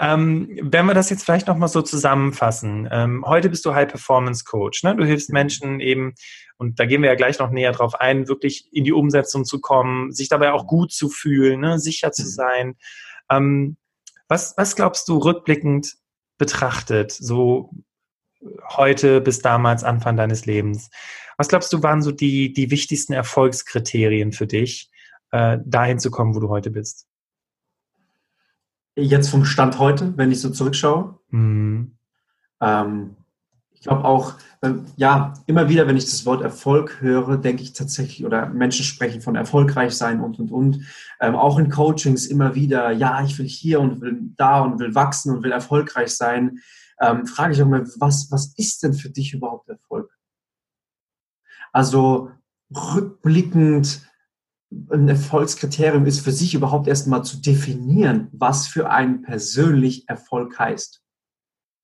ähm, 0.00 0.58
wenn 0.60 0.84
wir 0.84 0.94
das 0.94 1.08
jetzt 1.10 1.24
vielleicht 1.24 1.46
nochmal 1.46 1.68
so 1.68 1.80
zusammenfassen. 1.80 2.88
Ähm, 2.90 3.24
heute 3.24 3.48
bist 3.48 3.64
du 3.64 3.72
High 3.72 3.88
Performance 3.88 4.44
Coach. 4.44 4.82
Ne? 4.82 4.94
Du 4.94 5.04
hilfst 5.04 5.32
Menschen 5.32 5.80
eben, 5.80 6.14
und 6.58 6.80
da 6.80 6.84
gehen 6.84 7.02
wir 7.02 7.08
ja 7.08 7.14
gleich 7.14 7.38
noch 7.38 7.50
näher 7.50 7.72
drauf 7.72 7.94
ein, 7.94 8.28
wirklich 8.28 8.68
in 8.72 8.84
die 8.84 8.92
Umsetzung 8.92 9.44
zu 9.44 9.60
kommen, 9.60 10.12
sich 10.12 10.28
dabei 10.28 10.52
auch 10.52 10.66
gut 10.66 10.92
zu 10.92 11.08
fühlen, 11.08 11.60
ne? 11.60 11.78
sicher 11.78 12.12
zu 12.12 12.24
mhm. 12.24 12.26
sein. 12.26 12.74
Ähm, 13.30 13.76
was, 14.28 14.54
was 14.56 14.74
glaubst 14.74 15.08
du 15.08 15.18
rückblickend 15.18 15.94
betrachtet, 16.36 17.12
so 17.12 17.70
heute 18.76 19.20
bis 19.20 19.40
damals 19.40 19.84
Anfang 19.84 20.16
deines 20.16 20.46
Lebens. 20.46 20.90
Was 21.36 21.48
glaubst 21.48 21.72
du, 21.72 21.82
waren 21.82 22.02
so 22.02 22.12
die, 22.12 22.52
die 22.52 22.70
wichtigsten 22.70 23.12
Erfolgskriterien 23.12 24.32
für 24.32 24.46
dich, 24.46 24.90
äh, 25.32 25.58
dahin 25.64 25.98
zu 25.98 26.10
kommen, 26.10 26.34
wo 26.34 26.40
du 26.40 26.48
heute 26.48 26.70
bist? 26.70 27.06
Jetzt 28.96 29.28
vom 29.28 29.44
Stand 29.44 29.78
heute, 29.78 30.16
wenn 30.16 30.32
ich 30.32 30.40
so 30.40 30.50
zurückschaue. 30.50 31.18
Mhm. 31.30 31.96
Ähm, 32.60 33.16
ich 33.74 33.82
glaube 33.82 34.04
auch, 34.04 34.34
äh, 34.62 34.70
ja, 34.96 35.34
immer 35.46 35.68
wieder, 35.68 35.86
wenn 35.86 35.98
ich 35.98 36.06
das 36.06 36.24
Wort 36.24 36.40
Erfolg 36.40 37.00
höre, 37.00 37.36
denke 37.36 37.62
ich 37.62 37.74
tatsächlich, 37.74 38.24
oder 38.24 38.48
Menschen 38.48 38.84
sprechen 38.84 39.20
von 39.20 39.36
erfolgreich 39.36 39.92
sein 39.92 40.20
und, 40.20 40.38
und, 40.38 40.50
und. 40.50 40.80
Ähm, 41.20 41.36
auch 41.36 41.58
in 41.58 41.68
Coachings 41.68 42.24
immer 42.24 42.54
wieder, 42.54 42.90
ja, 42.92 43.22
ich 43.22 43.38
will 43.38 43.46
hier 43.46 43.80
und 43.80 44.00
will 44.00 44.16
da 44.36 44.60
und 44.60 44.78
will 44.78 44.94
wachsen 44.94 45.36
und 45.36 45.42
will 45.42 45.52
erfolgreich 45.52 46.08
sein 46.16 46.60
ähm, 47.00 47.26
frage 47.26 47.52
ich 47.52 47.62
auch 47.62 47.66
mal, 47.66 47.86
was, 47.98 48.30
was 48.30 48.54
ist 48.56 48.82
denn 48.82 48.94
für 48.94 49.10
dich 49.10 49.34
überhaupt 49.34 49.68
Erfolg? 49.68 50.10
Also 51.72 52.30
rückblickend, 52.74 54.08
ein 54.90 55.08
Erfolgskriterium 55.08 56.06
ist 56.06 56.20
für 56.20 56.32
sich 56.32 56.54
überhaupt 56.54 56.88
erstmal 56.88 57.24
zu 57.24 57.40
definieren, 57.40 58.28
was 58.32 58.66
für 58.66 58.90
einen 58.90 59.22
persönlich 59.22 60.08
Erfolg 60.08 60.58
heißt. 60.58 61.02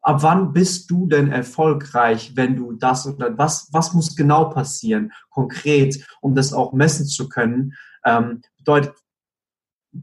Ab 0.00 0.22
wann 0.22 0.52
bist 0.52 0.90
du 0.90 1.06
denn 1.06 1.30
erfolgreich, 1.30 2.32
wenn 2.34 2.56
du 2.56 2.72
das 2.72 3.06
oder 3.06 3.38
was, 3.38 3.68
was 3.70 3.92
muss 3.92 4.16
genau 4.16 4.46
passieren, 4.46 5.12
konkret, 5.30 6.04
um 6.20 6.34
das 6.34 6.52
auch 6.52 6.72
messen 6.72 7.06
zu 7.06 7.28
können? 7.28 7.74
Ähm, 8.04 8.42
bedeutet, 8.56 8.96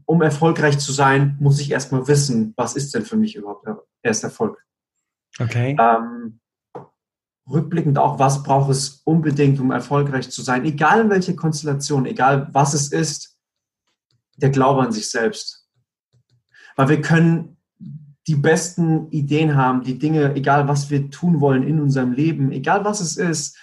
um 0.06 0.22
erfolgreich 0.22 0.78
zu 0.78 0.92
sein, 0.92 1.36
muss 1.40 1.60
ich 1.60 1.70
erstmal 1.70 2.06
wissen, 2.08 2.54
was 2.56 2.76
ist 2.76 2.94
denn 2.94 3.04
für 3.04 3.16
mich 3.16 3.36
überhaupt 3.36 3.66
erst 4.02 4.24
Erfolg? 4.24 4.64
Okay. 5.40 5.76
Ähm, 5.80 6.40
rückblickend 7.48 7.98
auch, 7.98 8.18
was 8.18 8.42
braucht 8.42 8.70
es 8.70 9.02
unbedingt, 9.04 9.58
um 9.58 9.70
erfolgreich 9.70 10.30
zu 10.30 10.42
sein, 10.42 10.64
egal 10.64 11.00
in 11.00 11.10
welcher 11.10 11.34
Konstellation, 11.34 12.06
egal 12.06 12.48
was 12.52 12.74
es 12.74 12.92
ist, 12.92 13.38
der 14.36 14.50
Glaube 14.50 14.82
an 14.82 14.92
sich 14.92 15.10
selbst. 15.10 15.66
Weil 16.76 16.88
wir 16.88 17.00
können 17.00 17.56
die 18.26 18.36
besten 18.36 19.10
Ideen 19.10 19.56
haben, 19.56 19.82
die 19.82 19.98
Dinge, 19.98 20.34
egal 20.34 20.68
was 20.68 20.90
wir 20.90 21.10
tun 21.10 21.40
wollen 21.40 21.62
in 21.62 21.80
unserem 21.80 22.12
Leben, 22.12 22.52
egal 22.52 22.84
was 22.84 23.00
es 23.00 23.16
ist, 23.16 23.58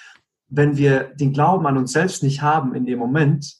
wenn 0.50 0.78
wir 0.78 1.16
den 1.16 1.32
Glauben 1.32 1.68
an 1.68 1.78
uns 1.78 1.92
selbst 1.92 2.24
nicht 2.24 2.42
haben 2.42 2.74
in 2.74 2.86
dem 2.86 3.00
Moment, 3.00 3.58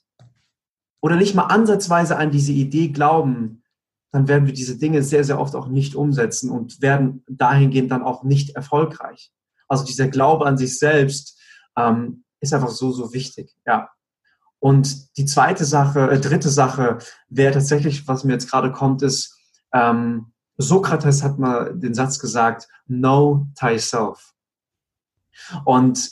oder 1.02 1.16
nicht 1.16 1.36
mal 1.36 1.46
ansatzweise 1.46 2.18
an 2.18 2.32
diese 2.32 2.52
Idee 2.52 2.90
glauben, 2.90 3.64
dann 4.12 4.28
werden 4.28 4.46
wir 4.46 4.54
diese 4.54 4.78
Dinge 4.78 5.04
sehr, 5.04 5.24
sehr 5.24 5.40
oft 5.40 5.56
auch 5.56 5.68
nicht 5.68 5.96
umsetzen 5.96 6.50
und 6.50 6.82
werden 6.82 7.24
dahingehend 7.30 7.92
dann 7.92 8.04
auch 8.04 8.24
nicht 8.24 8.56
erfolgreich. 8.56 9.32
Also 9.68 9.84
dieser 9.86 10.08
Glaube 10.08 10.46
an 10.46 10.58
sich 10.58 10.80
selbst 10.80 11.40
ähm, 11.78 12.24
ist 12.40 12.54
einfach 12.54 12.70
so, 12.70 12.92
so 12.92 13.14
wichtig. 13.14 13.56
Ja. 13.66 13.90
Und 14.60 15.18
die 15.18 15.26
zweite 15.26 15.66
Sache, 15.66 16.10
äh, 16.10 16.20
dritte 16.20 16.50
Sache 16.50 17.00
wäre 17.30 17.54
tatsächlich, 17.54 18.08
was 18.08 18.24
mir 18.24 18.34
jetzt 18.34 18.50
gerade 18.50 18.72
kommt, 18.72 19.02
ist, 19.02 19.38
ähm, 19.74 20.32
Sokrates 20.58 21.22
hat 21.24 21.38
mal 21.38 21.76
den 21.76 21.94
Satz 21.94 22.18
gesagt, 22.18 22.68
know 22.88 23.48
thyself. 23.60 24.34
Und 25.66 26.12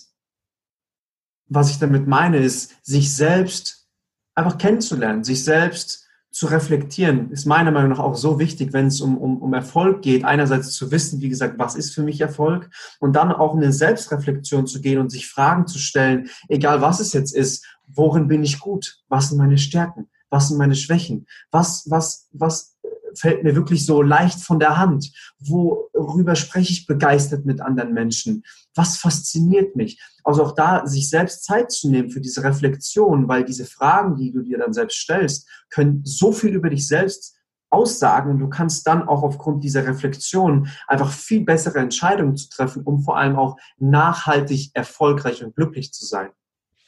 was 1.47 1.71
ich 1.71 1.79
damit 1.79 2.07
meine, 2.07 2.37
ist, 2.37 2.73
sich 2.85 3.15
selbst 3.15 3.87
einfach 4.35 4.57
kennenzulernen, 4.57 5.23
sich 5.23 5.43
selbst 5.43 6.04
zu 6.35 6.47
reflektieren, 6.47 7.31
ist 7.31 7.45
meiner 7.45 7.71
Meinung 7.71 7.91
nach 7.91 7.99
auch 7.99 8.17
so 8.17 8.39
wichtig, 8.39 8.73
wenn 8.73 8.87
es 8.87 8.99
um, 8.99 9.17
um, 9.17 9.37
um 9.41 9.53
Erfolg 9.53 10.01
geht. 10.01 10.25
Einerseits 10.25 10.73
zu 10.73 10.91
wissen, 10.91 11.21
wie 11.21 11.29
gesagt, 11.29 11.57
was 11.57 11.75
ist 11.75 11.95
für 11.95 12.03
mich 12.03 12.19
Erfolg 12.19 12.69
und 12.99 13.15
dann 13.15 13.31
auch 13.31 13.55
in 13.55 13.63
eine 13.63 13.71
Selbstreflexion 13.71 14.67
zu 14.67 14.81
gehen 14.81 14.99
und 14.99 15.09
sich 15.09 15.29
Fragen 15.29 15.65
zu 15.65 15.79
stellen, 15.79 16.27
egal 16.49 16.81
was 16.81 16.99
es 16.99 17.13
jetzt 17.13 17.33
ist, 17.33 17.65
worin 17.87 18.27
bin 18.27 18.43
ich 18.43 18.59
gut? 18.59 18.97
Was 19.07 19.29
sind 19.29 19.37
meine 19.37 19.57
Stärken? 19.57 20.09
Was 20.29 20.49
sind 20.49 20.57
meine 20.57 20.75
Schwächen? 20.75 21.25
Was, 21.51 21.89
was, 21.89 22.27
was 22.33 22.74
fällt 23.19 23.43
mir 23.43 23.55
wirklich 23.55 23.85
so 23.85 24.01
leicht 24.01 24.41
von 24.41 24.59
der 24.59 24.77
Hand? 24.77 25.11
Worüber 25.39 26.35
spreche 26.35 26.71
ich 26.71 26.87
begeistert 26.87 27.45
mit 27.45 27.61
anderen 27.61 27.93
Menschen? 27.93 28.43
Was 28.73 28.97
fasziniert 28.97 29.75
mich? 29.75 30.01
Also 30.23 30.43
auch 30.43 30.53
da 30.53 30.85
sich 30.85 31.09
selbst 31.09 31.43
Zeit 31.43 31.71
zu 31.71 31.89
nehmen 31.89 32.09
für 32.09 32.21
diese 32.21 32.43
Reflexion, 32.43 33.27
weil 33.27 33.45
diese 33.45 33.65
Fragen, 33.65 34.15
die 34.15 34.31
du 34.31 34.41
dir 34.41 34.57
dann 34.57 34.73
selbst 34.73 34.97
stellst, 34.97 35.47
können 35.69 36.01
so 36.03 36.31
viel 36.31 36.53
über 36.53 36.69
dich 36.69 36.87
selbst 36.87 37.35
aussagen 37.69 38.31
und 38.31 38.39
du 38.39 38.49
kannst 38.49 38.87
dann 38.87 39.07
auch 39.07 39.23
aufgrund 39.23 39.63
dieser 39.63 39.85
Reflexion 39.85 40.69
einfach 40.87 41.11
viel 41.11 41.43
bessere 41.43 41.79
Entscheidungen 41.79 42.37
zu 42.37 42.49
treffen, 42.49 42.83
um 42.83 43.01
vor 43.01 43.17
allem 43.17 43.35
auch 43.35 43.57
nachhaltig 43.77 44.71
erfolgreich 44.73 45.43
und 45.43 45.55
glücklich 45.55 45.91
zu 45.91 46.05
sein. 46.05 46.29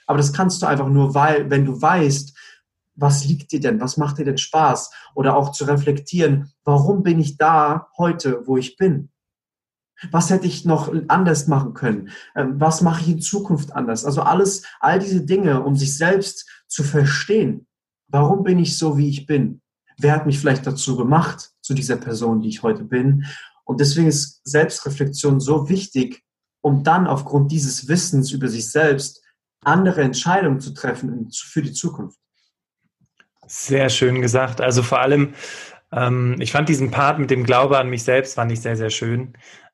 Aber 0.05 0.17
das 0.17 0.31
kannst 0.31 0.61
du 0.61 0.65
einfach 0.65 0.87
nur, 0.87 1.13
weil, 1.13 1.49
wenn 1.49 1.65
du 1.65 1.79
weißt, 1.79 2.35
was 2.97 3.25
liegt 3.25 3.51
dir 3.51 3.61
denn? 3.61 3.79
Was 3.79 3.95
macht 3.95 4.17
dir 4.17 4.25
denn 4.25 4.37
Spaß? 4.37 4.91
Oder 5.13 5.37
auch 5.37 5.51
zu 5.51 5.63
reflektieren, 5.65 6.51
warum 6.65 7.03
bin 7.03 7.19
ich 7.19 7.37
da 7.37 7.87
heute, 7.97 8.45
wo 8.45 8.57
ich 8.57 8.75
bin? 8.75 9.09
Was 10.11 10.29
hätte 10.29 10.45
ich 10.45 10.65
noch 10.65 10.93
anders 11.07 11.47
machen 11.47 11.73
können? 11.73 12.09
Ähm, 12.35 12.59
was 12.59 12.81
mache 12.81 13.01
ich 13.01 13.09
in 13.09 13.21
Zukunft 13.21 13.73
anders? 13.73 14.05
Also 14.05 14.21
alles, 14.21 14.63
all 14.79 14.99
diese 14.99 15.21
Dinge, 15.21 15.63
um 15.63 15.75
sich 15.75 15.97
selbst 15.97 16.47
zu 16.67 16.83
verstehen. 16.83 17.67
Warum 18.07 18.43
bin 18.43 18.59
ich 18.59 18.77
so, 18.77 18.97
wie 18.97 19.09
ich 19.09 19.25
bin? 19.25 19.61
Wer 19.97 20.13
hat 20.13 20.25
mich 20.25 20.39
vielleicht 20.39 20.67
dazu 20.67 20.95
gemacht, 20.97 21.51
zu 21.61 21.73
dieser 21.73 21.97
Person, 21.97 22.41
die 22.41 22.49
ich 22.49 22.61
heute 22.61 22.83
bin? 22.83 23.25
Und 23.63 23.79
deswegen 23.79 24.07
ist 24.07 24.41
Selbstreflexion 24.43 25.39
so 25.39 25.67
wichtig, 25.69 26.23
um 26.61 26.83
dann 26.83 27.07
aufgrund 27.07 27.51
dieses 27.51 27.87
Wissens 27.87 28.31
über 28.31 28.47
sich 28.47 28.69
selbst 28.69 29.23
andere 29.63 30.01
Entscheidungen 30.01 30.59
zu 30.59 30.73
treffen 30.73 31.29
für 31.31 31.61
die 31.61 31.73
Zukunft. 31.73 32.19
Sehr 33.47 33.89
schön 33.89 34.21
gesagt. 34.21 34.61
Also 34.61 34.83
vor 34.83 34.99
allem, 34.99 35.33
ähm, 35.91 36.35
ich 36.39 36.51
fand 36.51 36.69
diesen 36.69 36.91
Part 36.91 37.19
mit 37.19 37.31
dem 37.31 37.43
Glaube 37.43 37.77
an 37.77 37.89
mich 37.89 38.03
selbst, 38.03 38.35
fand 38.35 38.51
ich 38.51 38.61
sehr, 38.61 38.75
sehr 38.75 38.89
schön. 38.89 39.33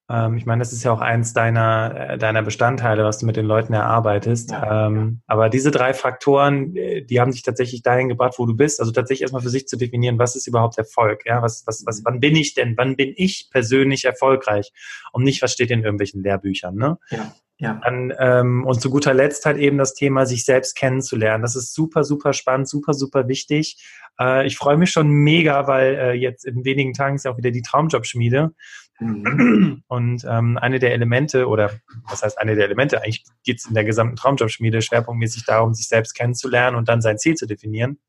Ähm, 0.09 0.37
ich 0.37 0.45
meine, 0.45 0.59
das 0.59 0.73
ist 0.73 0.83
ja 0.83 0.91
auch 0.91 1.01
eins 1.01 1.33
deiner, 1.33 2.09
äh, 2.11 2.17
deiner 2.17 2.43
Bestandteile, 2.43 3.03
was 3.03 3.19
du 3.19 3.25
mit 3.25 3.37
den 3.37 3.45
Leuten 3.45 3.73
erarbeitest. 3.73 4.51
Ja, 4.51 4.87
ähm, 4.87 4.95
ja. 4.95 5.23
Aber 5.27 5.49
diese 5.49 5.71
drei 5.71 5.93
Faktoren, 5.93 6.75
äh, 6.75 7.03
die 7.03 7.19
haben 7.19 7.31
dich 7.31 7.41
tatsächlich 7.41 7.83
dahin 7.83 8.09
gebracht, 8.09 8.35
wo 8.37 8.45
du 8.45 8.55
bist. 8.55 8.79
Also 8.79 8.91
tatsächlich 8.91 9.23
erstmal 9.23 9.41
für 9.41 9.49
sich 9.49 9.67
zu 9.67 9.77
definieren, 9.77 10.19
was 10.19 10.35
ist 10.35 10.45
überhaupt 10.45 10.77
Erfolg? 10.77 11.21
Ja, 11.25 11.41
was, 11.41 11.63
was, 11.65 11.83
was, 11.85 12.01
wann 12.03 12.19
bin 12.19 12.35
ich 12.35 12.53
denn? 12.53 12.75
Wann 12.77 12.95
bin 12.95 13.13
ich 13.15 13.49
persönlich 13.51 14.05
erfolgreich? 14.05 14.71
Und 15.13 15.23
nicht, 15.23 15.41
was 15.41 15.53
steht 15.53 15.71
in 15.71 15.83
irgendwelchen 15.83 16.21
Lehrbüchern, 16.21 16.75
ne? 16.75 16.97
Ja. 17.09 17.33
Ja. 17.57 17.79
Dann, 17.83 18.11
ähm, 18.19 18.65
und 18.65 18.81
zu 18.81 18.89
guter 18.89 19.13
Letzt 19.13 19.45
halt 19.45 19.57
eben 19.57 19.77
das 19.77 19.93
Thema, 19.93 20.25
sich 20.25 20.43
selbst 20.43 20.75
kennenzulernen. 20.75 21.43
Das 21.43 21.55
ist 21.55 21.73
super, 21.73 22.03
super 22.03 22.33
spannend, 22.33 22.67
super, 22.67 22.93
super 22.93 23.27
wichtig. 23.27 23.83
Äh, 24.19 24.45
ich 24.47 24.57
freue 24.57 24.77
mich 24.77 24.91
schon 24.91 25.09
mega, 25.09 25.67
weil 25.67 25.95
äh, 25.95 26.11
jetzt 26.13 26.45
in 26.45 26.65
wenigen 26.65 26.93
Tagen 26.93 27.15
ist 27.15 27.25
ja 27.25 27.31
auch 27.31 27.37
wieder 27.37 27.51
die 27.51 27.61
Traumjobschmiede. 27.61 28.53
Mhm. 28.99 29.83
Und 29.87 30.25
ähm, 30.27 30.57
eine 30.57 30.79
der 30.79 30.93
Elemente, 30.93 31.47
oder 31.47 31.71
was 32.09 32.23
heißt 32.23 32.39
eine 32.39 32.55
der 32.55 32.65
Elemente, 32.65 33.01
eigentlich 33.01 33.23
geht 33.43 33.59
es 33.59 33.65
in 33.65 33.73
der 33.73 33.85
gesamten 33.85 34.15
Traumjobschmiede 34.15 34.81
schwerpunktmäßig 34.81 35.45
darum, 35.45 35.73
sich 35.73 35.87
selbst 35.87 36.15
kennenzulernen 36.15 36.75
und 36.75 36.89
dann 36.89 37.01
sein 37.01 37.17
Ziel 37.17 37.35
zu 37.35 37.45
definieren. 37.45 37.99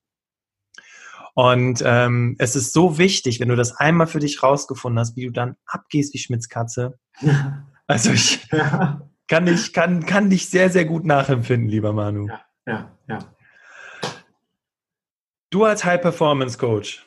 Und 1.35 1.83
ähm, 1.85 2.37
es 2.39 2.55
ist 2.55 2.73
so 2.73 2.97
wichtig, 2.97 3.41
wenn 3.41 3.49
du 3.49 3.57
das 3.57 3.77
einmal 3.77 4.07
für 4.07 4.21
dich 4.21 4.43
rausgefunden 4.43 5.01
hast, 5.01 5.17
wie 5.17 5.27
du 5.27 5.33
dann 5.33 5.57
abgehst 5.67 6.15
wie 6.15 6.19
Schmitz 6.19 6.49
Katze. 6.49 6.99
Also 7.87 8.13
ich, 8.13 8.41
ja. 8.51 9.03
Kann 9.29 9.47
ich, 9.47 9.73
kann, 9.73 10.05
kann 10.05 10.29
dich 10.29 10.51
sehr, 10.51 10.69
sehr 10.71 10.85
gut 10.85 11.05
nachempfinden, 11.05 11.69
lieber 11.69 11.93
Manu. 11.93 12.29
Ja, 12.29 12.41
ja, 12.67 12.99
ja. 13.09 13.19
Du 15.51 15.65
als 15.65 15.85
High-Performance-Coach. 15.85 17.07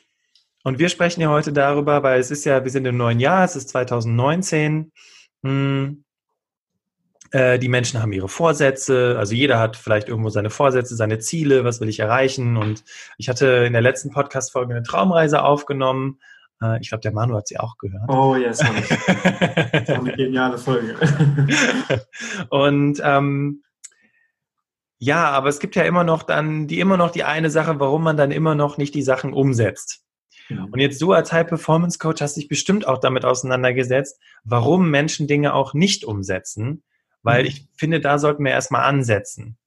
Und 0.64 0.80
wir 0.80 0.90
sprechen 0.90 1.22
ja 1.22 1.30
heute 1.30 1.54
darüber, 1.54 2.02
weil 2.04 2.20
es 2.20 2.32
ist 2.32 2.46
ja, 2.46 2.64
wir 2.64 2.72
sind 2.72 2.86
im 2.86 2.98
neuen 2.98 3.20
Jahr, 3.20 3.46
es 3.46 3.56
ist 3.56 3.70
2019. 3.70 4.92
Hm, 5.44 6.04
äh, 7.32 7.60
die 7.60 7.68
Menschen 7.68 8.02
haben 8.02 8.14
ihre 8.14 8.30
Vorsätze, 8.30 9.16
also 9.18 9.36
jeder 9.36 9.60
hat 9.60 9.76
vielleicht 9.76 10.10
irgendwo 10.10 10.30
seine 10.30 10.50
Vorsätze, 10.50 10.96
seine 10.96 11.20
Ziele, 11.20 11.64
was 11.64 11.82
will 11.82 11.90
ich 11.90 12.00
erreichen. 12.00 12.58
Und 12.58 12.84
ich 13.18 13.30
hatte 13.30 13.48
in 13.66 13.74
der 13.74 13.82
letzten 13.82 14.12
Podcast-Folge 14.12 14.74
eine 14.74 14.84
Traumreise 14.84 15.44
aufgenommen 15.44 16.20
äh, 16.62 16.80
ich 16.82 16.90
glaube, 16.90 17.02
der 17.02 17.14
Manu 17.14 17.36
hat 17.36 17.48
sie 17.48 17.60
auch 17.60 17.78
gehört. 17.78 18.10
Oh, 18.10 18.36
yes, 18.36 18.64
habe 18.64 18.80
ich. 18.80 18.90
Das 19.72 19.90
war 19.90 20.00
eine 20.00 20.16
geniale 20.16 20.58
Folge. 20.58 20.96
Und 22.50 23.02
ähm, 23.04 23.64
ja, 25.00 25.30
aber 25.30 25.50
es 25.50 25.60
gibt 25.60 25.76
ja 25.76 25.84
immer 25.84 26.04
noch 26.04 26.24
dann 26.24 26.68
die 26.68 26.80
immer 26.80 26.98
noch 26.98 27.12
die 27.12 27.24
eine 27.24 27.50
Sache, 27.50 27.80
warum 27.80 28.04
man 28.04 28.18
dann 28.18 28.32
immer 28.32 28.56
noch 28.56 28.78
nicht 28.78 28.96
die 28.96 29.04
Sachen 29.04 29.34
umsetzt. 29.34 30.04
Ja. 30.50 30.64
Und 30.64 30.80
jetzt 30.80 31.02
du 31.02 31.12
als 31.12 31.32
High 31.32 31.48
Performance 31.48 32.00
Coach 32.00 32.22
hast 32.22 32.38
dich 32.38 32.48
bestimmt 32.48 32.88
auch 32.88 33.00
damit 33.00 33.26
auseinandergesetzt, 33.26 34.20
warum 34.44 34.90
Menschen 34.90 35.28
Dinge 35.28 35.54
auch 35.54 35.74
nicht 35.74 36.06
umsetzen, 36.06 36.84
weil 37.22 37.42
mhm. 37.44 37.48
ich 37.50 37.68
finde, 37.78 38.00
da 38.00 38.18
sollten 38.18 38.44
wir 38.44 38.52
erstmal 38.52 38.84
ansetzen. 38.84 39.58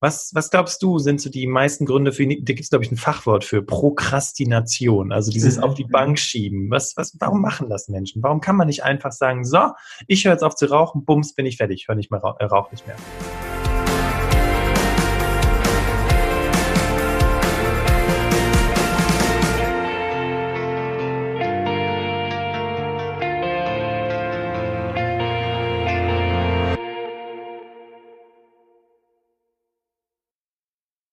Was, 0.00 0.30
was 0.34 0.50
glaubst 0.50 0.82
du, 0.82 0.98
sind 0.98 1.20
so 1.20 1.28
die 1.28 1.46
meisten 1.46 1.84
Gründe 1.84 2.12
für, 2.12 2.26
da 2.26 2.34
gibt 2.34 2.60
es, 2.60 2.70
glaube 2.70 2.84
ich, 2.84 2.90
ein 2.90 2.96
Fachwort 2.96 3.44
für 3.44 3.62
Prokrastination, 3.62 5.12
also 5.12 5.30
dieses 5.30 5.58
mhm. 5.58 5.64
auf 5.64 5.74
die 5.74 5.84
Bank 5.84 6.18
schieben. 6.18 6.70
Was, 6.70 6.96
was, 6.96 7.16
warum 7.20 7.42
machen 7.42 7.68
das 7.68 7.88
Menschen? 7.88 8.22
Warum 8.22 8.40
kann 8.40 8.56
man 8.56 8.68
nicht 8.68 8.82
einfach 8.82 9.12
sagen, 9.12 9.44
so, 9.44 9.72
ich 10.06 10.24
höre 10.24 10.32
jetzt 10.32 10.42
auf 10.42 10.54
zu 10.54 10.66
rauchen, 10.66 11.04
bums, 11.04 11.34
bin 11.34 11.44
ich 11.44 11.58
fertig, 11.58 11.86
höre 11.86 11.96
nicht 11.96 12.10
mehr, 12.10 12.22
äh, 12.38 12.44
rauche 12.44 12.70
nicht 12.72 12.86
mehr. 12.86 12.96